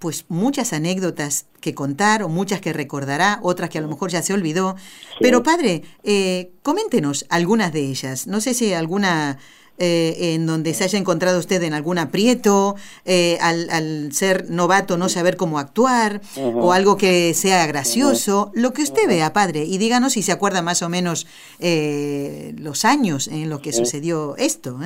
pues 0.03 0.25
muchas 0.27 0.73
anécdotas 0.73 1.47
que 1.61 1.73
contar 1.73 2.23
o 2.23 2.27
muchas 2.27 2.59
que 2.59 2.73
recordará, 2.73 3.39
otras 3.41 3.69
que 3.69 3.77
a 3.77 3.81
lo 3.81 3.87
mejor 3.87 4.11
ya 4.11 4.21
se 4.21 4.33
olvidó. 4.33 4.75
Pero 5.21 5.43
padre, 5.43 5.83
eh, 6.03 6.51
coméntenos 6.61 7.25
algunas 7.29 7.71
de 7.71 7.85
ellas. 7.85 8.27
No 8.27 8.41
sé 8.41 8.53
si 8.53 8.73
alguna 8.73 9.37
eh, 9.77 10.33
en 10.35 10.45
donde 10.45 10.73
se 10.73 10.83
haya 10.83 10.99
encontrado 10.99 11.39
usted 11.39 11.63
en 11.63 11.73
algún 11.73 11.99
aprieto, 11.99 12.75
eh, 13.05 13.37
al, 13.39 14.11
ser 14.11 14.49
novato 14.49 14.97
no 14.97 15.07
saber 15.07 15.37
cómo 15.37 15.57
actuar, 15.57 16.19
o 16.35 16.73
algo 16.73 16.97
que 16.97 17.33
sea 17.33 17.65
gracioso, 17.65 18.51
lo 18.53 18.73
que 18.73 18.81
usted 18.81 19.07
vea, 19.07 19.31
padre, 19.31 19.63
y 19.63 19.77
díganos 19.77 20.11
si 20.13 20.21
se 20.21 20.33
acuerda 20.33 20.61
más 20.61 20.81
o 20.81 20.89
menos 20.89 21.27
los 21.59 22.83
años 22.83 23.29
en 23.29 23.49
los 23.49 23.61
que 23.61 23.71
sucedió 23.71 24.35
esto. 24.35 24.77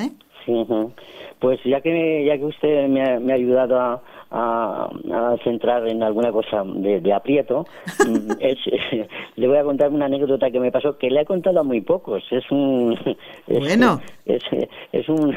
Pues 1.39 1.59
ya 1.63 1.81
que, 1.81 2.25
ya 2.25 2.38
que 2.38 2.45
usted 2.45 2.88
me 2.88 3.31
ha 3.31 3.35
ayudado 3.35 3.79
a 3.79 4.01
a, 4.31 4.89
centrar 5.43 5.88
en 5.88 6.03
alguna 6.03 6.31
cosa 6.31 6.63
de, 6.65 7.13
aprieto, 7.13 7.65
mm, 8.07 8.31
le 9.35 9.47
voy 9.47 9.57
a 9.57 9.63
contar 9.63 9.89
una 9.89 10.05
anécdota 10.05 10.51
que 10.51 10.59
me 10.59 10.71
pasó 10.71 10.97
que 10.97 11.09
le 11.09 11.21
he 11.21 11.25
contado 11.25 11.59
a 11.59 11.63
muy 11.63 11.81
pocos. 11.81 12.23
Es 12.31 12.49
un. 12.51 12.97
bueno. 13.47 14.01
es 14.25 15.09
un 15.09 15.35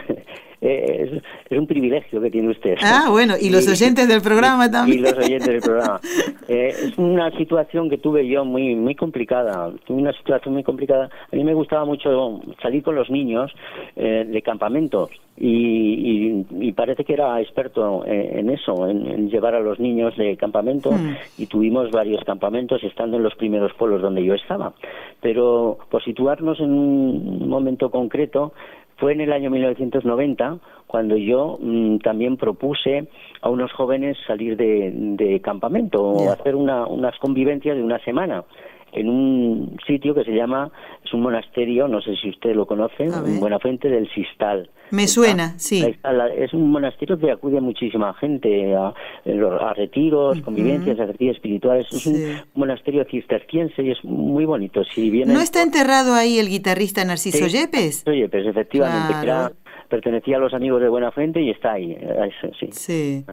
es, 0.60 1.22
un 1.50 1.66
privilegio 1.66 2.20
que 2.20 2.30
tiene 2.30 2.50
usted. 2.50 2.76
Ah, 2.82 3.08
bueno, 3.10 3.34
y 3.40 3.50
los 3.50 3.66
oyentes 3.68 4.06
del 4.08 4.20
programa 4.20 4.70
también. 4.70 4.98
Y 4.98 5.02
los 5.02 5.14
oyentes 5.14 5.48
del 5.48 5.60
programa. 5.60 6.00
Eh, 6.48 6.74
es 6.82 6.98
una 6.98 7.30
situación 7.36 7.88
que 7.88 7.98
tuve 7.98 8.26
yo 8.26 8.44
muy 8.44 8.74
muy 8.74 8.94
complicada, 8.94 9.72
tuve 9.84 9.98
una 9.98 10.12
situación 10.12 10.54
muy 10.54 10.64
complicada. 10.64 11.08
A 11.32 11.36
mí 11.36 11.44
me 11.44 11.54
gustaba 11.54 11.84
mucho 11.84 12.40
salir 12.60 12.82
con 12.82 12.94
los 12.94 13.08
niños 13.10 13.52
eh, 13.96 14.26
de 14.26 14.42
campamentos 14.42 15.10
y, 15.36 16.44
y, 16.60 16.72
parece 16.72 17.04
que 17.04 17.14
era 17.14 17.40
experto 17.40 18.04
en, 18.04 18.50
eso, 18.50 18.86
en, 18.86 19.30
llevar 19.30 19.54
a 19.54 19.60
los 19.60 19.80
niños 19.80 20.14
de 20.18 20.36
campamento 20.36 20.90
hmm. 20.92 21.16
y 21.38 21.46
tuvimos 21.46 21.90
varios 21.90 22.22
campamentos 22.24 22.84
estando 22.84 23.16
en 23.16 23.22
los 23.22 23.34
primeros 23.36 23.72
pueblos 23.72 24.02
donde 24.02 24.22
yo 24.22 24.34
estaba. 24.34 24.74
Pero 25.22 25.78
por 25.90 26.04
situarnos 26.04 26.60
en 26.60 26.72
un 26.72 27.48
momento 27.48 27.90
concreto, 27.90 28.52
fue 29.00 29.12
en 29.12 29.22
el 29.22 29.32
año 29.32 29.50
1990 29.50 30.58
cuando 30.86 31.16
yo 31.16 31.58
mm, 31.60 31.98
también 31.98 32.36
propuse 32.36 33.08
a 33.40 33.48
unos 33.48 33.72
jóvenes 33.72 34.16
salir 34.26 34.56
de, 34.56 35.40
campamento 35.42 36.02
o 36.02 36.30
hacer 36.30 36.54
unas 36.54 37.18
convivencias 37.18 37.76
de 37.76 37.82
una 37.82 37.98
semana 38.00 38.44
en 38.92 39.08
un 39.08 39.76
sitio 39.86 40.14
que 40.14 40.24
se 40.24 40.32
llama, 40.32 40.70
es 41.04 41.12
un 41.12 41.22
monasterio, 41.22 41.88
no 41.88 42.00
sé 42.00 42.16
si 42.16 42.30
usted 42.30 42.54
lo 42.54 42.66
conoce, 42.66 43.04
en 43.04 43.40
Buenafuente 43.40 43.88
del 43.88 44.08
Sistal. 44.12 44.70
Me 44.90 45.06
suena, 45.06 45.56
sí. 45.58 45.84
es 46.36 46.52
un 46.52 46.70
monasterio 46.70 47.16
que 47.16 47.30
acude 47.30 47.60
muchísima 47.60 48.12
gente 48.14 48.74
a, 48.74 48.88
a 48.88 49.74
retiros, 49.74 50.40
convivencias, 50.40 50.98
a 50.98 51.06
retiros 51.06 51.36
espirituales. 51.36 51.86
Es 51.92 52.06
un 52.06 52.40
monasterio 52.54 53.04
cisterciense 53.08 53.82
y 53.82 53.92
es 53.92 54.04
muy 54.04 54.44
bonito. 54.44 54.82
Si 54.84 55.08
viene 55.10 55.32
¿No 55.32 55.40
está 55.40 55.62
enterrado 55.62 56.14
ahí 56.14 56.40
el 56.40 56.48
guitarrista 56.48 57.04
Narciso 57.04 57.46
Yepes? 57.46 58.04
Narciso 58.04 58.12
Yepes, 58.12 58.46
efectivamente 58.46 59.14
pertenecía 59.90 60.36
a 60.36 60.40
los 60.40 60.54
amigos 60.54 60.80
de 60.80 60.88
Buena 60.88 61.10
Fuente 61.10 61.42
y 61.42 61.50
está 61.50 61.72
ahí. 61.72 61.92
Eh, 62.00 62.30
sí. 62.70 63.24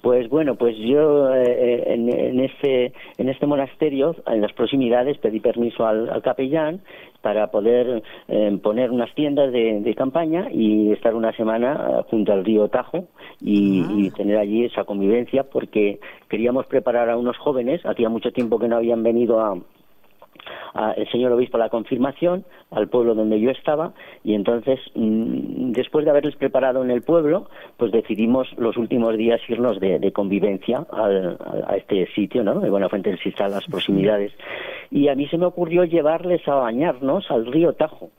Pues 0.00 0.28
bueno, 0.28 0.54
pues 0.54 0.76
yo 0.76 1.34
eh, 1.34 1.42
eh, 1.42 1.84
en, 1.94 2.38
este 2.40 2.92
en 3.18 3.28
este 3.28 3.46
monasterio, 3.46 4.14
en 4.26 4.40
las 4.40 4.52
proximidades, 4.52 5.18
pedí 5.18 5.40
permiso 5.40 5.84
al, 5.84 6.22
capellán 6.22 6.82
para 7.20 7.50
poder 7.50 8.02
poner 8.62 8.90
unas 8.90 9.14
tiendas 9.14 9.52
de, 9.52 9.94
campaña 9.96 10.48
y 10.50 10.90
estar 10.90 11.14
una 11.14 11.32
semana 11.36 12.02
junto 12.10 12.32
al 12.32 12.44
río 12.44 12.68
Tajo 12.68 13.06
y, 13.40 13.84
y, 13.96 14.08
ah. 14.08 14.14
tener 14.16 14.38
allí 14.38 14.64
esa 14.64 14.84
convivencia 14.84 15.44
porque 15.44 16.00
queríamos 16.28 16.66
preparar 16.66 17.10
a 17.10 17.16
unos 17.16 17.38
jóvenes, 17.38 17.80
hacía 17.86 18.08
mucho 18.08 18.32
tiempo 18.32 18.58
que 18.58 18.66
no 18.66 18.76
habían 18.76 19.04
venido 19.04 19.40
a, 19.40 19.56
el 20.96 21.08
señor 21.10 21.32
obispo 21.32 21.58
la 21.58 21.68
confirmación 21.68 22.44
al 22.70 22.88
pueblo 22.88 23.14
donde 23.14 23.40
yo 23.40 23.50
estaba 23.50 23.92
y 24.24 24.34
entonces 24.34 24.80
mm, 24.94 25.72
después 25.72 26.04
de 26.04 26.10
haberles 26.10 26.36
preparado 26.36 26.82
en 26.82 26.90
el 26.90 27.02
pueblo 27.02 27.48
pues 27.76 27.92
decidimos 27.92 28.48
los 28.56 28.76
últimos 28.76 29.16
días 29.16 29.40
irnos 29.48 29.78
de, 29.80 30.12
convivencia 30.12 30.86
a 30.92 31.76
este 31.76 32.06
sitio 32.14 32.42
no 32.42 32.60
de 32.60 32.70
Buenafuente 32.70 33.10
del 33.10 33.18
Sistal 33.18 33.52
las 33.52 33.66
proximidades. 33.66 34.32
Y 34.90 35.08
a 35.08 35.14
mí 35.14 35.26
se 35.28 35.38
me 35.38 35.46
ocurrió 35.46 35.84
llevarles 35.84 36.46
a 36.48 36.54
bañarnos 36.54 37.30
al 37.30 37.46
río 37.46 37.72
Tajo. 37.74 38.10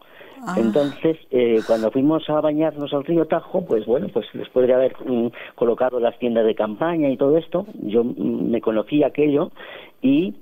Ah. 0.46 0.56
entonces, 0.58 1.18
eh, 1.32 1.62
cuando 1.66 1.90
fuimos 1.90 2.30
a 2.30 2.42
bañarnos 2.42 2.94
al 2.94 3.06
río 3.06 3.26
Tajo, 3.26 3.66
pues 3.66 3.86
bueno, 3.86 4.08
pues 4.12 4.26
después 4.34 4.68
de 4.68 4.74
haber 4.74 4.94
mm, 5.06 5.28
colocado 5.56 6.02
las 6.02 6.20
tiendas 6.20 6.46
de 6.46 6.54
campaña 6.54 7.10
y 7.10 7.16
todo 7.16 7.38
esto, 7.38 7.66
yo 7.82 8.04
mm, 8.04 8.50
me 8.52 8.60
conocí 8.60 9.04
aquello 9.04 9.52
y 10.02 10.34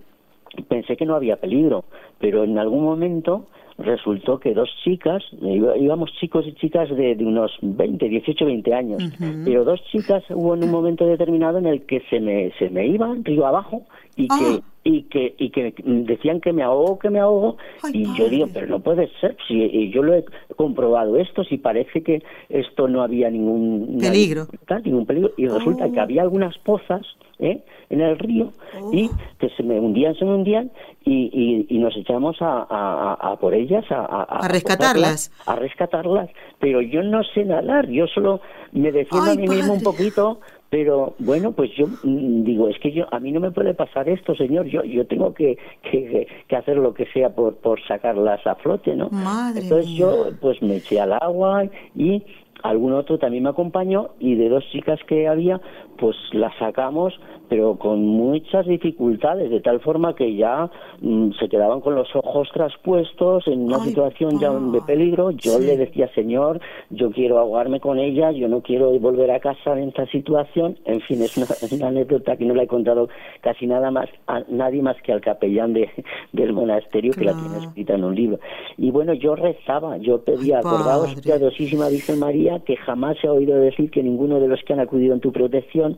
pensé 0.68 0.98
que 0.98 1.06
no 1.06 1.16
había 1.16 1.38
peligro, 1.38 1.86
pero 2.20 2.44
en 2.44 2.58
algún 2.58 2.84
momento 2.84 3.46
resultó 3.78 4.40
que 4.40 4.54
dos 4.54 4.70
chicas, 4.84 5.24
íbamos 5.42 6.12
chicos 6.20 6.46
y 6.48 6.54
chicas 6.54 6.90
de, 6.90 7.16
unos 7.22 7.52
20, 7.62 8.10
18, 8.10 8.46
20 8.46 8.74
años, 8.74 9.04
pero 9.44 9.64
dos 9.64 9.82
chicas 9.92 10.24
hubo 10.30 10.56
en 10.56 10.64
un 10.64 10.72
momento 10.72 11.06
determinado 11.06 11.58
en 11.58 11.66
el 11.66 11.86
que 11.86 12.02
se 12.10 12.20
me, 12.20 12.52
se 12.60 12.70
me 12.70 12.88
iban 12.88 13.24
río 13.24 13.46
abajo 13.46 13.84
y 14.16 14.28
que 14.28 14.34
Ah. 14.34 14.60
y 14.84 15.04
que 15.04 15.36
y 15.38 15.50
que 15.52 15.74
decían 15.86 16.42
que 16.42 16.52
me 16.54 16.64
ahogo, 16.64 16.98
que 16.98 17.10
me 17.12 17.20
ahogo 17.20 17.58
Ay, 17.84 17.92
y 18.04 18.18
yo 18.18 18.28
digo, 18.30 18.48
pero 18.52 18.66
no 18.68 18.80
puede 18.80 19.10
ser, 19.22 19.38
si 19.48 19.92
yo 19.92 20.02
lo 20.02 20.16
he 20.16 20.26
comprobado 20.56 21.18
esto, 21.18 21.44
si 21.44 21.58
parece 21.60 22.02
que 22.02 22.24
esto 22.50 22.88
no 22.88 23.04
había 23.04 23.30
ningún 23.30 23.98
Peligro. 24.00 24.48
ningún 24.84 25.06
peligro 25.06 25.32
y 25.38 25.48
resulta 25.48 25.86
Oh. 25.86 25.92
que 25.92 26.00
había 26.00 26.24
algunas 26.24 26.58
pozas 26.60 27.02
¿eh? 27.40 27.64
en 27.90 28.02
el 28.02 28.18
río 28.20 28.52
y 28.92 29.08
Oh. 29.08 29.18
que 29.40 29.50
se 29.50 29.62
me 29.64 29.80
hundían, 29.80 30.16
se 30.16 30.26
me 30.26 30.34
hundían 30.36 30.72
y, 31.06 31.30
y, 31.34 31.76
y 31.76 31.78
nos 31.80 31.96
echamos 31.98 32.42
a, 32.42 32.62
a, 32.70 33.14
a- 33.14 33.32
a 33.32 33.36
por 33.38 33.54
ellas, 33.54 33.86
a, 33.92 33.98
a, 34.06 34.24
A 34.24 34.48
rescatarlas. 34.48 35.32
a 35.46 35.56
rescatarlas, 35.56 36.30
pero 36.60 36.82
yo 36.82 37.04
no 37.04 37.24
sé 37.24 37.46
nadar, 37.46 37.88
yo 37.90 38.08
solo 38.08 38.42
me 38.72 38.92
defiendo 38.92 39.30
Ay, 39.32 39.38
a 39.38 39.42
mí 39.42 39.48
mismo 39.48 39.74
un 39.74 39.82
poquito, 39.84 40.40
pero 40.72 41.16
bueno, 41.20 41.52
pues 41.52 41.70
yo 41.76 41.86
mm, 41.88 42.44
digo, 42.46 42.70
es 42.70 42.80
que 42.80 42.94
yo 42.94 43.06
a 43.14 43.20
mí 43.20 43.32
no 43.34 43.42
me 43.42 43.52
puede 43.52 43.74
pasar 43.74 44.08
esto, 44.08 44.34
señor, 44.36 44.66
yo 44.68 44.84
yo 44.86 45.06
tengo 45.06 45.34
que, 45.34 45.58
que, 45.84 46.26
que 46.48 46.56
hacer 46.56 46.78
lo 46.78 46.94
que 46.94 47.06
sea 47.08 47.36
por, 47.36 47.58
por 47.58 47.86
sacarlas 47.86 48.48
a 48.48 48.56
flote, 48.56 48.96
¿no? 48.96 49.10
Madre 49.10 49.64
Entonces 49.64 49.88
mía. 49.88 50.00
yo 50.00 50.30
pues 50.40 50.62
me 50.62 50.78
eché 50.78 51.00
al 51.02 51.12
agua 51.12 51.66
y 51.94 52.24
algún 52.64 52.94
otro 52.94 53.20
también 53.20 53.44
me 53.44 53.50
acompañó 53.50 54.12
y 54.20 54.36
de 54.36 54.48
dos 54.48 54.64
chicas 54.72 55.00
que 55.08 55.28
había 55.28 55.60
pues 55.98 56.16
las 56.32 56.56
sacamos 56.58 57.20
pero 57.52 57.76
con 57.76 58.08
muchas 58.08 58.66
dificultades 58.66 59.52
de 59.52 59.60
tal 59.60 59.82
forma 59.82 60.16
que 60.16 60.38
ya 60.38 60.72
mm, 61.02 61.32
se 61.38 61.50
quedaban 61.50 61.82
con 61.82 61.96
los 61.96 62.08
ojos 62.16 62.48
traspuestos 62.54 63.46
en 63.46 63.64
una 63.64 63.76
Ay, 63.84 63.90
situación 63.90 64.40
ya 64.40 64.54
de 64.54 64.80
peligro. 64.88 65.32
Yo 65.32 65.58
Sí. 65.60 65.66
le 65.66 65.76
decía 65.76 66.08
señor 66.16 66.62
yo 66.92 67.12
quiero 67.12 67.40
ahogarme 67.40 67.82
con 67.82 68.00
ella 68.00 68.32
yo 68.32 68.48
no 68.48 68.62
quiero 68.62 68.98
volver 69.00 69.32
a 69.32 69.42
casa 69.42 69.78
en 69.78 69.90
esta 69.90 70.06
situación 70.06 70.78
en 70.86 71.02
fin 71.02 71.22
es 71.24 71.36
una, 71.36 71.46
es 71.46 71.72
una 71.74 71.90
anécdota 71.90 72.38
que 72.38 72.46
no 72.46 72.54
la 72.56 72.64
he 72.64 72.68
contado 72.68 73.10
casi 73.42 73.68
nada 73.68 73.92
más 73.92 74.08
a 74.28 74.44
nadie 74.48 74.82
más 74.82 74.96
que 75.02 75.12
al 75.12 75.20
capellán 75.20 75.74
de, 75.74 75.90
del 76.32 76.54
monasterio 76.54 77.12
que 77.12 77.26
la 77.26 77.34
tiene 77.34 77.58
escrita 77.58 77.96
en 77.96 78.06
un 78.06 78.16
libro. 78.16 78.40
Y 78.78 78.92
bueno 78.92 79.12
yo 79.14 79.36
rezaba 79.36 79.98
yo 79.98 80.22
pedía 80.24 80.60
Ay, 80.60 80.64
acordaos 80.66 81.16
piadosísima 81.22 81.90
Virgen 81.90 82.18
María 82.18 82.60
que 82.60 82.78
jamás 82.78 83.18
se 83.20 83.28
ha 83.28 83.34
oído 83.34 83.58
decir 83.58 83.92
que 83.92 84.02
ninguno 84.02 84.40
de 84.40 84.48
los 84.48 84.64
que 84.64 84.72
han 84.72 84.80
acudido 84.80 85.14
en 85.14 85.20
tu 85.20 85.34
protección 85.34 85.98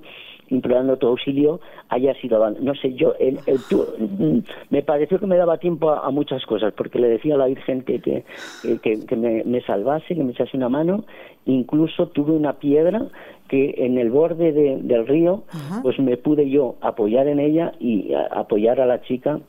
implorando 0.49 0.97
tu 0.97 1.07
auxilio 1.07 1.59
haya 1.89 2.13
sido. 2.15 2.49
No 2.59 2.73
sé, 2.75 2.93
yo, 2.93 3.13
el, 3.19 3.39
el- 3.45 3.63
tú- 3.63 3.87
mm, 3.97 4.39
me 4.69 4.81
pareció 4.83 5.19
que 5.19 5.27
me 5.27 5.37
daba 5.37 5.57
tiempo 5.57 5.89
a, 5.91 6.05
a 6.05 6.09
muchas 6.11 6.45
cosas, 6.45 6.73
porque 6.73 6.99
le 6.99 7.07
decía 7.09 7.35
a 7.35 7.37
la 7.37 7.45
Virgen 7.47 7.81
que, 7.83 7.99
que, 7.99 8.23
que- 8.61 8.79
que- 8.79 9.05
que 9.05 9.15
me, 9.15 9.43
me 9.43 9.61
salvase, 9.61 10.15
que 10.15 10.23
me 10.23 10.31
echase 10.31 10.57
una 10.57 10.69
mano. 10.69 11.05
Incluso 11.45 12.07
tuve 12.09 12.31
una 12.31 12.53
piedra 12.53 13.07
que 13.49 13.75
en 13.77 13.97
el 13.97 14.09
borde 14.09 14.51
de- 14.53 14.77
del 14.81 15.05
río, 15.07 15.43
Ajá. 15.51 15.81
pues 15.83 15.99
me 15.99 16.17
pude 16.17 16.49
yo 16.49 16.75
apoyar 16.81 17.27
en 17.27 17.39
ella 17.39 17.73
y 17.79 18.13
a- 18.13 18.27
apoyar 18.27 18.79
a 18.79 18.85
la 18.85 19.01
chica 19.01 19.39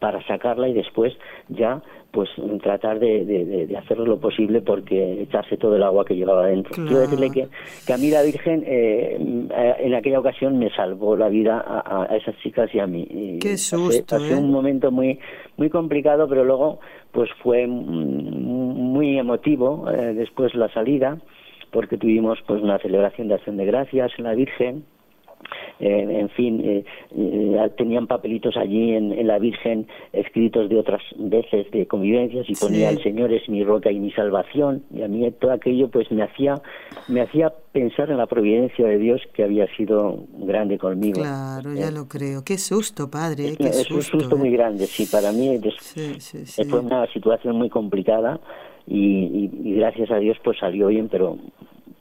para 0.00 0.26
sacarla 0.26 0.68
y 0.68 0.72
después 0.72 1.12
ya 1.48 1.82
pues 2.10 2.28
tratar 2.62 2.98
de, 2.98 3.24
de, 3.24 3.76
hacer 3.76 3.98
lo 3.98 4.18
posible 4.18 4.60
porque 4.62 5.22
echarse 5.22 5.56
todo 5.56 5.76
el 5.76 5.82
agua 5.84 6.04
que 6.04 6.16
llevaba 6.16 6.46
dentro. 6.46 6.72
Claro. 6.72 6.88
Quiero 6.88 7.02
decirle 7.02 7.30
que, 7.30 7.48
que 7.86 7.92
a 7.92 7.98
mí 7.98 8.10
la 8.10 8.22
Virgen 8.22 8.64
eh, 8.66 9.16
eh, 9.50 9.74
en 9.78 9.94
aquella 9.94 10.18
ocasión 10.18 10.58
me 10.58 10.70
salvó 10.70 11.16
la 11.16 11.28
vida 11.28 11.62
a, 11.64 12.08
a 12.10 12.16
esas 12.16 12.36
chicas 12.38 12.68
y 12.74 12.80
a 12.80 12.86
mí. 12.86 13.06
Y 13.08 13.38
Qué 13.38 13.56
susto, 13.56 14.16
pasé 14.16 14.32
¿eh? 14.32 14.36
un 14.36 14.50
momento 14.50 14.90
muy 14.90 15.20
muy 15.56 15.70
complicado, 15.70 16.28
pero 16.28 16.44
luego 16.44 16.80
pues 17.12 17.30
fue 17.42 17.66
mm, 17.66 17.70
muy 17.70 19.18
emotivo 19.18 19.88
eh, 19.90 20.14
después 20.14 20.54
la 20.54 20.68
salida 20.72 21.18
porque 21.70 21.96
tuvimos 21.96 22.38
pues 22.46 22.60
una 22.60 22.78
celebración 22.78 23.28
de 23.28 23.34
acción 23.34 23.56
de 23.56 23.66
gracias 23.66 24.10
en 24.18 24.24
la 24.24 24.34
Virgen 24.34 24.84
eh, 25.80 26.06
en 26.20 26.28
fin, 26.30 26.60
eh, 26.64 26.84
eh, 27.16 27.70
tenían 27.76 28.06
papelitos 28.06 28.56
allí 28.56 28.92
en, 28.94 29.12
en 29.12 29.26
la 29.26 29.38
Virgen 29.38 29.86
escritos 30.12 30.68
de 30.68 30.78
otras 30.78 31.02
veces 31.16 31.70
de 31.70 31.86
convivencias 31.86 32.48
y 32.48 32.54
ponía 32.54 32.90
Sí. 32.90 32.96
el 32.96 33.02
Señor 33.02 33.32
es 33.32 33.48
mi 33.48 33.64
roca 33.64 33.90
y 33.90 33.98
mi 33.98 34.10
salvación 34.12 34.82
y 34.94 35.02
a 35.02 35.08
mí 35.08 35.30
todo 35.40 35.52
aquello 35.52 35.88
pues 35.88 36.10
me 36.10 36.22
hacía 36.22 36.60
me 37.08 37.20
hacía 37.22 37.52
pensar 37.72 38.10
en 38.10 38.16
la 38.18 38.26
providencia 38.26 38.86
de 38.86 38.98
Dios 38.98 39.20
que 39.34 39.44
había 39.44 39.66
sido 39.76 40.24
grande 40.38 40.78
conmigo. 40.78 41.20
Claro, 41.20 41.72
ya 41.74 41.90
lo 41.90 42.08
creo. 42.08 42.42
Qué 42.44 42.58
susto, 42.58 43.10
padre, 43.10 43.48
Es, 43.50 43.56
qué 43.58 43.64
es 43.68 43.76
susto. 43.86 43.94
un 43.94 44.02
susto 44.02 44.36
¿eh? 44.36 44.38
muy 44.38 44.50
grande, 44.50 44.86
sí, 44.86 45.06
para 45.10 45.30
mí 45.32 45.58
sí, 45.80 46.20
sí. 46.20 46.64
fue 46.64 46.80
una 46.80 47.06
situación 47.12 47.56
muy 47.56 47.68
complicada 47.70 48.40
y, 48.86 48.96
y- 48.96 49.50
y 49.64 49.74
gracias 49.74 50.10
a 50.10 50.16
Dios 50.16 50.36
pues 50.42 50.58
salió 50.58 50.88
bien, 50.88 51.08
pero 51.08 51.38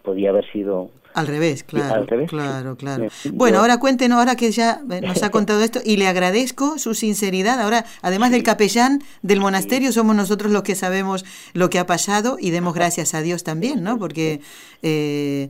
podía 0.03 0.29
haber 0.29 0.45
sido 0.51 0.89
Al 1.13 1.27
revés, 1.27 1.63
claro. 1.63 1.95
al 1.95 2.07
revés, 2.07 2.29
sí. 2.29 2.35
Claro, 2.35 2.75
claro. 2.75 3.07
Bueno, 3.33 3.59
ahora 3.59 3.79
cuéntenos, 3.79 4.19
ahora 4.19 4.35
que 4.35 4.51
ya 4.51 4.81
eh, 4.91 5.01
nos 5.01 5.23
ha 5.23 5.31
contado 5.31 5.61
esto, 5.61 5.79
y 5.83 5.97
le 5.97 6.07
agradezco 6.07 6.77
su 6.77 6.93
sinceridad. 6.93 7.59
Ahora, 7.59 7.85
además 8.01 8.31
del 8.31 8.43
capellán 8.43 9.01
del 9.21 9.39
monasterio, 9.39 9.91
somos 9.91 10.15
nosotros 10.15 10.51
los 10.51 10.63
que 10.63 10.75
sabemos 10.75 11.25
lo 11.53 11.69
que 11.69 11.79
ha 11.79 11.85
pasado 11.85 12.37
y 12.39 12.51
demos 12.51 12.73
gracias 12.73 13.13
a 13.15 13.21
Dios 13.21 13.43
también, 13.43 13.83
¿no? 13.83 13.97
Porque 13.97 14.41
eh, 14.83 15.49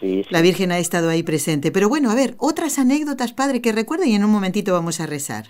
sí, 0.00 0.22
sí. 0.24 0.28
la 0.30 0.42
Virgen 0.42 0.72
ha 0.72 0.78
estado 0.78 1.08
ahí 1.08 1.22
presente. 1.22 1.70
Pero 1.70 1.88
bueno, 1.88 2.10
a 2.10 2.14
ver, 2.14 2.34
otras 2.38 2.78
anécdotas, 2.78 3.32
padre, 3.32 3.62
que 3.62 3.72
recuerde 3.72 4.08
y 4.08 4.14
en 4.14 4.24
un 4.24 4.30
momentito 4.30 4.72
vamos 4.72 5.00
a 5.00 5.06
rezar. 5.06 5.46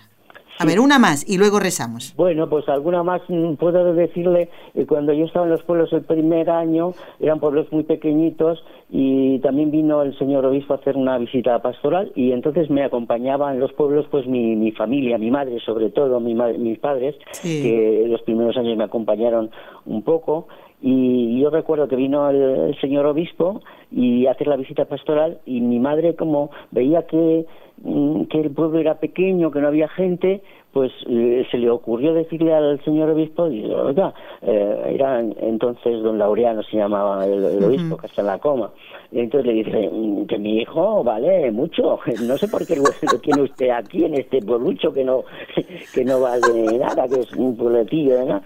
A 0.59 0.65
ver, 0.65 0.79
una 0.79 0.97
más 0.97 1.23
y 1.29 1.37
luego 1.37 1.59
rezamos. 1.59 2.15
Bueno, 2.15 2.49
pues 2.49 2.67
alguna 2.67 3.03
más 3.03 3.21
mm, 3.27 3.55
puedo 3.55 3.93
decirle, 3.93 4.49
eh, 4.73 4.87
cuando 4.87 5.13
yo 5.13 5.25
estaba 5.25 5.45
en 5.45 5.51
los 5.51 5.61
pueblos 5.61 5.93
el 5.93 6.01
primer 6.01 6.49
año, 6.49 6.93
eran 7.19 7.39
pueblos 7.39 7.71
muy 7.71 7.83
pequeñitos 7.83 8.63
y 8.89 9.39
también 9.39 9.69
vino 9.69 10.01
el 10.01 10.17
señor 10.17 10.45
obispo 10.45 10.73
a 10.73 10.77
hacer 10.77 10.95
una 10.95 11.17
visita 11.17 11.61
pastoral 11.61 12.11
y 12.15 12.31
entonces 12.31 12.69
me 12.69 12.83
acompañaba 12.83 13.51
en 13.53 13.59
los 13.59 13.73
pueblos 13.73 14.05
pues 14.09 14.25
mi, 14.27 14.55
mi 14.55 14.71
familia, 14.71 15.17
mi 15.17 15.29
madre 15.29 15.59
sobre 15.59 15.89
todo, 15.89 16.19
mi 16.21 16.33
ma- 16.33 16.53
mis 16.53 16.79
padres, 16.79 17.15
Sí. 17.31 17.61
que 17.63 18.05
los 18.07 18.21
primeros 18.21 18.55
años 18.55 18.77
me 18.77 18.85
acompañaron 18.85 19.49
un 19.85 20.03
poco 20.03 20.47
y 20.81 21.39
yo 21.41 21.49
recuerdo 21.49 21.87
que 21.87 21.95
vino 21.95 22.29
el, 22.29 22.35
el 22.69 22.79
señor 22.79 23.05
obispo 23.07 23.61
y 23.91 24.25
a 24.27 24.31
hacer 24.31 24.47
la 24.47 24.55
visita 24.55 24.85
pastoral 24.85 25.39
y 25.45 25.59
mi 25.59 25.79
madre 25.79 26.15
como 26.15 26.51
veía 26.71 27.07
que 27.07 27.45
mm, 27.83 28.23
que 28.25 28.39
el 28.41 28.51
pueblo 28.51 28.79
era 28.79 28.99
pequeño, 28.99 29.51
que 29.51 29.59
no 29.59 29.67
había 29.67 29.87
gente, 29.89 30.41
pues 30.73 30.91
eh, 31.09 31.45
se 31.49 31.57
le 31.57 31.69
ocurrió 31.69 32.13
decirle 32.13 32.53
al 32.53 32.83
señor 32.83 33.09
obispo, 33.09 33.47
y, 33.47 33.65
oiga, 33.65 34.13
eh, 34.41 34.91
era 34.93 35.19
entonces 35.19 36.03
don 36.03 36.17
Laureano 36.19 36.61
se 36.63 36.77
llamaba 36.77 37.25
el, 37.25 37.43
el 37.43 37.63
obispo, 37.63 37.97
que 37.97 38.07
está 38.07 38.21
en 38.21 38.27
la 38.27 38.37
coma, 38.37 38.71
y 39.11 39.19
entonces 39.21 39.47
le 39.47 39.63
dice 39.63 39.89
"Mm, 39.91 40.25
que 40.27 40.37
mi 40.37 40.59
hijo 40.61 41.03
vale 41.03 41.49
mucho, 41.51 41.99
no 42.27 42.37
sé 42.37 42.47
por 42.47 42.65
qué 42.67 42.75
lo, 42.75 42.83
tiene 43.19 43.41
usted 43.43 43.69
aquí 43.69 44.03
en 44.03 44.13
este 44.15 44.39
pueblucho 44.41 44.93
que 44.93 45.03
no 45.03 45.23
que 45.93 46.03
no 46.05 46.19
vale 46.19 46.77
nada, 46.77 47.07
que 47.07 47.21
es 47.21 47.31
un 47.33 47.55
puebletillo 47.57 48.15
de 48.17 48.25
nada. 48.25 48.41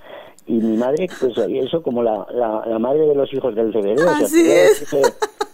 Y 0.48 0.54
mi 0.54 0.76
madre, 0.76 1.08
pues 1.20 1.38
eso 1.38 1.84
como 1.84 2.02
la, 2.02 2.26
la, 2.34 2.64
la 2.66 2.80
madre 2.80 3.06
de 3.08 3.14
los 3.14 3.32
hijos 3.32 3.54
del 3.56 3.72
Reverendo, 3.72 4.04
o 4.04 4.16
sea, 4.16 4.28
es. 4.42 4.92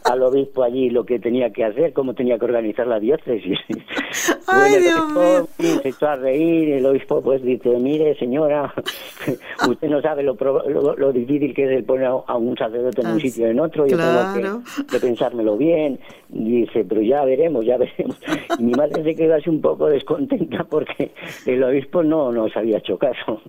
Al 0.09 0.21
obispo 0.23 0.63
allí 0.63 0.89
lo 0.89 1.05
que 1.05 1.19
tenía 1.19 1.51
que 1.51 1.63
hacer, 1.65 1.93
cómo 1.93 2.13
tenía 2.13 2.37
que 2.37 2.45
organizar 2.45 2.87
la 2.87 2.99
diócesis. 2.99 3.57
Ay, 4.47 4.75
el 4.75 4.83
Dios 4.83 4.99
obispo 4.99 5.47
se 5.81 5.89
echó 5.89 6.07
a 6.07 6.15
reír, 6.15 6.69
el 6.73 6.85
obispo 6.85 7.21
pues 7.21 7.41
dice, 7.43 7.69
mire 7.79 8.15
señora, 8.17 8.73
usted 9.69 9.89
no 9.89 10.01
sabe 10.01 10.23
lo, 10.23 10.33
lo, 10.35 10.95
lo 10.95 11.11
difícil 11.11 11.53
que 11.53 11.65
es 11.65 11.71
el 11.77 11.83
poner 11.83 12.07
a, 12.25 12.35
un 12.37 12.55
sacerdote 12.57 13.01
en 13.01 13.07
Ah, 13.07 13.13
un 13.13 13.19
sitio 13.21 13.47
y 13.47 13.51
en 13.51 13.59
otro, 13.59 13.85
yo 13.87 13.97
claro. 13.97 14.41
tengo 14.41 14.61
que, 14.63 14.85
que 14.87 14.99
pensármelo 14.99 15.57
bien, 15.57 15.99
dice, 16.29 16.85
pero 16.87 17.01
ya 17.01 17.23
veremos, 17.25 17.65
ya 17.65 17.77
veremos. 17.77 18.17
Y 18.59 18.63
mi 18.63 18.71
madre 18.73 19.03
se 19.03 19.15
quedó 19.15 19.35
así 19.35 19.49
un 19.49 19.61
poco 19.61 19.87
descontenta 19.87 20.63
porque 20.63 21.11
el 21.45 21.63
obispo 21.63 22.03
no 22.03 22.31
nos 22.31 22.55
había 22.55 22.77
hecho 22.77 22.97
caso. 22.97 23.41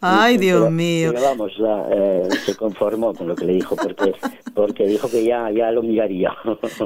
Ay, 0.00 0.36
Pero- 0.38 0.58
Dios 0.60 0.70
mío. 0.72 1.10
Pero 1.12 1.24
vamos, 1.24 1.58
la- 1.58 1.86
eh, 1.92 2.22
se 2.44 2.56
conformó 2.56 3.14
con 3.14 3.28
lo 3.28 3.34
que 3.36 3.44
le 3.44 3.54
dijo 3.54 3.76
porque 3.76 4.12
porque 4.54 4.86
dijo 4.86 5.08
que 5.10 5.24
ya 5.24 5.50
ya 5.50 5.70
lo 5.70 5.82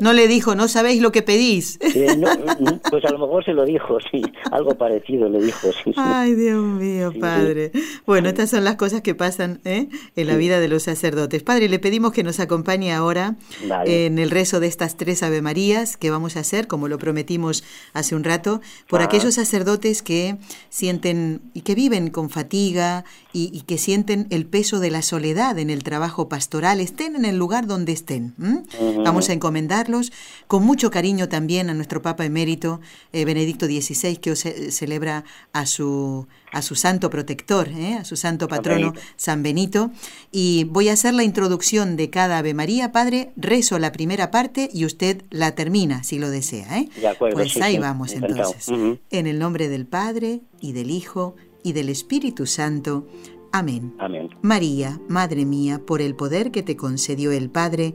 No 0.00 0.12
le 0.12 0.28
dijo, 0.28 0.54
no 0.54 0.68
sabéis 0.68 1.00
lo 1.02 1.12
que 1.12 1.22
pedís. 1.22 1.78
Eh, 1.80 2.16
no, 2.16 2.28
mm, 2.34 2.80
pues 2.90 3.04
a 3.04 3.10
lo 3.10 3.18
mejor 3.18 3.44
se 3.44 3.52
lo 3.52 3.64
dijo, 3.64 3.98
sí, 4.10 4.22
algo 4.50 4.74
parecido 4.76 5.28
le 5.28 5.40
dijo, 5.42 5.68
sí. 5.84 5.92
Ay, 5.96 6.34
Dios 6.34 6.62
mío, 6.62 7.12
Sí, 7.12 7.18
Padre. 7.18 7.72
Bueno, 8.06 8.28
estas 8.28 8.50
son 8.50 8.64
las 8.64 8.76
cosas 8.76 9.00
que 9.02 9.14
pasan 9.14 9.60
¿eh? 9.64 9.88
en 10.16 10.26
la 10.26 10.36
vida 10.36 10.60
de 10.60 10.68
los 10.68 10.82
sacerdotes. 10.84 11.42
Padre, 11.42 11.68
le 11.68 11.78
pedimos 11.78 12.12
que 12.12 12.22
nos 12.22 12.40
acompañe 12.40 12.92
ahora 12.92 13.36
Vale. 13.68 14.06
en 14.06 14.18
el 14.18 14.30
rezo 14.30 14.60
de 14.60 14.66
estas 14.66 14.96
tres 14.96 15.22
Ave 15.22 15.42
Marías 15.42 15.96
que 15.96 16.10
vamos 16.10 16.36
a 16.36 16.40
hacer, 16.40 16.66
como 16.66 16.88
lo 16.88 16.98
prometimos 16.98 17.64
hace 17.92 18.14
un 18.14 18.24
rato, 18.24 18.60
por 18.88 19.00
Ah. 19.00 19.04
aquellos 19.04 19.34
sacerdotes 19.34 20.02
que 20.02 20.36
sienten 20.70 21.40
y 21.54 21.60
que 21.62 21.74
viven 21.74 22.10
con 22.10 22.30
fatiga 22.30 23.04
y, 23.32 23.50
y 23.52 23.62
que 23.62 23.78
sienten 23.78 24.26
el 24.30 24.46
peso 24.46 24.80
de 24.80 24.90
la 24.90 25.02
soledad 25.02 25.58
en 25.58 25.70
el 25.70 25.82
trabajo 25.84 26.28
pastoral, 26.28 26.80
estén 26.80 27.16
en 27.16 27.24
el 27.24 27.36
lugar 27.36 27.66
donde 27.66 27.92
estén. 27.92 28.34
¿m? 28.40 28.62
Ujú. 28.80 29.03
Vamos 29.04 29.28
a 29.28 29.32
encomendarlos 29.34 30.12
con 30.46 30.64
mucho 30.64 30.90
cariño 30.90 31.28
también 31.28 31.70
a 31.70 31.74
nuestro 31.74 32.02
Papa 32.02 32.24
emérito 32.24 32.80
eh, 33.12 33.24
Benedicto 33.24 33.66
XVI, 33.66 34.16
que 34.16 34.30
hoy 34.30 34.36
se- 34.36 34.70
celebra 34.72 35.24
a 35.52 35.66
su, 35.66 36.26
a 36.52 36.62
su 36.62 36.74
santo 36.74 37.10
protector, 37.10 37.68
¿eh? 37.68 37.94
a 37.94 38.04
su 38.04 38.16
santo 38.16 38.48
patrono 38.48 38.92
San 39.16 39.42
Benito. 39.42 39.90
Y 40.32 40.64
voy 40.64 40.88
a 40.88 40.94
hacer 40.94 41.14
la 41.14 41.22
introducción 41.24 41.96
de 41.96 42.10
cada 42.10 42.38
Ave 42.38 42.54
María, 42.54 42.92
Padre. 42.92 43.32
Rezo 43.36 43.78
la 43.78 43.92
primera 43.92 44.30
parte 44.30 44.68
y 44.72 44.84
usted 44.84 45.22
la 45.30 45.54
termina, 45.54 46.02
si 46.02 46.18
lo 46.18 46.30
desea. 46.30 46.78
¿eh? 46.78 46.88
De 47.00 47.08
acuerdo, 47.08 47.36
pues 47.36 47.52
sí, 47.52 47.60
ahí 47.62 47.74
sí, 47.74 47.78
vamos 47.80 48.12
encantado. 48.12 48.54
entonces. 48.58 49.00
En 49.10 49.26
el 49.26 49.38
nombre 49.38 49.68
del 49.68 49.86
Padre 49.86 50.40
y 50.60 50.72
del 50.72 50.90
Hijo 50.90 51.36
y 51.62 51.72
del 51.72 51.88
Espíritu 51.88 52.46
Santo. 52.46 53.06
Amén. 53.52 53.94
Amén. 53.98 54.30
María, 54.42 55.00
Madre 55.08 55.44
mía, 55.44 55.80
por 55.86 56.02
el 56.02 56.16
poder 56.16 56.50
que 56.50 56.62
te 56.64 56.76
concedió 56.76 57.30
el 57.30 57.50
Padre, 57.50 57.94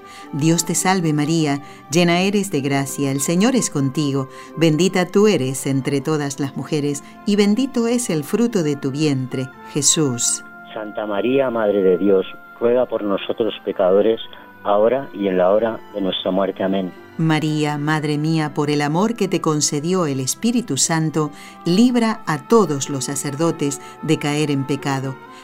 Dios 0.33 0.65
te 0.65 0.75
salve 0.75 1.13
María, 1.13 1.59
llena 1.91 2.21
eres 2.21 2.51
de 2.51 2.61
gracia, 2.61 3.11
el 3.11 3.19
Señor 3.19 3.55
es 3.55 3.69
contigo, 3.69 4.29
bendita 4.55 5.05
tú 5.05 5.27
eres 5.27 5.67
entre 5.67 6.01
todas 6.01 6.39
las 6.39 6.55
mujeres, 6.55 7.03
y 7.25 7.35
bendito 7.35 7.87
es 7.87 8.09
el 8.09 8.23
fruto 8.23 8.63
de 8.63 8.75
tu 8.75 8.91
vientre, 8.91 9.49
Jesús. 9.73 10.43
Santa 10.73 11.05
María, 11.05 11.49
Madre 11.49 11.83
de 11.83 11.97
Dios, 11.97 12.25
ruega 12.59 12.85
por 12.85 13.03
nosotros 13.03 13.53
pecadores, 13.65 14.21
ahora 14.63 15.09
y 15.13 15.27
en 15.27 15.37
la 15.37 15.51
hora 15.51 15.79
de 15.93 16.01
nuestra 16.01 16.31
muerte. 16.31 16.63
Amén. 16.63 16.93
María, 17.17 17.77
Madre 17.77 18.17
mía, 18.17 18.53
por 18.53 18.69
el 18.69 18.81
amor 18.81 19.15
que 19.15 19.27
te 19.27 19.41
concedió 19.41 20.05
el 20.05 20.19
Espíritu 20.19 20.77
Santo, 20.77 21.31
libra 21.65 22.21
a 22.25 22.47
todos 22.47 22.89
los 22.89 23.05
sacerdotes 23.05 23.81
de 24.01 24.17
caer 24.17 24.49
en 24.49 24.65
pecado. 24.65 25.15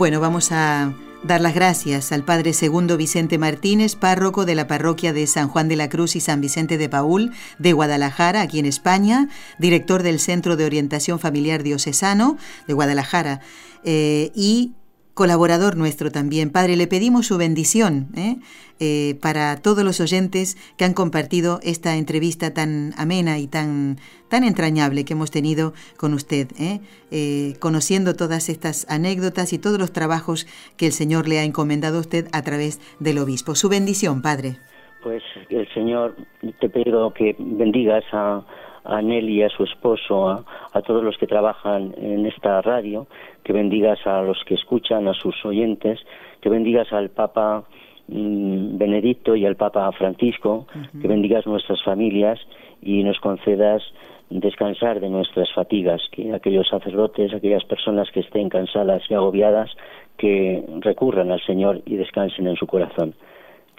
Bueno, 0.00 0.18
vamos 0.18 0.50
a 0.50 0.94
dar 1.24 1.42
las 1.42 1.54
gracias 1.54 2.10
al 2.10 2.24
Padre 2.24 2.54
Segundo 2.54 2.96
Vicente 2.96 3.36
Martínez, 3.36 3.96
párroco 3.96 4.46
de 4.46 4.54
la 4.54 4.66
parroquia 4.66 5.12
de 5.12 5.26
San 5.26 5.48
Juan 5.48 5.68
de 5.68 5.76
la 5.76 5.90
Cruz 5.90 6.16
y 6.16 6.20
San 6.20 6.40
Vicente 6.40 6.78
de 6.78 6.88
Paul 6.88 7.34
de 7.58 7.74
Guadalajara, 7.74 8.40
aquí 8.40 8.58
en 8.58 8.64
España, 8.64 9.28
director 9.58 10.02
del 10.02 10.18
Centro 10.18 10.56
de 10.56 10.64
Orientación 10.64 11.18
Familiar 11.18 11.62
Diocesano 11.62 12.38
de 12.66 12.72
Guadalajara. 12.72 13.40
Eh, 13.84 14.32
y 14.34 14.72
colaborador 15.20 15.76
nuestro 15.76 16.10
también. 16.10 16.50
Padre, 16.50 16.76
le 16.76 16.86
pedimos 16.86 17.26
su 17.26 17.36
bendición 17.36 18.06
¿eh? 18.16 18.36
Eh, 18.80 19.18
para 19.20 19.60
todos 19.60 19.84
los 19.84 20.00
oyentes 20.00 20.56
que 20.78 20.86
han 20.86 20.94
compartido 20.94 21.60
esta 21.62 21.96
entrevista 21.96 22.54
tan 22.54 22.92
amena 22.96 23.38
y 23.38 23.46
tan, 23.46 23.98
tan 24.30 24.44
entrañable 24.44 25.04
que 25.04 25.12
hemos 25.12 25.30
tenido 25.30 25.74
con 25.98 26.14
usted, 26.14 26.48
¿eh? 26.58 26.80
Eh, 27.10 27.52
conociendo 27.60 28.14
todas 28.14 28.48
estas 28.48 28.86
anécdotas 28.88 29.52
y 29.52 29.58
todos 29.58 29.78
los 29.78 29.92
trabajos 29.92 30.46
que 30.78 30.86
el 30.86 30.92
Señor 30.92 31.28
le 31.28 31.38
ha 31.38 31.44
encomendado 31.44 31.98
a 31.98 32.00
usted 32.00 32.28
a 32.32 32.40
través 32.40 32.80
del 32.98 33.18
obispo. 33.18 33.54
Su 33.54 33.68
bendición, 33.68 34.22
Padre. 34.22 34.56
Pues 35.02 35.22
el 35.50 35.68
Señor, 35.74 36.16
te 36.60 36.70
pido 36.70 37.12
que 37.12 37.36
bendigas 37.38 38.04
a, 38.12 38.42
a 38.84 39.02
Nelly 39.02 39.42
a 39.42 39.48
su 39.48 39.64
esposo, 39.64 40.28
a, 40.28 40.44
a 40.72 40.82
todos 40.82 41.02
los 41.02 41.16
que 41.18 41.26
trabajan 41.26 41.94
en 41.96 42.26
esta 42.26 42.60
radio, 42.62 43.06
que 43.44 43.52
bendigas 43.52 44.06
a 44.06 44.22
los 44.22 44.42
que 44.44 44.54
escuchan, 44.54 45.08
a 45.08 45.14
sus 45.14 45.44
oyentes, 45.44 46.00
que 46.40 46.48
bendigas 46.48 46.92
al 46.92 47.10
Papa 47.10 47.64
mm, 48.08 48.78
Benedicto 48.78 49.36
y 49.36 49.46
al 49.46 49.56
Papa 49.56 49.90
Francisco, 49.92 50.66
que 51.00 51.08
bendigas 51.08 51.46
nuestras 51.46 51.82
familias 51.82 52.38
y 52.82 53.02
nos 53.04 53.18
concedas 53.20 53.82
descansar 54.30 55.00
de 55.00 55.08
nuestras 55.08 55.52
fatigas, 55.52 56.00
que 56.12 56.32
aquellos 56.32 56.68
sacerdotes, 56.68 57.34
aquellas 57.34 57.64
personas 57.64 58.10
que 58.12 58.20
estén 58.20 58.48
cansadas 58.48 59.02
y 59.10 59.14
agobiadas, 59.14 59.70
que 60.16 60.64
recurran 60.80 61.32
al 61.32 61.40
Señor 61.40 61.82
y 61.84 61.96
descansen 61.96 62.46
en 62.46 62.56
su 62.56 62.66
corazón. 62.66 63.14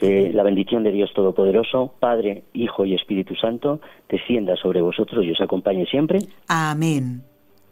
Que 0.02 0.32
la 0.34 0.42
bendición 0.44 0.84
de 0.84 0.92
Dios 0.92 1.14
Todopoderoso, 1.14 1.94
Padre, 2.00 2.44
Hijo 2.54 2.86
y 2.86 2.96
Espíritu 2.96 3.36
Santo, 3.36 3.80
descienda 4.10 4.56
sobre 4.56 4.82
vosotros 4.82 5.24
y 5.24 5.32
os 5.32 5.40
acompañe 5.40 5.86
siempre. 5.86 6.20
Amén. 6.48 7.22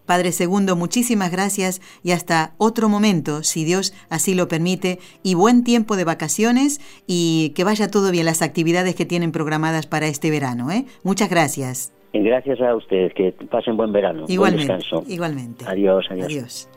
Padre 0.06 0.32
Segundo, 0.32 0.76
muchísimas 0.76 1.32
gracias 1.32 1.82
y 2.04 2.12
hasta 2.12 2.54
otro 2.58 2.88
momento, 2.88 3.44
si 3.44 3.66
Dios 3.66 3.94
así 4.10 4.34
lo 4.34 4.48
permite, 4.48 5.00
y 5.24 5.34
buen 5.36 5.64
tiempo 5.64 5.96
de 5.98 6.04
vacaciones 6.04 6.80
y 7.06 7.52
que 7.56 7.64
vaya 7.64 7.90
todo 7.90 8.12
bien 8.12 8.26
las 8.26 8.42
actividades 8.42 8.96
que 8.96 9.06
tienen 9.06 9.32
programadas 9.32 9.86
para 9.86 10.08
este 10.08 10.32
verano. 10.32 10.72
¿eh? 10.72 10.86
Muchas 11.04 11.30
gracias. 11.30 11.94
Gracias 12.14 12.60
a 12.62 12.76
ustedes, 12.76 13.14
que 13.14 13.32
pasen 13.52 13.78
buen 13.78 13.92
verano, 13.92 14.26
Igualmente. 14.28 14.68
buen 14.68 14.80
descanso. 14.80 15.04
Igualmente. 15.08 15.66
Adiós, 15.68 16.06
adiós. 16.10 16.26
Adiós. 16.26 16.70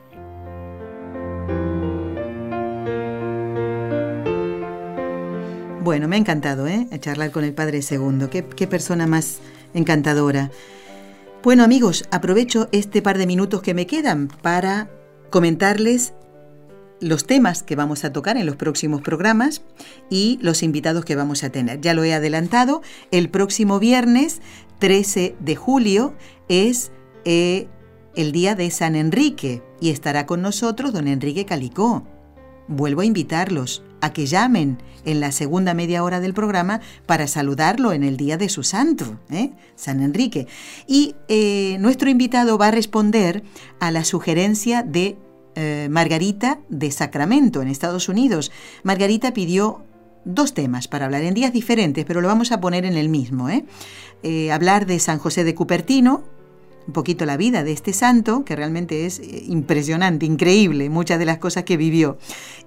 Bueno, 5.82 6.06
me 6.06 6.14
ha 6.14 6.18
encantado, 6.20 6.68
¿eh? 6.68 6.86
Charlar 7.00 7.32
con 7.32 7.42
el 7.42 7.54
Padre 7.54 7.82
Segundo. 7.82 8.30
Qué, 8.30 8.42
persona 8.68 9.08
más 9.08 9.38
encantadora. 9.74 10.52
Bueno, 11.42 11.64
amigos, 11.64 12.04
aprovecho 12.12 12.68
este 12.70 13.02
par 13.02 13.18
de 13.18 13.26
minutos 13.26 13.62
que 13.62 13.74
me 13.74 13.88
quedan 13.88 14.28
para 14.28 14.88
comentarles 15.30 16.14
los 17.00 17.26
temas 17.26 17.64
que 17.64 17.74
vamos 17.74 18.04
a 18.04 18.12
tocar 18.12 18.36
en 18.36 18.46
los 18.46 18.54
próximos 18.54 19.00
programas 19.00 19.62
y 20.08 20.38
los 20.40 20.62
invitados 20.62 21.04
que 21.04 21.16
vamos 21.16 21.42
a 21.42 21.50
tener. 21.50 21.80
Ya 21.80 21.94
lo 21.94 22.04
he 22.04 22.14
adelantado, 22.14 22.80
el 23.10 23.28
próximo 23.28 23.80
viernes 23.80 24.40
13 24.78 25.34
de 25.40 25.56
julio 25.56 26.14
es 26.48 26.92
eh, 27.24 27.66
el 28.14 28.30
día 28.30 28.54
de 28.54 28.70
San 28.70 28.94
Enrique 28.94 29.64
y 29.80 29.90
estará 29.90 30.26
con 30.26 30.42
nosotros 30.42 30.92
don 30.92 31.08
Enrique 31.08 31.44
Calicó. 31.44 32.04
Vuelvo 32.68 33.00
a 33.00 33.04
invitarlos 33.04 33.82
a 34.02 34.12
que 34.12 34.26
llamen 34.26 34.78
en 35.04 35.20
la 35.20 35.32
segunda 35.32 35.74
media 35.74 36.04
hora 36.04 36.20
del 36.20 36.34
programa 36.34 36.80
para 37.06 37.26
saludarlo 37.26 37.92
en 37.92 38.02
el 38.02 38.16
día 38.16 38.36
de 38.36 38.48
su 38.48 38.64
santo, 38.64 39.18
¿eh? 39.30 39.52
San 39.76 40.02
Enrique. 40.02 40.46
Y 40.86 41.14
eh, 41.28 41.76
nuestro 41.80 42.10
invitado 42.10 42.58
va 42.58 42.68
a 42.68 42.70
responder 42.72 43.42
a 43.80 43.90
la 43.90 44.04
sugerencia 44.04 44.82
de 44.82 45.16
eh, 45.54 45.88
Margarita 45.90 46.58
de 46.68 46.90
Sacramento, 46.90 47.62
en 47.62 47.68
Estados 47.68 48.08
Unidos. 48.08 48.52
Margarita 48.82 49.32
pidió 49.32 49.84
dos 50.24 50.52
temas 50.52 50.88
para 50.88 51.06
hablar 51.06 51.22
en 51.22 51.34
días 51.34 51.52
diferentes, 51.52 52.04
pero 52.04 52.20
lo 52.20 52.28
vamos 52.28 52.52
a 52.52 52.60
poner 52.60 52.84
en 52.84 52.96
el 52.96 53.08
mismo. 53.08 53.48
¿eh? 53.48 53.64
Hablar 54.52 54.86
de 54.86 54.98
San 54.98 55.18
José 55.18 55.44
de 55.44 55.54
Cupertino, 55.54 56.24
un 56.86 56.92
poquito 56.92 57.26
la 57.26 57.36
vida 57.36 57.64
de 57.64 57.72
este 57.72 57.92
santo, 57.92 58.44
que 58.44 58.56
realmente 58.56 59.06
es 59.06 59.18
eh, 59.18 59.44
impresionante, 59.46 60.26
increíble, 60.26 60.88
muchas 60.90 61.18
de 61.18 61.26
las 61.26 61.38
cosas 61.38 61.64
que 61.64 61.76
vivió. 61.76 62.18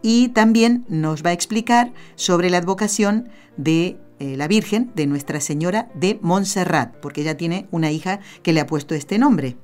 Y 0.02 0.30
también 0.30 0.86
nos 0.88 1.26
va 1.26 1.32
a 1.32 1.34
explicar 1.34 1.92
sobre 2.16 2.50
la 2.50 2.58
advocación 2.58 3.30
de 3.58 3.98
eh, 4.18 4.38
la 4.38 4.48
Virgen, 4.48 4.92
de 4.96 5.08
Nuestra 5.08 5.42
Señora 5.42 5.90
de 5.94 6.20
Montserrat, 6.22 6.96
porque 7.02 7.20
ella 7.20 7.36
tiene 7.36 7.68
una 7.72 7.92
hija 7.92 8.22
que 8.44 8.54
le 8.54 8.62
ha 8.62 8.66
puesto 8.66 8.96
este 8.96 9.18
nombre. 9.18 9.58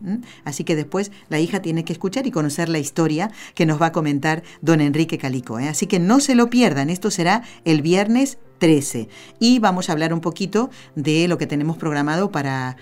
Así 0.43 0.65
que 0.65 0.75
después 0.75 1.09
la 1.29 1.39
hija 1.39 1.61
tiene 1.61 1.85
que 1.85 1.93
escuchar 1.93 2.27
y 2.27 2.31
conocer 2.31 2.67
la 2.67 2.77
historia 2.77 3.31
que 3.55 3.65
nos 3.65 3.81
va 3.81 3.87
a 3.87 3.91
comentar 3.93 4.43
don 4.61 4.81
Enrique 4.81 5.17
Calico. 5.17 5.57
¿eh? 5.57 5.69
Así 5.69 5.87
que 5.87 5.99
no 5.99 6.19
se 6.19 6.35
lo 6.35 6.49
pierdan, 6.49 6.89
esto 6.89 7.11
será 7.11 7.43
el 7.63 7.81
viernes 7.81 8.39
13. 8.57 9.07
Y 9.39 9.59
vamos 9.59 9.87
a 9.87 9.93
hablar 9.93 10.13
un 10.13 10.19
poquito 10.19 10.69
de 10.95 11.29
lo 11.29 11.37
que 11.37 11.47
tenemos 11.47 11.77
programado 11.77 12.29
para 12.29 12.75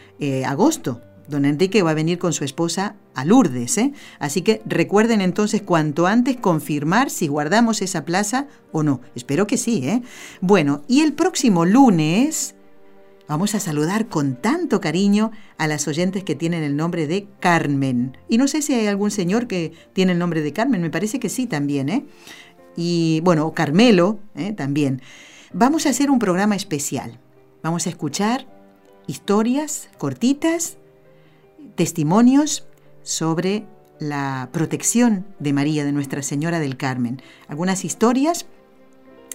agosto. 0.48 1.02
Don 1.30 1.46
Enrique 1.46 1.84
va 1.84 1.92
a 1.92 1.96
venir 1.96 2.18
con 2.18 2.34
su 2.34 2.44
esposa 2.44 2.96
a 3.16 3.24
Lourdes, 3.24 3.78
¿eh? 3.78 3.94
Así 4.20 4.42
que 4.42 4.62
recuerden 4.66 5.22
entonces 5.22 5.62
cuanto 5.62 6.08
antes 6.08 6.38
confirmar 6.38 7.10
si 7.10 7.28
guardamos 7.28 7.82
esa 7.82 8.04
plaza 8.04 8.48
o 8.72 8.84
no. 8.84 9.02
Espero 9.16 9.48
que 9.48 9.58
sí, 9.58 9.88
¿eh? 9.88 10.02
Bueno, 10.42 10.84
y 10.88 11.02
el 11.02 11.14
próximo 11.14 11.66
lunes 11.66 12.56
Vamos 13.30 13.54
a 13.54 13.60
saludar 13.60 14.08
con 14.08 14.38
tanto 14.38 14.82
cariño 14.82 15.30
a 15.60 15.68
las 15.68 15.88
oyentes 15.88 16.24
que 16.24 16.34
tienen 16.34 16.64
el 16.64 16.76
nombre 16.76 17.06
de 17.06 17.28
Carmen. 17.40 18.18
Y 18.28 18.40
no 18.40 18.48
sé 18.48 18.64
si 18.64 18.74
hay 18.74 18.88
algún 18.88 19.12
señor 19.12 19.46
que 19.46 19.72
tiene 19.94 20.14
el 20.14 20.18
nombre 20.18 20.42
de 20.42 20.52
Carmen, 20.52 20.82
me 20.82 20.90
parece 20.90 21.20
que 21.20 21.30
sí 21.30 21.46
también, 21.46 21.90
¿eh? 21.90 22.08
Y 22.76 23.22
bueno, 23.24 23.54
Carmelo 23.54 24.18
¿eh? 24.34 24.54
también. 24.54 25.04
Vamos 25.54 25.86
a 25.86 25.90
hacer 25.90 26.10
un 26.10 26.18
programa 26.18 26.56
especial. 26.56 27.20
Vamos 27.62 27.86
a 27.86 27.92
escuchar 27.92 28.48
historias 29.06 29.90
cortitas, 30.00 30.79
testimonios 31.76 32.68
sobre 33.04 33.66
la 34.00 34.50
protección 34.52 35.26
de 35.40 35.54
María, 35.54 35.84
de 35.84 35.92
Nuestra 35.92 36.24
Señora 36.24 36.60
del 36.60 36.78
Carmen. 36.78 37.22
Algunas 37.48 37.86
historias 37.86 38.46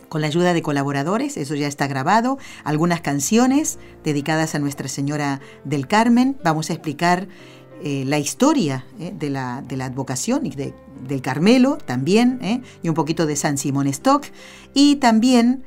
con 0.09 0.21
la 0.21 0.29
ayuda 0.29 0.55
de 0.55 0.63
colaboradores, 0.63 1.37
eso 1.37 1.55
ya 1.55 1.67
está 1.67 1.87
grabado, 1.87 2.39
algunas 2.63 3.01
canciones 3.01 3.79
dedicadas 4.05 4.55
a 4.55 4.59
Nuestra 4.59 4.89
Señora 4.89 5.41
del 5.65 5.89
Carmen. 5.89 6.37
Vamos 6.45 6.71
a 6.71 6.75
explicar 6.75 7.27
eh, 7.83 8.05
la 8.07 8.19
historia 8.19 8.87
eh, 9.01 9.13
de, 9.19 9.31
la, 9.31 9.63
de, 9.67 9.77
la, 9.77 9.87
advocación 9.87 10.47
y 10.47 10.51
del 10.51 11.21
Carmelo 11.21 11.79
también, 11.79 12.39
eh, 12.43 12.63
y 12.83 12.89
un 12.89 12.95
poquito 12.95 13.27
de 13.27 13.37
San 13.37 13.59
Simón 13.59 13.89
Stock, 13.89 14.25
y 14.73 14.97
también 14.97 15.65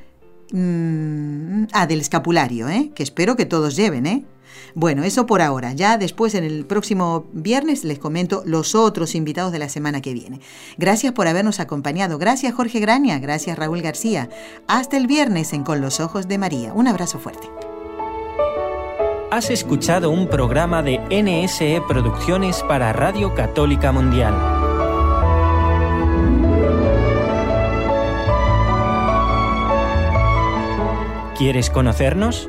mm, 0.52 1.64
ah, 1.72 1.86
del 1.86 2.00
escapulario, 2.00 2.66
que 2.94 3.02
espero 3.02 3.36
que 3.36 3.44
todos 3.44 3.76
lleven, 3.76 4.26
bueno, 4.74 5.04
eso 5.04 5.26
por 5.26 5.42
ahora. 5.42 5.72
Ya 5.72 5.98
después 5.98 6.34
en 6.34 6.44
el 6.44 6.64
próximo 6.64 7.26
viernes 7.32 7.84
les 7.84 7.98
comento 7.98 8.42
los 8.44 8.74
otros 8.74 9.14
invitados 9.14 9.52
de 9.52 9.58
la 9.58 9.68
semana 9.68 10.00
que 10.00 10.14
viene. 10.14 10.40
Gracias 10.76 11.12
por 11.12 11.28
habernos 11.28 11.60
acompañado. 11.60 12.18
Gracias 12.18 12.54
Jorge 12.54 12.80
Graña. 12.80 13.18
Gracias 13.18 13.58
Raúl 13.58 13.82
García. 13.82 14.28
Hasta 14.66 14.96
el 14.96 15.06
viernes 15.06 15.52
en 15.52 15.64
Con 15.64 15.80
los 15.80 16.00
Ojos 16.00 16.28
de 16.28 16.38
María. 16.38 16.72
Un 16.72 16.88
abrazo 16.88 17.18
fuerte. 17.18 17.48
Has 19.30 19.50
escuchado 19.50 20.10
un 20.10 20.26
programa 20.26 20.82
de 20.82 20.98
NSE 21.10 21.82
Producciones 21.86 22.62
para 22.62 22.94
Radio 22.94 23.34
Católica 23.34 23.92
Mundial. 23.92 24.34
¿Quieres 31.36 31.70
conocernos? 31.70 32.48